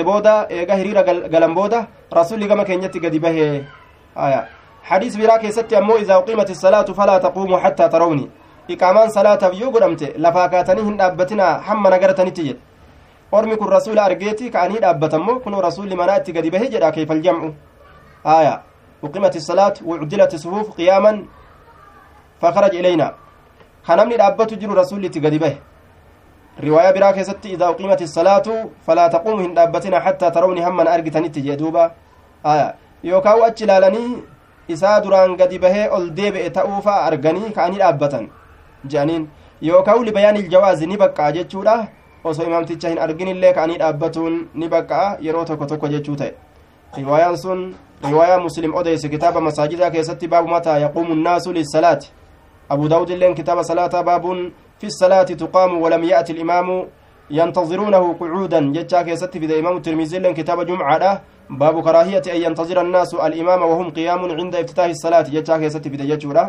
booda 0.04 0.46
eegaa 0.50 0.76
hiriira 0.76 1.02
galan 1.02 1.54
booda 1.54 1.86
rasuulli 2.12 2.48
gama 2.48 2.64
keenyatti 2.64 3.00
gadi 3.00 3.20
bahee 3.20 3.64
aya 4.16 4.40
xadiis 4.88 5.14
biraa 5.20 5.38
keessatti 5.38 5.76
ammoo 5.76 5.98
idaa 5.98 6.18
uqiimati 6.22 6.54
salaatu 6.54 6.94
falaa 6.94 7.20
taquumuu 7.20 7.60
xattaa 7.64 7.88
tarawni 7.88 8.24
iqaamaan 8.68 9.10
salaataaf 9.10 9.54
yoo 9.60 9.70
godhamte 9.70 10.06
lafaa 10.24 10.48
kaatanii 10.48 10.82
hin 10.88 10.98
dhaabbatinaa 10.98 11.52
hamma 11.68 11.90
nagaratanitti 11.94 12.42
jedhe 12.48 12.69
ormi 13.32 13.56
kun 13.56 13.70
rasuula 13.76 14.04
argeeti 14.04 14.50
ka'anii 14.50 14.80
dhaabbatammoo 14.84 15.38
kunoo 15.44 15.60
rasuulli 15.68 15.96
manaa 16.02 16.18
itti 16.20 16.32
gadi 16.32 16.50
bahe 16.50 16.68
jedha 16.74 16.92
keeyfal 16.92 17.22
jam'u 17.22 17.54
aya 18.24 18.60
uqiimati 19.02 19.38
الصلاة 19.38 19.74
وعدلت 19.86 20.34
الصفوف 20.34 20.76
قياما 20.78 21.24
فخرج 22.40 22.74
إلينا 22.74 23.14
خنمني 23.82 24.16
dhaabbatu 24.16 24.56
jiru 24.60 24.74
rasuulli 24.74 25.06
itti 25.06 25.20
gadi 25.20 25.38
bahe 25.38 25.56
riwaayaa 26.58 26.92
biraa 26.92 27.12
keessatti 27.12 27.52
idaa 27.52 27.70
uqiimati 27.70 28.08
salaatu 28.08 28.52
falaa 28.86 29.08
taquumu 29.08 29.42
hin 29.42 29.54
dhaabbatina 29.54 30.00
xattaa 30.00 30.30
tarawni 30.30 30.60
hamman 30.60 30.88
argitanitti 30.88 31.42
jee 31.42 31.56
duuba 31.56 31.90
aya 32.44 32.74
yookaan 33.02 33.44
achi 33.48 33.64
ilaalanii 33.64 34.22
isaa 34.68 35.00
duraan 35.00 35.36
gadi 35.36 35.58
bahee 35.58 35.88
ol 35.88 36.10
deebi'e 36.18 36.50
ta'uufaa 36.58 37.00
arganii 37.08 37.52
ka'anii 37.56 37.80
dhaabbatan 37.84 38.28
je'aniin 38.86 39.24
yookaan 39.62 40.04
libayaan 40.04 40.36
iljawaazi 40.42 40.86
ni 40.86 40.96
baqqa'a 41.02 41.32
jechuudha 41.38 41.76
osoo 42.24 42.46
imaamticha 42.46 42.88
hin 42.88 42.98
arginillee 42.98 43.52
ka'anii 43.52 43.78
dhaabbatuun 43.78 44.48
ni 44.54 44.68
baqqa'a 44.68 45.18
yeroo 45.20 45.44
tokko 45.44 45.66
tokko 45.66 45.88
jechuu 45.88 46.16
ta'e 46.16 46.32
riwaayaan 46.96 47.36
sun 47.36 47.74
riwaayaa 48.08 48.40
muslim 48.40 48.74
odeyse 48.74 49.08
kitaaba 49.08 49.40
masaajidaa 49.40 49.90
keessatti 49.90 50.28
baabu 50.28 50.48
mataa 50.48 50.78
yaquumu 50.78 51.14
nnaasu 51.14 51.52
lissalaati 51.52 52.12
abu 52.68 52.88
daawud 52.88 53.10
illeen 53.10 53.34
kitaaba 53.34 53.64
salaataa 53.64 54.02
baabuun 54.02 54.52
في 54.80 54.86
الصلاة 54.92 55.28
تقام 55.42 55.70
ولم 55.84 56.02
يأتي 56.12 56.32
الإمام 56.32 56.68
ينتظرونه 57.38 58.04
قعودا 58.20 58.60
جتشا 58.76 59.00
كيست 59.06 59.32
في 59.40 59.46
إمام 59.60 59.76
الترمذي 59.76 60.18
لن 60.24 60.32
كتاب 60.38 60.58
جمعة 60.70 61.04
باب 61.60 61.74
كراهية 61.86 62.24
أن 62.34 62.40
ينتظر 62.46 62.78
الناس 62.86 63.10
الإمام 63.14 63.60
وهم 63.70 63.86
قيام 63.96 64.20
عند 64.40 64.54
افتتاح 64.56 64.86
الصلاة 64.96 65.26
جتشا 65.34 65.56
كيست 65.62 65.84
في 65.88 65.96
جتشورا 66.10 66.44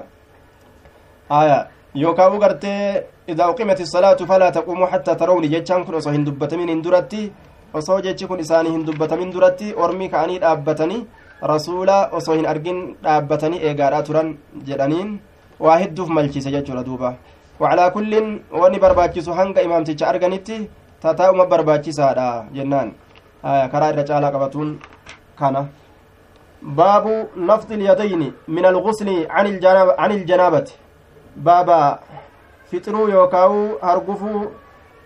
آية 1.95 2.01
يوكاو 2.01 2.35
غرتي 2.43 3.01
إذا 3.29 3.43
أقيمت 3.43 3.79
الصلاة 3.81 4.19
فلا 4.29 4.49
تقوموا 4.49 4.87
حتى 4.87 5.15
تروني 5.15 5.47
جتشان 5.47 5.83
كن 5.83 5.95
أصو 5.95 6.09
هندبت 6.09 6.53
من 6.53 6.69
هندرتي 6.69 7.31
osoo 7.73 8.01
jechi 8.03 8.27
kun 8.27 8.39
isaanii 8.43 8.71
hin 8.71 8.85
dubbatamin 8.87 9.29
duratti 9.31 9.73
ormi 9.83 10.09
ka'anii 10.13 10.39
dhaabbatanii 10.43 11.05
rasuula 11.51 12.09
osoo 12.17 12.35
hin 12.35 12.47
argin 12.53 12.79
dhaabbatanii 13.03 13.61
eegaadhaa 13.69 14.01
turan 14.07 14.33
jedhaniin 14.69 15.13
waa 15.65 15.77
hedduuf 15.83 16.09
malchiise 16.17 16.51
jechuudha 16.51 16.83
duuba. 16.83 17.11
وعلى 17.61 17.89
كل 17.95 18.13
واني 18.51 18.77
برباچسو 18.83 19.31
هنگا 19.31 19.65
امام 19.65 19.83
تيچا 19.83 20.09
ارغنيتي 20.09 20.69
تتاوما 21.01 21.43
برباچسادا 21.43 22.29
جنان 22.55 22.91
آية 23.45 23.67
كرا 23.71 23.89
الرجال 23.89 24.25
قبطون 24.25 24.79
كان 25.39 25.55
باب 26.61 27.05
نفض 27.37 27.71
اليدين 27.71 28.33
من 28.47 28.65
الغسل 28.65 29.09
عن 29.29 29.45
هرغفو 33.83 34.45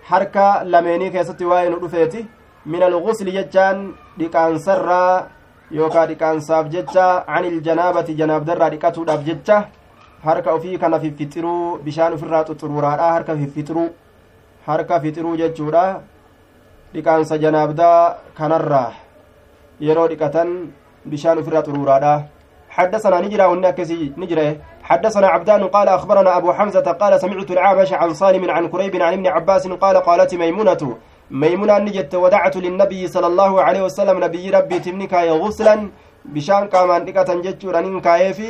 حركة 0.04 0.64
لميني 0.64 1.10
كيستي 1.10 1.46
واين 1.46 1.74
رفيتي 1.74 2.26
من 2.66 2.84
الغسل 2.84 3.28
ججان 3.38 3.78
ديكان 4.18 4.58
سرا 4.58 5.28
يوكا 5.72 6.06
ديكان 6.06 6.40
ساف 6.40 6.66
ججا 6.68 7.08
عن 7.28 7.46
الجنابة 7.46 8.02
جناب 8.02 8.46
درا 8.46 8.68
ديكاتو 8.68 9.04
داب 9.04 9.26
ججا 9.26 9.58
harka 10.26 10.54
ofii 10.58 10.78
kana 10.82 11.00
fiffixiruu 11.00 11.78
bishaan 11.86 12.14
ofirraa 12.16 12.44
xuxuruuraadha 12.48 13.10
harka 13.16 13.34
fiffixiruu 13.40 13.90
harka 14.68 15.00
fixiruu 15.04 15.36
jechuudha 15.42 15.84
dhiqaansa 16.94 17.38
janaabdaa 17.44 18.00
kanarraa 18.40 18.90
yeroo 19.88 20.08
dhiqatan 20.14 20.56
bishaan 21.12 21.44
ofirraa 21.44 21.68
xuruuraadha 21.68 22.16
حدثنا 22.76 23.20
نجرى 23.24 23.46
ونكسي 23.52 24.14
نجرى 24.22 24.48
حدثنا 24.90 25.28
عبدان 25.28 25.64
قال 25.76 25.88
أخبرنا 25.90 26.38
أبو 26.38 26.54
حمزة 26.54 26.88
قال 27.02 27.22
سمعت 27.22 27.52
العامش 27.52 27.94
عن 27.94 28.14
صالم 28.14 28.52
عن 28.52 28.68
كريب 28.68 28.96
عن 29.02 29.14
ابن 29.14 29.28
عباس 29.28 29.68
قال 29.68 29.98
قالت 29.98 30.36
ميمونة 30.36 30.98
ميمونة 31.32 31.78
نجت 31.78 32.16
ودعت 32.16 32.56
للنبي 32.58 33.08
صلى 33.08 33.28
الله 33.28 33.62
عليه 33.62 33.82
وسلم 33.88 34.24
نبي 34.24 34.50
ربي 34.50 34.80
تمنكا 34.80 35.32
غسلا 35.42 35.76
بشان 36.26 36.64
كامان 36.74 37.06
دقة 37.06 37.30
جتشورا 37.46 37.82
ننكايفي 37.82 38.50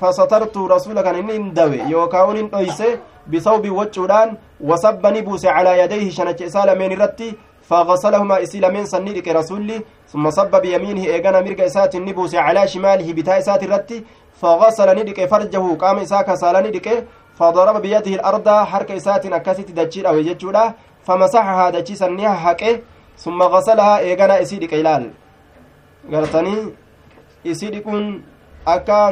فسترت 0.00 0.56
رسولك 0.74 1.06
إن 1.06 1.30
اندوي 1.30 1.78
يوكاون 1.94 2.36
إنويسه 2.36 2.90
بثوب 3.30 3.64
وجودان 3.78 4.28
وصبني 4.68 5.20
بوس 5.20 5.44
على 5.56 5.72
يديه 5.80 6.10
شنك 6.10 6.42
إسال 6.42 6.68
من 6.78 6.90
رتي 7.02 7.30
فغسلهما 7.68 8.42
إسيل 8.42 8.64
من 8.74 8.84
سنيرك 8.86 9.28
رسولي 9.28 9.78
ثم 10.12 10.30
صب 10.30 10.52
بيمينه 10.62 11.04
إيغانا 11.04 11.40
مرق 11.40 11.60
إسات 11.64 11.94
النبوس 11.94 12.34
على 12.34 12.68
شماله 12.68 13.12
بتا 13.12 13.56
الرتي 13.62 13.98
فغسل 14.40 14.88
ندك 14.98 15.18
فرجه 15.32 15.64
قام 15.82 15.96
إساك 16.04 16.28
سال 16.34 16.56
ندك 16.66 16.88
فضرب 17.38 17.76
بيده 17.82 18.14
الأرض 18.18 18.48
حرك 18.70 18.90
إسات 18.90 19.26
أكاسيت 19.26 19.70
دجير 19.78 20.08
أو 20.08 20.16
يجتشودا 20.18 20.64
فمسحها 21.06 21.70
دجي 21.70 21.94
سنيها 22.02 22.34
حقه 22.44 22.74
ثم 23.24 23.42
غسلها 23.42 23.98
إيغانا 23.98 24.42
إسيدك 24.42 24.72
إلال 24.74 25.02
قالتني 26.12 26.54
إسيدكون 27.46 28.22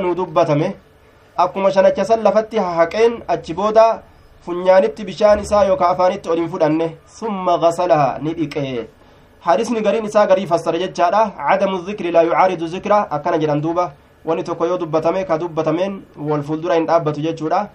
nu 0.02 0.14
dubbatame 0.14 0.74
akkuma 1.36 1.70
shanacha 1.70 2.04
san 2.04 2.22
lafatti 2.22 2.58
haqeen 2.58 3.22
achi 3.28 3.54
booda 3.54 4.02
funyaanitti 4.44 5.04
bishaan 5.04 5.38
isaa 5.38 5.64
yookaan 5.64 5.92
afaanitti 5.94 6.28
ol 6.28 6.38
hin 6.42 6.48
fudhanne 6.48 6.86
summa 7.18 7.58
gasalaha 7.64 8.18
ni 8.24 8.34
dhiqee 8.34 8.88
hadisni 9.46 9.80
gariin 9.86 10.04
isaa 10.10 10.26
garii 10.26 10.46
fassara 10.52 10.78
jechaadha 10.82 11.22
cadamu 11.38 11.78
zikri 11.86 12.10
laa 12.16 12.24
yucaaridu 12.28 12.66
zikra 12.74 12.98
akkana 13.16 13.38
jedhan 13.42 13.62
duuba 13.66 13.84
wani 14.24 14.42
tokko 14.44 14.66
yoo 14.66 14.78
dubbatame 14.78 15.24
ka 15.24 15.38
dubbatameen 15.38 16.02
wal 16.16 16.42
fuuldura 16.42 16.74
hin 16.74 16.86
dhaabbatu 16.86 17.20
jechuudha. 17.20 17.68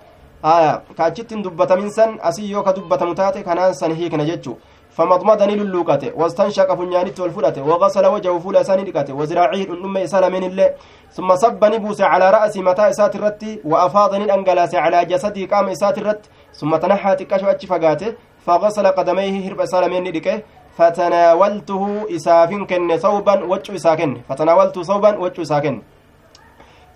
Aya 0.44 0.82
ka 0.98 1.06
achitti 1.06 1.36
hin 1.36 1.44
dubbatamin 1.44 1.90
san 1.92 2.20
asii 2.24 2.52
yoo 2.52 2.64
ka 2.64 2.74
dubbatamu 2.74 3.16
taate 3.16 3.44
kanaan 3.44 3.74
san 3.74 3.96
hiikna 3.96 4.26
jechuu. 4.26 4.58
فمضمض 5.00 5.42
نلوكته 5.44 6.12
واستنشق 6.20 6.70
فنيانت 6.76 7.20
والفلة 7.20 7.58
وغسل 7.70 8.06
وجهه 8.06 8.40
فولا 8.40 8.64
سان 8.64 8.84
دقته 8.84 9.14
وزراعيه 9.14 9.64
الأم 9.76 9.98
إسال 9.98 10.24
من 10.36 10.44
الله 10.44 10.70
ثم 11.16 11.30
صب 11.36 11.62
نبوس 11.66 12.02
على 12.02 12.30
رأس 12.36 12.58
متى 12.58 12.90
إسات 12.90 13.16
الرت 13.16 13.44
وأفاض 13.66 14.14
الأنجلاس 14.14 14.76
على 14.76 15.06
جسده 15.06 15.46
قام 15.52 15.66
إسات 15.76 15.98
الرت 15.98 16.24
ثم 16.60 16.72
تنحى 16.76 17.16
تكاش 17.16 17.42
فقاته 17.72 18.14
فغسل 18.46 18.88
قدميه 18.88 19.36
هرب 19.48 19.60
إسال 19.62 19.84
من 19.94 20.12
دقه 20.12 20.36
فتناولته 20.78 21.84
إسافين 22.16 22.66
كن 22.66 22.98
ثوبا 22.98 23.36
وجه 23.52 23.76
إساكن 23.76 24.12
فتناولت 24.30 24.76
ثوبا 24.90 25.12
وجه 25.24 25.42
إساكن 25.42 25.76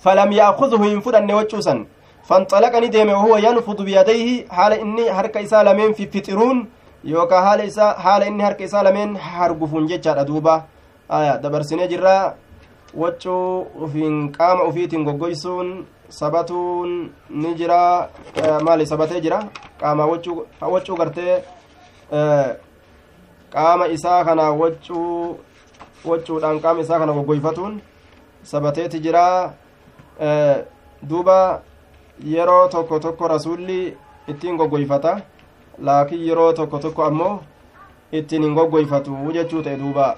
فلم 0.04 0.30
يأخذه 0.32 0.82
ينفرن 0.86 1.32
وجه 1.32 1.86
فانطلق 2.28 2.74
ندم 2.84 3.10
وهو 3.10 3.34
ينفض 3.48 3.80
بيديه 3.88 4.48
حال 4.56 4.74
إني 4.84 5.06
حركة 5.14 5.44
إسالمين 5.44 5.94
في 5.94 6.04
فترون 6.14 6.58
yookaan 7.04 7.44
haala 7.44 7.64
isaa 7.64 7.94
haala 8.04 8.26
inni 8.26 8.44
harka 8.44 8.64
isaa 8.64 8.84
lameen 8.88 9.16
hargufuun 9.18 9.88
jechaadha 9.88 10.24
duuba 10.28 10.54
aya 11.18 11.38
dabarsinee 11.38 11.88
jirra 11.94 12.14
waccuu 13.02 13.68
ufiin 13.86 14.32
qaama 14.38 14.64
ufiitiin 14.70 15.04
goggoysuun 15.08 15.72
sabatuun 16.20 16.94
ni 17.30 17.52
jira 17.62 17.80
maali 18.68 18.88
sabatee 18.92 19.20
jira 19.26 19.40
qaama 19.82 20.06
waccuu 20.76 20.96
gartee 21.02 21.36
qaama 23.56 23.88
isaa 23.98 24.24
kana 24.30 24.46
waccuu 24.62 25.38
waccuudhaan 26.06 26.62
qaama 26.68 26.82
isaa 26.88 27.00
kana 27.00 27.18
goggoyfatuun 27.20 27.82
sabateeti 28.54 29.04
jira 29.08 29.26
duuba 31.10 31.62
yeroo 32.26 32.68
tokko 32.68 33.00
tokko 33.00 33.28
rasuulli 33.28 33.98
ittiin 34.28 34.58
goggoyfata 34.58 35.18
laakiin 35.80 36.28
yeroo 36.28 36.54
tokko 36.54 36.80
tokko 36.80 37.04
ammoo 37.04 37.40
ittiin 38.12 38.44
hin 38.44 38.54
goggoyfatu 38.56 39.32
jechuu 39.34 39.64
ta'e 39.64 39.78
duuba 39.80 40.16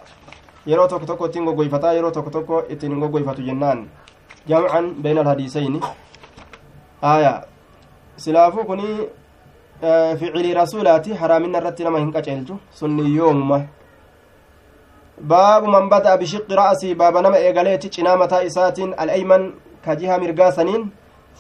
yeroo 0.67 0.87
tokko 0.87 1.05
tokko 1.05 1.25
ittiin 1.25 1.45
goggoyfataa 1.45 1.93
yeroo 1.93 2.11
tokko 2.11 2.29
tokko 2.29 2.63
ittiin 2.69 2.91
hin 2.91 2.99
goggoyfatu 2.99 3.41
jennaan 3.41 3.85
jamcan 4.47 4.93
bayna 5.01 5.21
alhadiisayni 5.21 5.81
aya 7.01 7.43
silaafuu 8.17 8.63
kuni 8.65 9.07
ficilii 10.19 10.53
rasuulaati 10.53 11.13
haraaminna 11.13 11.57
irratti 11.63 11.83
nama 11.83 11.99
hin 11.99 12.11
qaceelchu 12.13 12.59
sunni 12.81 13.15
yoomuma 13.15 13.61
baabu 15.21 15.67
man 15.67 15.89
bada'a 15.89 16.17
bishiqqi 16.17 16.55
ra'asii 16.55 16.95
baaba 16.95 17.21
nama 17.21 17.37
eegaleeti 17.39 17.89
cinaa 17.89 18.17
mataa 18.17 18.41
isaatiin 18.49 18.93
al'ayman 18.97 19.53
ka 19.85 19.95
jiha 19.95 20.17
mirgaa 20.23 20.51
saniin 20.51 20.89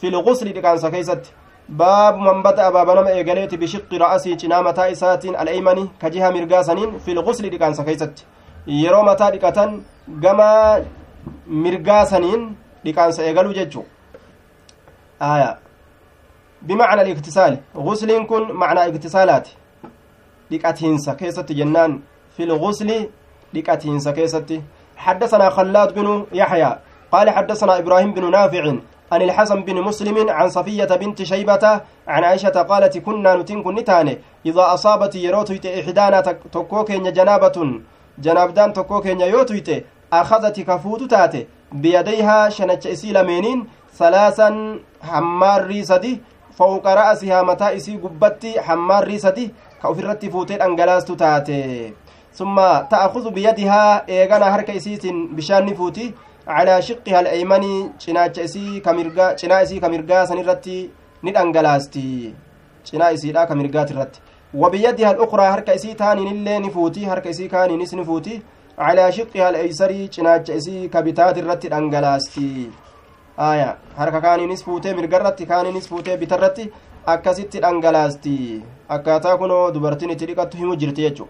fi 0.01 0.11
lgusli 0.15 0.53
dhiqaansa 0.53 0.91
keeysatti 0.91 1.33
baabu 1.69 2.19
man 2.27 2.43
bada'a 2.43 2.71
baaba 2.71 2.95
nama 2.95 3.11
eegaleeti 3.11 3.57
bishiqqi 3.57 3.97
ra'asii 4.03 4.37
cinaa 4.37 4.61
mataa 4.69 4.87
isaatiin 4.95 5.35
al'aymani 5.35 5.89
ka 6.01 6.09
jiha 6.09 6.31
mirgaa 6.31 6.63
saniin 6.63 6.99
fi 6.99 7.15
lgusli 7.15 7.49
dhiqaansa 7.49 7.83
keeysatti 7.83 8.25
yeroo 8.67 9.03
mataa 9.03 9.31
dhiqatan 9.31 9.81
gama 10.23 10.79
mirgaa 11.47 12.05
saniin 12.05 12.49
dhiqaansa 12.85 13.23
eegaluu 13.23 13.53
jechuu 13.53 13.85
aya 15.19 15.57
بمعنى 16.61 17.01
الاغتسال 17.01 17.57
غسل 17.77 18.25
كن 18.25 18.51
معنى 18.51 18.79
اغتسالات 18.79 19.47
لقاتينسا 20.51 21.13
كيست 21.13 21.51
جنان 21.51 21.91
في 22.37 22.43
الغسل 22.43 23.09
لقاتينسا 23.53 24.11
كيست 24.11 24.61
حدثنا 24.97 25.49
خلاد 25.49 25.93
بن 25.93 26.25
يحيى 26.33 26.71
قال 27.15 27.29
حدثنا 27.29 27.77
إبراهيم 27.79 28.11
بن 28.13 28.31
نافع 28.31 28.73
عن 29.11 29.21
الحسن 29.21 29.63
بن 29.63 29.81
مسلم 29.81 30.29
عن 30.29 30.49
صفية 30.49 30.91
بنت 31.01 31.23
شيبة 31.23 31.81
عن 32.07 32.23
عائشة 32.23 32.49
قالت 32.69 32.97
كنا 32.97 33.35
نتن 33.35 33.63
كنتان 33.63 34.17
إذا 34.45 34.73
أصابت 34.73 35.15
يروتيت 35.15 35.65
إحدانا 35.65 36.21
تكوكين 36.51 37.13
جنابة. 37.13 37.57
جنابدان 38.19 38.73
تكوكين 38.73 39.21
يوتيت 39.21 39.85
أخذت 40.13 40.59
كفوت 40.59 41.03
تاتي. 41.03 41.47
بيديها 41.71 42.49
شنج 42.49 42.87
إسيل 42.87 43.23
مينين 43.23 43.67
ثلاثا 43.99 44.79
حمار 45.01 45.81
سدي 45.81 46.21
فوق 46.57 46.87
رأسها 46.87 47.41
متى 47.41 47.75
إسي 47.75 47.97
قبتي 48.03 48.61
حمار 48.61 49.17
سدي 49.17 49.53
كأفرت 49.83 50.25
فوتين 50.25 50.61
أنجلاست 50.61 51.11
تاتي. 51.11 51.93
ثم 52.33 52.55
تأخذ 52.91 53.29
بيدها 53.29 54.09
إيغانا 54.09 54.55
هرك 54.55 54.69
إسيس 54.69 55.07
بشان 55.37 55.73
فوتي. 55.73 56.13
على 56.47 56.81
شقها 56.81 57.19
الأيمن 57.19 57.63
cinaacha 57.99 58.43
isii 58.43 58.81
kamirgaa 58.81 59.33
cinaa 59.35 59.61
isii 59.63 59.79
kamirgaa 59.79 60.25
san 60.27 60.37
irratti 60.37 60.89
ni 61.23 61.31
dhangalaasti 61.31 62.33
cinaa 62.83 63.11
isiidha 63.11 63.45
kamirgaati 63.47 63.93
irratti 63.93 64.19
وبيدها 64.55 65.11
الأخرى 65.11 65.43
هرك 65.43 65.69
إسي 65.69 65.93
تانين 65.93 66.27
اللي 66.27 66.59
نفوتي 66.59 67.05
هرك 67.07 67.27
إسي 67.27 67.47
كاني 67.47 67.77
نس 67.77 67.93
نفوتي 67.93 68.41
على 68.77 69.11
شقها 69.11 69.49
الأيسري 69.49 70.07
cinaacha 70.07 70.53
isii 70.53 70.89
kabitaati 70.89 71.39
irratti 71.39 71.67
dhangalaasti 71.69 72.69
aya 73.37 73.75
harka 73.97 74.21
kaaniinis 74.21 74.63
fuutee 74.63 74.93
mirgarratti 74.93 75.45
kaaniinis 75.45 75.87
fuutee 75.89 76.17
bitarratti 76.17 76.71
akkasitti 77.05 77.59
dhangalaasti 77.59 78.63
akkaataa 78.89 79.37
kunoo 79.37 79.71
dubartiin 79.71 80.11
itti 80.11 80.25
dhiqattu 80.29 80.57
himu 80.57 80.75
jirti 80.75 81.01
jechu 81.01 81.27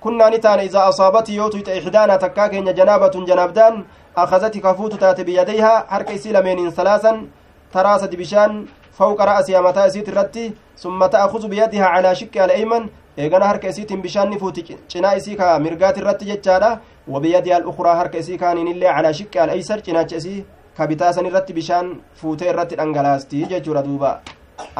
kunnaa 0.00 0.30
ni 0.30 0.38
taane 0.38 0.64
iza 0.64 0.84
asaabati 0.90 1.36
yoo 1.36 1.48
tuyxe 1.50 1.76
ixdaana 1.78 2.18
takkaa 2.18 2.48
keenya 2.48 2.72
janaabatun 2.72 3.26
janaabdaan 3.30 3.84
أخذت 4.16 4.58
كفوت 4.58 4.94
تات 4.94 5.20
بيديها 5.20 5.86
حرك 5.88 6.10
إسي 6.10 6.32
لمن 6.32 6.70
ثلاثا 6.70 7.26
تراسة 7.72 8.12
بشان 8.20 8.66
فوق 8.98 9.22
رأسها 9.22 9.60
متى 9.60 9.86
إسيت 9.86 10.08
الرتي 10.08 10.52
ثم 10.78 11.06
تأخذ 11.06 11.48
بيدها 11.48 11.84
على 11.84 12.14
شكها 12.14 12.44
الأيمن 12.44 12.88
eegana 13.16 13.46
harka 13.48 13.68
isiitiin 13.68 14.02
bishaan 14.02 14.28
ni 14.30 14.38
fuuti 14.38 14.62
cinaa 14.92 15.14
isii 15.16 15.36
ka 15.36 15.58
mirgaati 15.58 16.00
irratti 16.00 16.26
jechaadha 16.30 16.80
wabiyadii 17.08 17.52
al-ukraa 17.58 17.94
harka 17.96 18.18
isii 18.18 18.36
kaaniinillee 18.42 18.92
calaa 18.96 19.12
shiqqi 19.18 19.38
al-aysar 19.44 19.78
cinaacha 19.86 20.16
isii 20.16 20.44
ka 20.76 20.86
bitaasan 20.90 21.28
irratti 21.30 21.56
bishaan 21.58 21.88
fuutee 22.22 22.50
irratti 22.50 22.76
dhangalaasti 22.80 23.40
jechuudha 23.52 23.82
duuba 23.86 24.10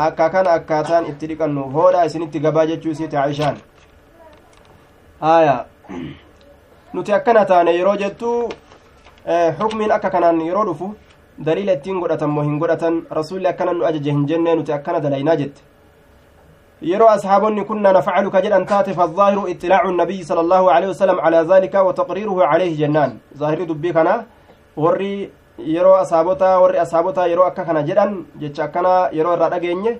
akka 0.07 0.29
kana 0.35 0.51
akkaataan 0.59 1.09
itti 1.13 1.31
dhiqannu 1.31 1.65
hoodha 1.77 2.05
isinitti 2.11 2.45
gabaa 2.49 2.67
jechuu 2.73 2.93
isiiti 2.97 3.17
aishaan 3.25 3.57
aya 5.21 5.57
nuti 6.95 7.13
akkana 7.19 7.45
taane 7.53 7.77
yeroo 7.79 7.97
jettu 8.05 8.35
xukmiin 9.61 9.93
akka 9.93 10.11
kanaan 10.11 10.41
yeroo 10.49 10.65
dhufu 10.69 10.95
daliila 11.47 11.73
ittiin 11.79 12.01
godhatan 12.01 12.31
moo 12.31 12.43
hin 12.43 12.59
godhatan 12.59 13.03
rasuulli 13.19 13.49
akkana 13.53 13.73
nu 13.73 13.85
ajaje 13.89 14.11
hin 14.11 14.27
jenne 14.29 14.55
nuti 14.55 14.73
akkana 14.73 15.01
dalaynaa 15.01 15.37
jette 15.41 15.63
yeroo 16.91 17.09
asxaabonni 17.09 17.65
kunna 17.65 17.93
nafcalu 17.93 18.31
ka 18.31 18.41
jedhan 18.45 18.67
taate 18.67 18.93
faظaahiru 19.01 19.49
iطilaacu 19.53 19.89
الnabiyi 19.93 20.25
salى 20.29 20.41
allahu 20.47 20.69
aleyhi 20.77 20.93
wasalam 20.95 21.19
calaa 21.25 21.43
dhalika 21.51 21.83
wa 21.89 21.93
taqriiruhu 22.01 22.41
calayhi 22.53 22.77
jennaan 22.83 23.19
zaahirri 23.41 23.67
dubbii 23.67 23.93
kana 23.99 24.15
warri 24.85 25.13
yeroo 25.75 25.97
asaabotaa 26.05 26.61
warri 26.63 26.79
asaabotaa 26.85 27.27
yeroo 27.33 27.47
akka 27.51 27.65
kana 27.69 27.83
jedhan 27.91 28.17
jecha 28.41 28.65
akkana 28.69 28.95
yeroo 29.19 29.35
irraa 29.37 29.51
dhageenye 29.55 29.99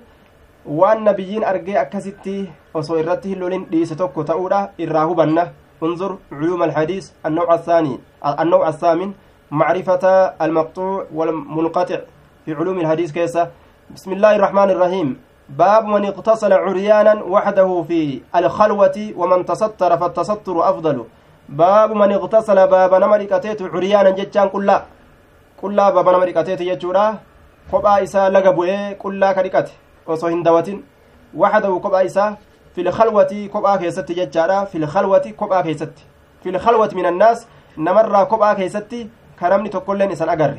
waan 0.79 1.03
nabiyyiin 1.03 1.43
argee 1.51 1.77
akkasitti 1.83 2.35
osoo 2.73 2.97
irratti 3.03 3.29
hin 3.33 3.39
lolin 3.43 3.65
dhiise 3.71 3.95
tokko 4.01 4.23
ta'uudha 4.31 4.59
irraa 4.85 5.05
hubanna 5.11 5.47
انظر 5.83 6.17
علوم 6.31 6.63
الحديث 6.63 7.11
النوع 7.25 7.53
الثاني 7.53 7.99
النوع 8.25 8.67
الثامن 8.69 9.13
معرفة 9.51 10.05
المقطوع 10.41 11.05
والمنقطع 11.13 11.99
في 12.45 12.53
علوم 12.53 12.79
الحديث 12.79 13.11
كيسة. 13.11 13.51
بسم 13.93 14.11
الله 14.11 14.35
الرحمن 14.35 14.69
الرحيم. 14.69 15.07
باب 15.49 15.85
من 15.85 16.05
اغتسل 16.05 16.53
عريانا 16.53 17.13
وحده 17.23 17.69
في 17.87 18.21
الخلوة 18.35 18.97
ومن 19.15 19.45
تستر 19.45 19.97
فالتستر 19.97 20.69
أفضل. 20.69 21.05
باب 21.49 21.89
من 21.91 22.11
اغتسل 22.11 22.67
باب 22.67 22.91
نمركتيت 22.93 23.61
عريانا 23.61 24.09
جتان 24.09 24.49
كلا 24.49 24.77
كلا 25.61 25.89
باب 25.89 26.09
نمركتيت 26.09 26.61
يجورا 26.61 27.15
قبا 27.71 28.03
إسا 28.03 28.29
لقبوه 28.29 28.91
كلا 28.91 29.31
كركت 29.31 29.67
وصو 30.07 30.27
هندوة 30.27 30.79
وحده 31.35 31.73
قبا 31.83 32.05
إسا 32.05 32.37
في 32.77 32.81
الخلوة 32.85 33.33
كبا 33.53 33.75
كيستي 33.75 34.13
ججارا 34.13 34.59
في 34.69 34.77
الخلوة 34.77 35.25
كبا 35.39 35.61
كيستي 35.61 36.03
في 36.43 36.49
الخلوة 36.49 36.89
من 36.93 37.05
الناس 37.05 37.47
نمر 37.77 38.23
كبا 38.23 38.53
كيستي 38.53 39.09
كرمني 39.39 39.69
تقولين 39.69 40.11
إسان 40.11 40.29
أقر 40.29 40.57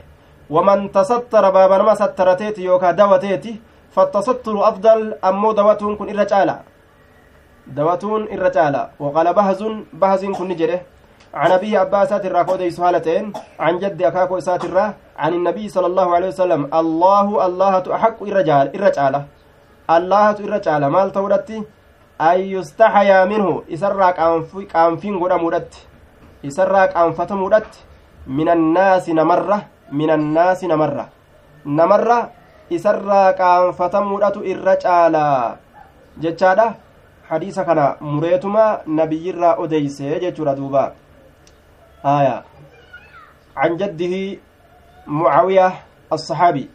ومن 0.50 0.92
تستر 0.92 1.44
بابا 1.50 1.78
نما 1.78 1.94
سترتيتي 1.94 2.62
يوكا 2.64 2.90
دوتيتي 2.90 3.60
فالتستر 3.94 4.68
أفضل 4.68 5.14
أمو 5.24 5.52
دوتون 5.52 5.96
كن 5.96 6.08
إرجالا 6.18 6.56
دوتون 7.66 8.22
إرجالا 8.34 8.82
وقال 9.00 9.34
بهز 9.34 9.62
بهز 9.92 10.22
كن 10.24 10.48
نجره 10.48 10.80
عن 11.34 11.50
أبي 11.52 11.80
أباسات 11.80 12.26
الراكودي 12.26 12.70
سهالتين 12.70 13.32
عن 13.60 13.78
جد 13.78 14.02
أكاكو 14.02 14.38
إسات 14.38 14.64
الرا 14.64 14.94
عن 15.18 15.32
النبي 15.34 15.68
صلى 15.68 15.86
الله 15.86 16.14
عليه 16.16 16.28
وسلم 16.28 16.62
الله 16.74 17.46
الله 17.46 17.72
أحق 17.96 18.18
إرجاله 18.22 19.24
allahatu 19.88 20.44
irra 20.46 20.60
caala. 20.60 20.90
Maal 20.90 21.10
ta'uudhatti? 21.16 21.64
An 22.18 22.40
yustaxayaa 22.54 23.26
minhu 23.26 23.64
isarraa 23.68 24.12
qaanfiin 24.18 25.18
godhamuudhatti 25.22 25.86
isarraa 26.50 26.88
qaanfatamuudhatti 26.94 27.84
min 28.26 28.48
annaasi 28.48 29.14
namarra 29.14 29.60
min 29.92 30.10
annaasi 30.10 30.68
namarra 30.72 31.08
namarra 31.64 32.18
isarraa 32.70 33.32
qaanfatamuudhatu 33.40 34.44
irra 34.52 34.76
caalaa 34.84 35.56
jechaadha 36.26 36.68
hadiisa 37.30 37.64
kana 37.64 37.88
mureetuma 38.00 38.68
nabiyyirraa 39.00 39.56
odeyse 39.64 40.20
jechuudha 40.20 40.56
duuba 40.60 40.86
aya 42.14 42.42
can 43.54 43.78
jaddihi 43.82 44.22
mucaawiya 45.06 45.68
الصحابي 46.12 46.68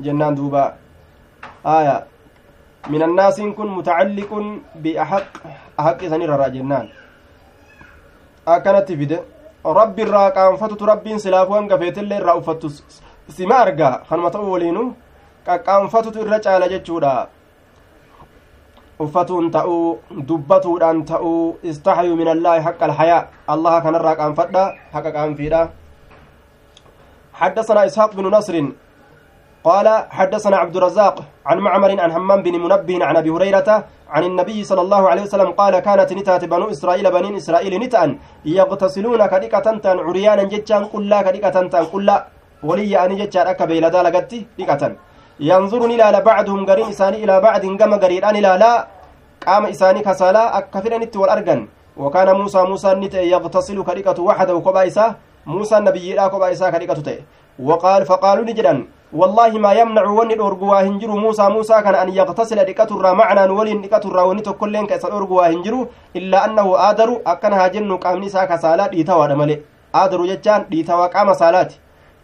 جنان 0.00 0.34
دوبا 0.34 0.74
آية 1.66 2.06
من 2.88 3.02
الناس 3.02 3.40
كن 3.40 3.68
متعلق 3.78 4.30
بأحق 4.82 5.32
أحق 5.80 6.00
سنير 6.12 6.30
جنان. 6.54 6.86
أكنت 8.48 8.88
فيدي 8.98 9.18
ربي 9.66 10.02
الرا 10.02 10.24
قانفتت 10.36 10.82
ربي 10.82 11.18
سلافوان 11.18 11.64
قفيت 11.72 11.98
اللي 11.98 12.16
الرا 12.18 12.38
أفتت. 12.38 12.64
سما 13.36 13.56
أرقا 13.62 13.90
خنمة 14.08 14.34
أولينو 14.34 14.84
قانفتت 15.66 16.16
الرجال 16.16 16.62
جتشودا 16.72 17.16
uffatuun 19.04 19.50
ta'uu 19.52 20.00
dubbatuudhaan 20.28 21.04
ta'uu 21.04 21.60
istaxayu 21.70 22.16
min 22.16 22.28
allaahi 22.32 22.64
haqqa 22.64 22.84
alhayaa 22.88 23.28
allaha 23.54 23.84
kanarraa 23.84 24.16
qaanfadha 24.20 24.64
haqa 24.94 25.10
qaanfiidha 25.16 25.62
حدثنا 27.36 27.84
إسحاق 27.86 28.16
بن 28.16 28.26
نصر. 28.32 28.54
قال 29.68 29.86
حدثنا 30.18 30.56
عبد 30.62 30.76
الرزاق 30.76 31.16
عن 31.46 31.58
معمر 31.66 31.90
عن 32.04 32.10
همام 32.16 32.40
بن 32.46 32.54
منبه 32.64 33.04
عن 33.08 33.16
أبي 33.16 33.30
هريرة 33.30 33.68
عن 34.14 34.22
النبي 34.30 34.58
صلى 34.70 34.80
الله 34.86 35.02
عليه 35.10 35.22
وسلم 35.26 35.50
قال 35.60 35.74
كانت 35.86 36.10
نتات 36.18 36.42
بنو 36.52 36.66
إسرائيل 36.74 37.06
بنين 37.16 37.34
إسرائيل 37.42 37.72
نتأن 37.82 38.10
يغتسلون 38.58 39.20
كديكة 39.32 39.58
تنتان 39.66 39.98
عريانا 40.06 40.42
جتشان 40.52 40.82
قلا 40.92 41.18
كديكة 41.26 41.48
تنتان 41.56 41.84
قلا 41.92 42.16
ولي 42.68 42.94
أن 43.04 43.12
جتشان 43.20 43.46
أكا 43.52 43.64
بيلدا 43.70 44.00
لغتي 44.06 44.38
ديكة 44.58 44.82
ينظرون 45.50 45.90
إلى 45.96 46.20
بعضهم 46.30 46.60
قرين 46.68 46.88
إساني 46.94 47.18
إلى 47.24 47.34
بعض 47.46 47.62
قم 47.80 47.92
قريران 48.02 48.36
إلى 48.40 48.52
لا 48.62 48.72
قام 49.46 49.64
إساني 49.74 50.00
كسالا 50.06 50.58
أكا 50.58 50.78
فرنت 50.80 51.14
والأرقن. 51.20 51.60
وكان 52.02 52.28
موسى 52.40 52.60
موسى 52.70 52.90
نتأ 53.02 53.22
يغتسل 53.34 53.78
كديكة 53.88 54.18
وحده 54.28 54.54
وكبايسة 54.58 55.06
موسى 55.46 55.74
النبي 55.80 56.06
لا 56.18 56.24
كبايسة 56.32 56.70
كديكة 56.74 57.00
تأ 57.06 57.16
وقال 57.68 58.00
فقالوا 58.10 58.44
نجدا 59.12 59.18
والله 59.18 59.58
ما 59.58 59.72
يمنع 59.72 60.04
وني 60.04 60.34
دورغوا 60.34 60.80
هنجرو 60.80 61.16
موسى 61.16 61.48
موسى 61.48 61.82
كان 61.82 61.94
ان 61.94 62.08
يغتسل 62.08 62.64
دقتر 62.64 63.14
معنا 63.14 63.44
ولين 63.50 63.82
دقتر 63.82 64.16
وني 64.16 64.42
تكلين 64.42 64.86
كيس 64.86 65.06
دورغوا 65.06 65.46
هنجرو 65.46 65.86
الا 66.16 66.44
انه 66.44 66.66
آدر 66.90 67.20
اكن 67.26 67.52
هاجن 67.52 67.96
قامني 67.96 68.28
سا 68.28 68.44
كسالا 68.44 68.86
ديتا 68.86 69.14
ودا 69.14 69.34
ملي 69.34 69.62
آدر 69.94 70.26
جچان 70.26 70.60
ديتا 70.70 70.94
وقام 70.94 71.34
صلاه 71.34 71.70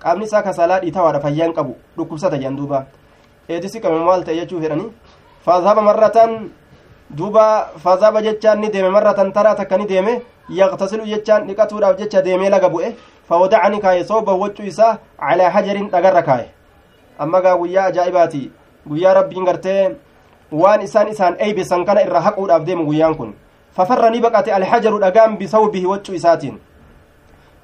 qaamni 0.02 0.24
isaa 0.24 0.42
kasaalaa 0.42 0.80
dhiitawaadha 0.82 1.20
fayyaan 1.20 1.52
qabu 1.54 1.76
dhukkubsata 1.96 2.36
jedhan 2.36 2.56
duuba 2.56 2.86
eedisi 3.48 3.80
qaba 3.80 3.98
maal 4.06 4.24
ta'e 4.26 4.34
jechuu 4.38 4.60
fedhani 4.62 4.86
faazaba 5.46 5.82
marratan 5.88 6.50
duuba 7.18 7.44
faazaba 7.84 8.22
jechaan 8.26 8.58
ni 8.60 8.70
deeme 8.74 8.90
marratan 8.96 9.30
taraa 9.36 9.54
takka 9.60 9.78
ni 9.78 9.86
deeme 9.92 10.22
yaqtasilu 10.60 11.06
jechaan 11.12 11.46
dhiqatuudhaaf 11.46 11.94
jecha 12.00 12.22
deemee 12.26 12.50
laga 12.50 12.68
bu'e 12.74 12.90
fawadacani 13.28 13.80
kaaye 13.84 14.02
sooba 14.10 14.34
waccuu 14.42 14.66
isaa 14.72 14.98
calaa 15.20 15.50
hajarin 15.50 15.88
dhagarra 15.94 16.22
kaaye 16.22 16.48
amma 17.18 17.40
gaa 17.40 17.56
guyyaa 17.56 17.84
ajaa'ibaati 17.92 18.50
guyyaa 18.88 19.14
rabbiin 19.14 19.44
gartee 19.44 19.96
waan 20.52 20.82
isaan 20.82 21.08
isaan 21.08 21.36
eeybisan 21.38 21.84
kana 21.84 22.02
irra 22.02 22.20
haquudhaaf 22.20 22.64
deemu 22.64 22.84
guyyaan 22.86 23.14
kun 23.16 23.34
fafarra 23.76 24.10
ni 24.10 24.20
baqate 24.20 24.52
alhajaru 24.52 24.98
dhagaan 25.00 25.36
bisawbihi 25.38 25.86
waccuu 25.86 26.14
isaatiin 26.14 26.58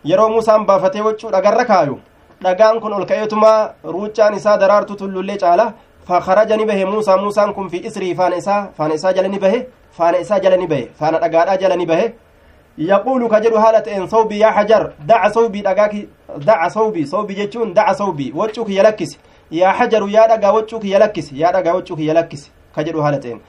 yeroo 0.05 0.29
musaan 0.29 0.65
baafatee 0.67 1.01
waccuu 1.09 1.31
dhagarra 1.31 1.65
kaayu 1.65 1.99
dhagaan 2.43 2.81
kun 2.81 2.93
ol 2.93 3.05
ka'eetuma 3.07 3.53
ruuccaan 3.85 4.35
isaa 4.35 4.57
daraartu 4.63 4.97
tullullee 4.97 5.37
caala 5.39 5.73
fakaraja 6.09 6.57
ni 6.57 6.65
bahe 6.67 6.85
muusaa 6.85 7.17
muusaan 7.17 7.55
kun 7.55 7.69
fi 7.71 7.77
isrii 7.91 8.15
faana 8.15 8.37
isaa 8.37 8.63
faana 8.77 8.95
isaa 8.95 9.13
jala 9.13 9.29
ni 9.29 9.39
bahe 9.39 9.67
faana 9.99 10.19
isaa 10.19 10.39
jala 10.41 10.57
ni 10.57 10.67
bahe 10.67 10.89
faana 11.01 11.19
dhagaadhaa 11.25 11.57
jala 11.57 11.77
ni 11.77 11.87
bahe 11.87 12.13
yaquulu 12.79 13.29
ka 13.29 13.41
jedhu 13.41 13.59
haala 13.59 13.81
ta'een 13.83 14.09
sawbii 14.09 14.41
yaa 14.41 14.53
hajar 14.53 14.93
daca 15.07 15.31
sawbii 15.35 15.63
dhagaaki 15.63 16.09
daca 16.45 16.71
sawbii 16.71 17.07
sawbii 17.07 17.35
jechuun 17.41 17.75
daca 17.75 17.95
sawbii 17.95 18.33
waccuu 18.35 18.65
kiyya 18.65 18.83
lakkisi 18.83 19.19
yaa 19.51 19.73
hajaru 19.73 20.09
yaa 20.09 20.29
dhagaa 20.29 20.53
waccuu 20.53 20.81
kiyya 20.81 20.99
lakkisi 20.99 21.41
yaa 21.41 21.53
dhagaa 21.53 21.75
waccuu 21.75 21.97
kiyya 21.97 22.15
lakkisi 22.15 22.51
ka 22.75 22.85
jedhu 22.85 23.01
haala 23.01 23.19
ta'een 23.19 23.41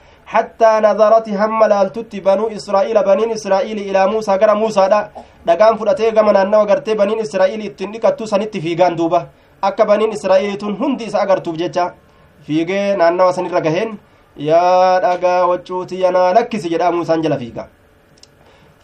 نظرت 0.86 1.28
هم 1.28 1.64
لالتت 1.64 2.16
بنو 2.16 2.54
إسرائيل 2.54 3.02
بنين 3.02 3.30
إسرائيل 3.30 3.78
إلى 3.78 4.06
موسى 4.06 4.32
غير 4.32 4.54
موسى 4.54 4.88
دا 4.88 5.10
دغان 5.46 5.76
فدته 5.76 6.08
غما 6.16 6.32
نانو 6.32 6.62
غرتي 6.70 6.94
بنين 6.94 7.20
إسرائيل 7.26 7.60
اتندقتو 7.66 8.24
سنت 8.26 8.56
في 8.56 8.74
غان 8.78 8.94
دوبا 8.96 9.26
akka 9.62 9.84
baniin 9.84 10.12
israa'iilituun 10.16 10.76
hundi 10.80 11.04
isa 11.04 11.20
agartuuf 11.20 11.56
jecha 11.56 11.92
fiigee 12.46 12.96
naannawa 12.96 13.32
san 13.32 13.46
irra 13.46 13.60
gaheen 13.60 13.98
yaa 14.36 15.00
dhagaa 15.04 15.46
waccuuti 15.50 16.00
yanaa 16.00 16.32
lakkisi 16.34 16.70
jedhaa 16.72 16.92
muusaan 16.92 17.22
jala 17.22 17.38
fiiga 17.42 17.66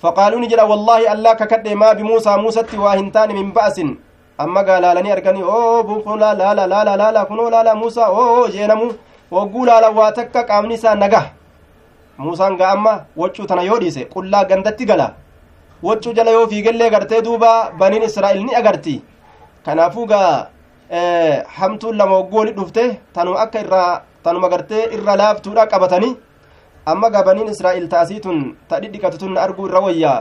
faqaaluu 0.02 0.40
ni 0.40 0.50
jedha 0.52 0.66
wallaahi 0.72 1.06
allaa 1.14 1.34
kakadhe 1.34 1.74
maa 1.74 1.94
bimuusaa 1.94 2.36
muusatti 2.38 2.76
waa 2.76 2.96
hin 2.96 3.96
amma 4.39 4.62
gaa 4.64 4.80
laalanii 4.84 5.12
arganii 5.16 5.43
oo 5.57 5.82
bunkun 5.89 6.18
laala 6.20 6.55
laala 6.72 6.97
laala 7.03 7.24
kunoo 7.28 7.51
laala 7.55 7.74
muusaa 7.74 8.09
oo 8.20 8.49
jeenamu 8.55 8.89
wogguu 9.34 9.64
laala 9.68 9.89
waa 9.99 10.12
takka 10.18 10.45
qaamni 10.51 10.74
isaa 10.78 10.95
naga 10.95 11.22
muusaan 12.18 12.57
gaa 12.61 12.70
amma 12.76 12.93
waccuu 13.22 13.47
tana 13.51 13.62
yoo 13.68 13.78
dhiise 13.82 14.03
qullaa 14.14 14.45
gandatti 14.51 14.84
gala 14.91 15.07
waccuu 15.82 16.12
jala 16.18 16.30
yoo 16.37 16.47
fiigellee 16.51 16.91
gartee 16.95 17.22
duuba 17.26 17.70
baniin 17.80 18.03
israa'il 18.11 18.45
ni 18.45 18.55
agarti 18.61 18.95
kanaafuu 19.64 20.07
gaa 20.12 20.47
hamtuun 21.59 21.97
lama 21.97 22.14
wogguu 22.18 22.39
wali 22.39 22.53
dhufte 22.59 22.84
tanuma 23.14 23.41
akka 23.45 23.61
irraa 23.64 23.91
tanuma 24.24 24.49
gartee 24.53 24.84
irra 24.97 25.16
laaftuudha 25.22 25.66
qabatanii 25.72 26.14
amma 26.93 27.11
gaa 27.11 27.22
baniin 27.28 27.49
israa'il 27.55 27.89
taasiitun 27.95 28.39
ta 28.68 28.80
dhidhiqatu 28.80 29.18
tun 29.22 29.37
arguu 29.45 29.66
irra 29.68 29.80
wayyaa 29.87 30.18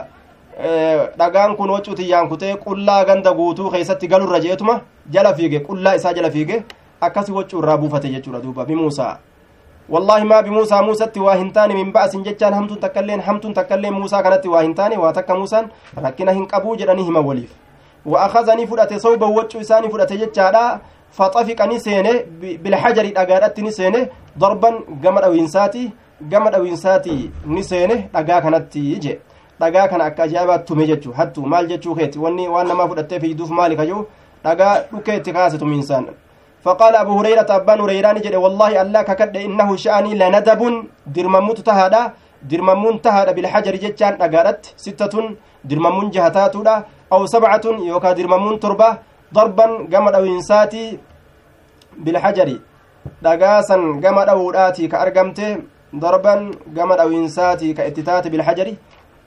dhagaan 1.18 1.56
kun 1.56 1.70
waccuu 1.70 1.94
tiyyaan 1.94 2.28
kutee 2.28 2.56
qullaa 2.56 3.04
ganda 3.04 3.32
guutuu 3.32 3.70
keessatti 3.70 4.08
galurra 4.08 4.40
jeetuma 4.40 4.80
jala 5.10 5.34
fiige 5.34 5.60
qullaa 5.60 5.94
isaa 5.94 6.12
jala 6.12 6.30
fiige 6.30 6.64
akkasi 7.00 7.32
waccuu 7.32 7.58
irraa 7.58 7.76
buufate 7.78 8.08
jechuudha 8.08 8.40
duuba 8.40 8.64
bimuusaa 8.64 9.18
wallaahi 9.88 10.24
maa 10.24 10.42
bimuusaa 10.42 10.82
muusatti 10.82 11.20
waa 11.20 11.34
hin 11.34 11.52
taane 11.52 11.74
min 11.74 11.92
ba'asin 11.92 12.24
jechaan 12.24 12.54
hamtuun 12.54 12.80
takkailleen 12.80 13.20
hamtuun 13.20 13.54
takkailleen 13.54 13.94
muusaa 13.94 14.22
kanatti 14.22 14.48
waa 14.48 14.62
hin 14.62 14.74
taane 14.74 14.96
waa 15.04 15.12
takka 15.12 15.34
muusaan 15.34 15.70
rakkina 15.96 16.32
hin 16.32 16.46
qabuu 16.46 16.76
jedhanii 16.76 17.04
hima 17.04 17.20
waliif 17.20 17.50
وأخذني 18.06 18.66
فرأت 18.66 18.94
صوبا 18.94 19.26
وجه 19.26 19.60
إساني 19.60 19.88
فرأت 19.90 20.12
جتشادا 20.12 20.78
فطفقني 21.12 21.78
سينه 21.78 22.14
بالحجر 22.62 23.04
أقادت 23.16 23.60
نسينه 23.60 24.08
ضربا 24.38 24.70
قمر 25.04 25.24
أو 25.24 25.32
إنساتي 25.32 25.90
قمر 26.32 26.56
أو 26.56 26.64
إنساتي 26.64 27.30
نسينه 27.46 27.98
أقا 28.14 28.38
كانت 28.40 28.76
يجي 28.76 29.18
dhagaa 29.60 29.88
kana 29.88 30.04
akka 30.04 30.22
ajaa'ibaatti 30.22 30.66
tume 30.66 30.86
jechuu 30.86 31.12
hattu 31.18 31.46
maal 31.52 31.66
jechuu 31.72 31.94
keeti 31.98 32.18
wanni 32.18 32.48
waan 32.54 32.68
namaa 32.68 32.88
fudhattee 32.92 33.20
fiiduuf 33.24 33.50
maali 33.50 33.76
kajuu 33.76 34.06
dhagaa 34.44 34.74
dhukeetti 34.92 35.32
kaase 35.32 35.58
tumiinsaan 35.58 36.06
فقال 36.66 36.94
أبو 37.02 37.12
هريرة 37.18 37.46
أبان 37.58 37.78
هريران 37.84 38.16
جد 38.24 38.34
والله 38.44 38.70
الله 38.82 39.02
ككد 39.08 39.36
إنه 39.48 39.68
شأني 39.84 40.12
لندب 40.22 40.60
درمموت 41.16 41.58
تهادا 41.68 42.02
درممون 42.50 42.94
تهادا 43.04 43.32
بالحجر 43.36 43.74
جتشان 43.82 44.14
أقارت 44.26 44.62
ستة 44.84 45.14
درممون 45.70 46.06
جهتاتودا 46.14 46.74
أو 47.14 47.20
سبعة 47.34 47.64
يوكا 47.90 48.10
درممون 48.18 48.56
تربة 48.62 48.90
ضربا 49.36 49.66
قمد 49.92 50.14
أو 50.18 50.24
إنساتي 50.34 50.84
بالحجر 52.04 52.48
دقاسا 53.24 53.76
قمد 54.04 54.28
أو 54.34 54.40
راتي 54.56 54.84
كأرقمته 54.92 55.50
ضربا 56.02 56.34
قمد 56.76 56.98
أو 57.04 57.08
إنساتي 57.20 57.68
كاتتات 57.78 58.24
بالحجر 58.32 58.68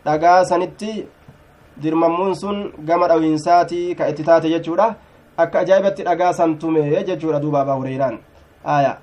dhagaasanitti 0.05 1.07
dirmammuun 1.81 2.35
sun 2.35 2.57
gama 2.85 3.07
dhawiinsaatii 3.07 3.95
ka 3.95 4.07
itti 4.11 4.23
taate 4.23 4.49
jechuudha 4.49 4.95
akka 5.37 5.59
ajaa'ibatti 5.59 6.03
dhagaasan 6.03 6.57
tume 6.59 6.83
jechuudha 7.07 7.39
duuba 7.39 7.61
abaa 7.61 7.77
hureyraan 7.79 8.19
aya 8.63 8.97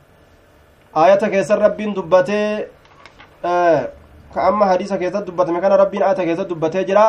aayata 0.95 1.31
keessan 1.31 1.61
rabbiin 1.61 1.95
dubbatee 1.95 2.69
ka 4.35 4.41
amma 4.49 4.67
hadiisa 4.73 4.99
keessatti 4.99 5.31
dubbatame 5.31 5.61
kana 5.61 5.77
rabbiin 5.77 6.03
aayata 6.03 6.25
keessatti 6.25 6.53
dubbatee 6.55 6.85
jira 6.85 7.07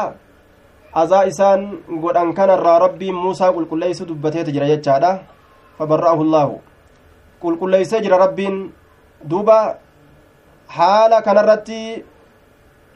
azaa 0.94 1.26
isaan 1.32 1.84
godhan 2.04 2.34
kanarraa 2.34 2.80
rabbiin 2.86 3.16
muusaa 3.16 3.52
qulqulleeysu 3.56 4.08
dubbateeti 4.08 4.52
jira 4.56 4.68
jechaadha 4.72 5.12
fabarra'ahu 5.78 6.24
llaahu 6.34 6.62
qulqulleeysee 7.42 8.02
jira 8.02 8.18
rabbiin 8.24 8.56
duuba 9.30 9.58
haala 10.78 11.22
kanarratti 11.22 12.04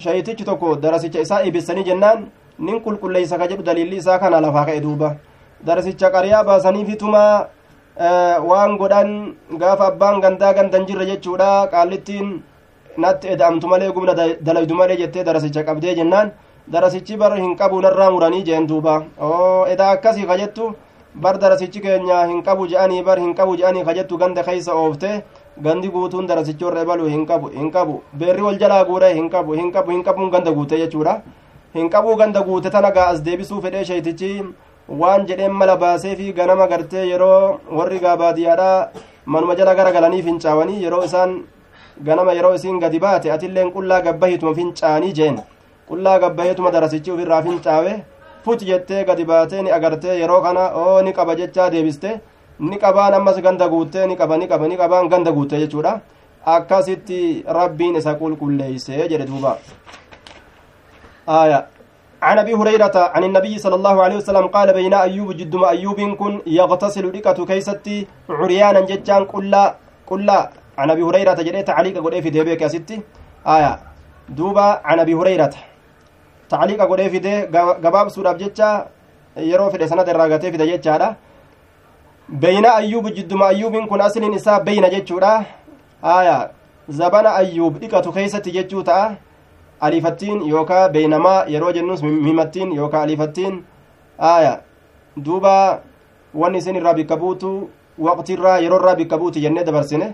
shayitichi 0.06 0.43
tokko 0.49 0.76
darasicha 0.86 1.20
isaa 1.26 1.41
eebissanii 1.47 1.84
jennaan 1.89 2.26
nin 2.60 2.82
qulqulleeysa 2.86 3.38
ka 3.41 3.47
jedhu 3.52 3.64
daliilli 3.70 3.97
isaa 4.04 4.20
kana 4.20 4.41
lafaa 4.45 4.66
ka'e 4.70 4.82
duuba 4.86 5.16
darasicha 5.66 6.10
qariyaa 6.16 6.43
baasanii 6.49 6.86
fituma 6.91 7.24
waan 8.52 8.78
godhan 8.82 9.10
gaafa 9.64 9.88
abbaan 9.91 10.22
gandaa 10.22 10.54
gandan 10.54 10.86
jirre 10.88 11.06
jechuudha 11.12 11.49
qaallittiin 11.74 12.30
natti 12.97 13.28
eda'amtu 13.34 13.68
malee 13.74 13.91
gumna 13.97 14.14
dalaydu 14.47 14.76
malee 14.76 14.97
jettee 15.02 15.24
darasicha 15.30 15.64
qabdee 15.68 15.95
jennaan 15.99 16.32
darasichi 16.74 17.18
bar 17.18 17.34
hin 17.38 17.56
qabu 17.60 17.82
narraa 17.82 18.12
muranii 18.16 18.43
jeen 18.47 18.68
duuba 18.72 18.95
edaa 19.74 19.91
akkasii 19.97 20.26
ka 20.32 20.38
jettu 20.41 20.74
bar 21.16 21.36
darasichi 21.43 21.80
keenya 21.86 22.26
hin 22.32 22.41
qabu 22.47 22.68
je'anii 22.72 23.04
bar 23.04 23.18
hin 23.20 23.34
qabu 23.39 23.56
je'anii 23.62 23.84
ka 23.88 23.93
jettu 23.93 24.18
ganda 24.18 24.43
keeysa 24.43 24.74
oofte 24.82 25.10
gandi 25.60 25.89
guutuun 25.89 26.28
darasichi 26.28 26.64
warra 26.66 26.82
ebalu 26.88 27.08
hin 27.14 27.26
qabu 27.26 27.49
hin 27.60 27.72
qabu 27.72 28.02
beerri 28.24 28.41
wal 28.47 28.58
jalaa 28.64 28.84
guure 28.89 29.14
hin 29.14 29.30
qabu 29.30 29.54
hin 29.60 29.72
qabu 29.72 29.91
hin 29.91 30.04
qabuun 30.04 30.32
ganda 30.32 30.52
guute 30.58 30.76
jechuudha 30.82 31.16
hin 31.76 31.89
qabuu 31.89 32.16
ganda 32.22 32.41
guute 32.49 32.70
tana 32.76 32.91
gaa 32.97 33.08
as 33.14 33.24
deebisuu 33.26 33.62
fedhee 33.62 33.84
sheeytichi 33.89 34.32
waan 35.02 35.26
jedheen 35.32 35.52
mala 35.62 35.76
baasee 35.84 36.16
fi 36.22 36.32
ganama 36.39 36.68
gartee 36.68 37.06
yeroo 37.10 37.60
warri 37.80 37.99
gaa 38.06 38.16
baadiyyaadha 38.24 38.70
manuma 39.26 39.56
jala 39.56 39.76
gara 39.76 39.91
galanii 39.97 40.22
fincaawanii 40.30 40.84
yeroo 40.84 41.04
isaan 41.10 41.36
ganama 42.08 42.34
yeroo 42.39 42.54
isiin 42.56 42.80
gadi 42.80 42.99
baate 43.06 43.32
atilleen 43.36 43.72
qullaa 43.76 44.02
gabbahituma 44.08 44.56
fincaanii 44.60 45.14
jeen 45.20 45.39
qullaa 45.91 46.18
gabbaheetuma 46.24 46.72
darasichi 46.72 47.12
ofirraa 47.12 47.41
fincaawe 47.47 47.93
fut 48.45 48.64
jettee 48.72 49.04
gadi 49.06 49.26
baatee 49.32 49.62
ni 49.62 49.72
agartee 49.78 50.20
yeroo 50.20 50.41
kana 50.41 50.64
oo 50.84 51.02
ni 51.08 51.14
qaba 51.18 51.36
jechaa 51.39 51.70
deebiste 51.74 52.10
ni 52.70 52.78
qabaan 52.78 53.14
ammas 53.20 53.38
ganda 53.41 53.68
guuttee 53.74 54.07
ni 54.07 54.16
qaba 54.16 54.38
ni 54.38 54.47
qaba 54.47 54.68
ni 54.68 54.78
qabaan 54.78 55.09
ganda 55.09 55.32
guuttee 55.32 55.59
jechuudha. 55.64 55.99
Akkasitti 56.45 57.43
rabbiin 57.57 57.95
isa 57.99 58.16
qulqulleeysee 58.20 59.07
jedhe 59.12 59.26
duuba. 59.28 59.57
آية 61.30 61.68
عن 62.22 62.38
ابي 62.39 62.53
هريره 62.53 62.91
عن 63.16 63.24
النبي 63.24 63.57
صلى 63.57 63.76
الله 63.76 64.03
عليه 64.03 64.18
وسلم 64.18 64.47
قال 64.47 64.74
بين 64.74 64.93
ايوب 64.93 65.38
جدما 65.38 65.70
ايوب 65.70 65.99
كن 66.22 66.41
يغتسل 66.47 67.12
دكة 67.12 67.45
كيستي 67.45 68.07
عريانا 68.30 68.80
ججان 68.89 69.24
قلا 69.26 69.76
قلا 70.09 70.49
عن 70.78 70.89
ابي 70.91 71.01
هريره 71.01 71.34
جريت 71.34 71.68
تعليق 71.68 71.95
قد 72.05 72.20
في 72.20 72.30
ديبك 72.30 72.62
يا 72.62 72.68
ستي 72.68 73.01
آية 73.47 73.80
دوبا 74.30 74.82
عن 74.86 74.99
ابي 74.99 75.14
هريره 75.14 75.53
تعليق 76.49 76.82
قد 76.82 77.01
في 77.07 77.20
دي 77.20 77.34
غباب 77.86 78.09
سورة 78.09 78.32
ججا 78.41 78.70
fedhe 79.36 79.88
sanata 79.88 80.12
irraa 80.12 80.28
gatee 80.28 80.51
fida 80.51 80.66
jechaadha. 80.68 81.16
Beyna 82.32 82.76
ayyuub 82.76 83.08
jidduma 83.16 83.48
ayyuubiin 83.48 83.88
kun 83.88 84.02
asliin 84.02 84.34
isaa 84.34 84.60
beyna 84.60 84.90
jechuudha 84.90 85.46
aya 86.02 86.50
zabana 86.90 87.36
ayyuub 87.36 87.78
dhiqatu 87.80 88.12
keeysatti 88.12 88.52
jechuu 88.52 88.84
ta'a 88.84 89.16
alifattiin 89.82 90.42
yookaa 90.50 90.90
beynamaa 90.90 91.46
yeroo 91.48 91.72
jennus 91.72 92.04
mimattiin 92.04 92.72
yookaa 92.76 93.02
alifattiin 93.02 93.64
aya 94.18 94.60
duuba 95.26 95.82
wanni 96.34 96.58
isin 96.58 96.76
irraa 96.76 96.94
bikka 96.94 97.18
buutu 97.18 97.70
waqtiirraa 98.00 98.58
yeroorraa 98.60 98.96
bikka 98.96 99.18
buuti 99.18 99.42
jennee 99.42 99.64
dabarsine 99.64 100.14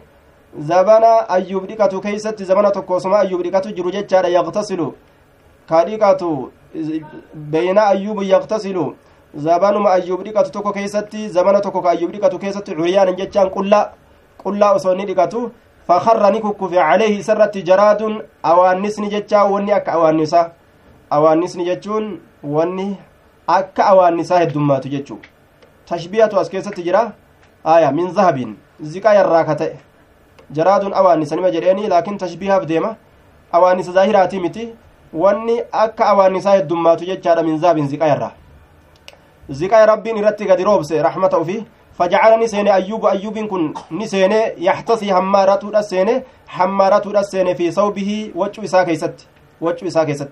zabana 0.60 1.30
ayyuub 1.30 1.68
dhiqatu 1.68 2.02
keeysatti 2.02 2.46
zabana 2.46 2.72
tokkosuma 2.72 3.20
ayyuub 3.20 3.44
dhiqatu 3.44 3.72
jiru 3.72 3.92
jechaadha 3.92 4.30
yaqtasilu 4.30 4.96
ka 5.70 5.84
dhiqatu 5.86 6.52
beyna 7.34 7.88
ayyuubu 7.88 8.24
yaqtasilu 8.24 8.96
zabanuma 9.36 9.92
ayyuub 9.92 10.24
dhiqatu 10.24 10.52
tokko 10.52 10.72
keessatti 10.74 11.30
zabana 11.30 11.62
tokko 11.62 11.82
ka 11.82 11.90
ayyuub 11.90 12.12
dhiqatu 12.12 12.40
keessatti 12.40 12.76
curiyaanan 12.76 13.16
jechaan 13.16 13.50
qulla 13.50 13.92
qullaa 14.44 14.74
osoo 14.76 14.94
inni 14.94 15.06
dhiqatu 15.06 15.52
fakarra 15.88 16.32
ni 16.32 16.40
kukkufe 16.42 16.76
caleehi 16.76 17.20
isarratti 17.20 17.64
jaraadun 17.64 18.22
awaannisni 18.44 19.10
jechaa 19.10 19.44
wanni 19.44 19.72
akka 19.72 19.94
awaannisa 19.94 20.52
awaannisni 21.10 21.66
jechuun 21.66 22.20
wanni 22.44 22.98
akka 23.48 23.86
awaannisaa 23.86 24.40
heddummaatu 24.40 24.90
jechuu 24.90 25.20
tashbihatu 25.86 26.40
as 26.40 26.50
keessatti 26.50 26.84
jira 26.84 27.12
aya 27.64 27.92
min 27.92 28.12
zahabin 28.14 28.56
ziqaa 28.82 29.14
yarraa 29.14 29.44
ka 29.44 29.56
ta'e 29.56 29.78
jaraadun 30.52 30.94
awaannisa 30.94 31.36
nima 31.36 31.52
jedheeni 31.52 31.88
laakin 31.88 32.18
tashbihaaf 32.18 32.66
deema 32.66 32.96
awaannisa 33.52 33.92
zaahiraatii 33.92 34.40
miti 34.40 34.70
wanni 35.14 35.62
akka 35.72 36.06
awaannisaa 36.06 36.56
heddummaatu 36.58 37.06
jechaadha 37.06 37.44
min 37.44 37.60
zahabin 37.60 37.88
ziqaa 37.88 38.08
yarraa 38.08 38.32
ziqaa 39.50 39.86
rabbiin 39.86 40.18
irratti 40.18 40.46
gadi 40.46 40.64
roobse 40.64 41.02
raxmata 41.04 41.40
ufi 41.40 41.66
فجعل 41.98 42.40
نسين 42.44 42.68
أيوب 42.68 43.06
أيوب 43.06 43.38
كن 43.40 43.74
نسين 43.92 44.34
يحتصي 44.58 45.14
حمارته 45.14 45.80
السين 45.80 46.10
حمارته 46.48 47.20
السين 47.20 47.54
في 47.54 47.72
صوبه 47.72 48.32
وجه 48.36 48.64
إساء 48.64 48.84
كيست 48.84 49.18
وجه 49.62 49.88
إساء 49.88 50.04
كيست 50.04 50.30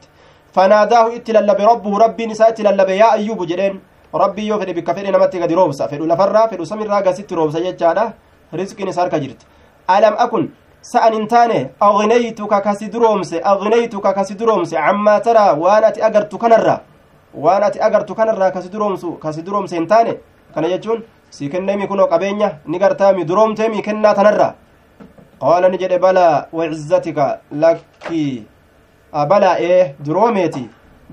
فناداه 0.54 1.16
اتللب 1.16 1.60
ربه 1.72 1.98
ربي 1.98 2.26
نساء 2.26 2.50
اتللب 2.50 2.90
يا 2.90 3.14
أيوب 3.14 3.48
جدين 3.50 3.74
ربي 4.16 4.44
يو 4.48 4.60
فدي 4.60 4.74
بكفر 4.74 5.06
نمت 5.14 5.36
قد 5.36 5.52
روبسا 5.52 5.88
فدو 5.88 6.06
لفرا 6.06 6.48
فدو 6.48 6.64
سمر 6.64 6.88
راقا 6.88 7.12
ست 7.18 7.34
روبسا 7.34 7.60
يجادا 7.60 8.14
رزق 8.54 8.82
نسار 8.82 9.08
كجرت 9.14 9.42
ألم 9.90 10.14
أكن 10.24 10.44
سأن 10.82 11.14
انتاني 11.14 11.60
أغنيتك 11.84 12.54
كسدرومس 12.66 13.32
أغنيتك 13.34 14.06
كسدرومس 14.18 14.74
عما 14.74 15.16
ترى 15.26 15.48
وأنا 15.62 15.88
أجرت 16.08 16.36
كنرا 16.36 16.76
وأنا 17.44 17.68
أجرت 17.88 18.10
كنرا 18.12 18.50
كسدرومس 18.56 19.04
كسدرومس 19.24 19.74
انتاني 19.74 20.14
كان 20.56 20.64
يجون 20.64 21.00
si 21.36 21.50
kenneemi 21.50 21.88
kunoo 21.88 22.08
qabeenya 22.08 22.50
ni 22.66 22.80
gartaami 22.80 23.26
duroomteemi 23.30 23.82
kennaa 23.88 24.14
tanarra 24.18 24.48
qaala 25.42 25.70
ni 25.70 25.78
jedhe 25.82 25.98
balaa 26.00 26.46
wacizzatika 26.58 27.26
lakki 27.62 28.44
balaa 29.32 29.56
ee 29.60 29.96
duroomeeti 30.06 30.64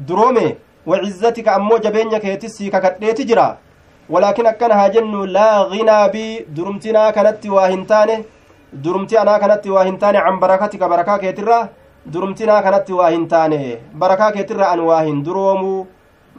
duroome 0.08 0.46
wacizzatika 0.90 1.54
ammoo 1.58 1.78
jabeenya 1.84 2.20
keetis 2.24 2.56
sii 2.56 2.70
kakadheeti 2.74 3.24
jira 3.30 3.46
walaakin 4.12 4.46
akkana 4.52 4.74
haa 4.80 4.88
jennu 4.96 5.26
laa 5.36 5.56
ginaa 5.72 6.08
bii 6.14 6.44
durumtinaa 6.56 7.12
kanatti 7.16 7.50
waa 7.56 7.66
hin 7.72 7.86
taane 7.86 8.16
durumti 8.84 9.18
anaa 9.22 9.38
kanatti 9.38 9.70
waa 9.70 9.84
hin 9.88 9.98
taane 10.04 10.20
can 10.26 10.38
barakatika 10.44 10.88
barakaa 10.92 11.18
keetirra 11.24 11.58
durumtinaa 12.12 12.62
kanatti 12.62 12.92
waa 13.00 13.10
hin 13.16 13.26
taane 13.34 13.60
barakaa 14.04 14.30
keetirra 14.36 14.70
an 14.76 14.80
waa 14.90 15.02
hin 15.08 15.24
duroomuu 15.26 15.86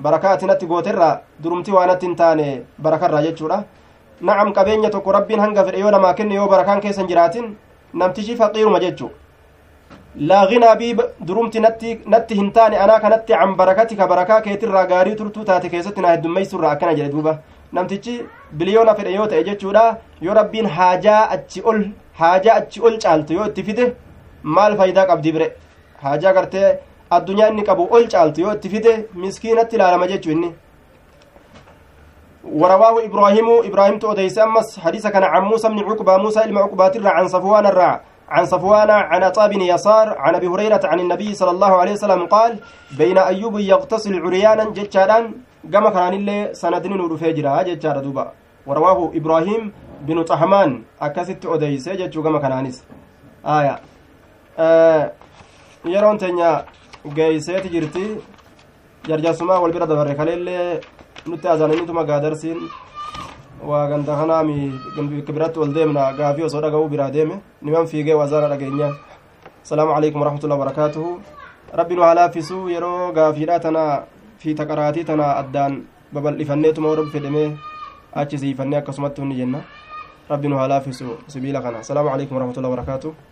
barakaa 0.02 0.32
atinatti 0.38 0.66
gooterra 0.68 1.10
durumti 1.44 1.72
waanatti 1.72 2.06
hin 2.06 2.16
taane 2.16 2.62
barakarraa 2.82 3.22
jechuudha. 3.24 3.64
Nacam 4.22 4.54
qabeenya 4.54 4.90
tokko 4.90 5.12
rabbiin 5.12 5.40
hanga 5.40 5.64
fedhe 5.66 5.80
yoo 5.80 5.92
namaa 5.92 6.14
kenne 6.14 6.36
yoo 6.36 6.48
barakaan 6.48 6.82
keessan 6.82 7.08
jiraatin 7.08 7.56
namtichi 8.02 8.36
faqiiruma 8.42 8.80
jechu 8.84 9.10
laa 10.30 10.46
ginaa 10.52 10.76
bii 10.82 10.94
durumti 11.28 11.60
natti 11.60 12.36
hin 12.40 12.52
taane 12.58 12.78
anaa 12.86 13.00
kanatti 13.06 13.34
can 13.34 13.56
barakatika 13.62 14.08
barakaa 14.08 14.40
keetirraa 14.46 14.86
gaarii 14.92 15.16
turtuu 15.22 15.44
taate 15.50 15.70
keessatti 15.74 16.02
naa 16.06 16.12
heddummeeysurra 16.16 16.72
akkana 16.72 16.94
jedhe 17.00 17.12
duuba. 17.12 17.38
Namtichi 17.72 18.16
biliyoona 18.58 18.96
fedhe 18.96 19.14
yoo 19.18 19.28
ta'e 19.28 19.44
jechuudha 19.50 19.84
yoo 20.22 20.34
rabbiin 20.40 20.68
haajaa 20.78 21.22
achi 21.36 21.62
ol 21.72 21.84
haajaa 22.20 22.56
achi 22.62 22.82
ol 22.82 22.98
caaltu 23.06 23.34
yoo 23.40 23.46
itti 23.52 23.64
fide 23.70 23.86
maal 24.44 24.78
faayidaa 24.78 25.06
qabdi 25.12 25.32
bire? 25.38 25.48
Haajaa 26.04 26.34
gartee 26.34 26.68
addunyaa 27.18 27.50
inni 27.54 27.64
qabu 27.70 27.88
ol 27.92 28.08
caaltu 28.14 28.42
yoo 28.42 28.54
itti 28.58 28.70
fide 28.70 28.94
miskiinatti 29.24 29.76
ilaalama 29.76 30.08
jechuu 30.08 30.32
inni. 30.38 30.52
ورواه 32.44 33.06
إبراهيم 33.06 33.48
إبراهيم 33.70 34.00
تؤديس 34.00 34.40
أمس 34.40 34.80
حديث 34.80 35.08
كان 35.08 35.24
عن 35.24 35.42
موسى 35.42 35.68
بن 35.70 35.80
عقبة 35.80 36.18
موسى 36.18 36.44
إلما 36.44 36.62
عقبات 36.62 37.06
عن 37.06 37.28
صفوان 37.28 37.66
الرع 37.66 38.02
عن 38.30 38.46
صفوان 38.46 38.90
عن 38.90 39.24
عطاء 39.24 39.48
بن 39.50 39.62
يسار 39.62 40.18
عن 40.18 40.36
أبي 40.36 40.48
هريرة 40.48 40.82
عن 40.84 41.00
النبي 41.00 41.34
صلى 41.34 41.52
الله 41.52 41.72
عليه 41.76 41.92
وسلم 41.92 42.26
قال 42.26 42.60
بين 42.98 43.18
أيوب 43.18 43.60
يغتسل 43.60 44.22
عريانا 44.26 44.64
جتشاران 44.64 45.26
كما 45.74 45.90
كان 45.90 46.14
اللي 46.14 46.50
سندن 46.54 46.94
رفيجرا 47.12 47.62
جتشار 47.64 48.00
دوبا 48.00 48.32
ورواه 48.68 49.12
إبراهيم 49.16 49.72
بن 50.02 50.24
طهمان 50.24 50.84
أكست 51.02 51.46
أديس 51.46 51.90
جتشو 51.90 52.24
كما 52.24 52.40
كان 52.40 52.72
آية 53.46 53.80
آه 54.60 55.12
يرون 55.86 56.18
تنيا 56.18 56.66
geeyseeti 57.12 57.70
jirti 57.70 58.04
jarjarsumaa 59.08 59.60
wal 59.60 59.72
bira 59.76 59.88
dabarre 59.88 60.16
kaleellee 60.16 60.80
nutti 61.28 61.48
azaananituma 61.48 62.04
gaadarsiin 62.04 62.60
waa 63.64 63.88
ganda 63.88 64.16
kanaami 64.16 64.72
bikka 65.12 65.34
biratti 65.34 65.60
ol 65.60 65.74
deemna 65.76 66.14
gaafii 66.14 66.44
osoo 66.48 66.62
dhaga'uu 66.62 66.90
biraa 66.90 67.12
deeme 67.12 67.36
niman 67.62 67.88
fiigee 67.88 68.16
wazaana 68.16 68.48
dhageenyaan 68.52 68.96
asalaamu 69.64 69.96
calaykum 69.96 70.22
waraxmatullahi 70.22 70.60
wabarakaatuhu 70.60 71.12
rabbi 71.80 71.96
nu 71.96 72.02
haa 72.04 72.16
laaffisuu 72.20 72.70
yeroo 72.70 73.12
gaafiidha 73.12 73.60
tana 73.60 73.84
fi 74.38 74.56
taqaraatii 74.56 75.04
tana 75.04 75.36
addaan 75.44 75.84
babal'ifanneetuma 76.14 76.96
rabbi 76.96 77.12
fedhemee 77.12 77.48
achi 78.16 78.38
siifannee 78.38 78.80
akkasumatti 78.80 79.22
hunni 79.22 79.36
jenna 79.36 79.64
rabbi 80.30 80.48
nu 80.48 80.60
sibiila 81.28 81.62
kana 81.62 81.80
asalaamu 81.80 82.10
calaykum 82.10 82.36
waraxmatullahi 82.38 82.72
wabarakaatuhu 82.72 83.32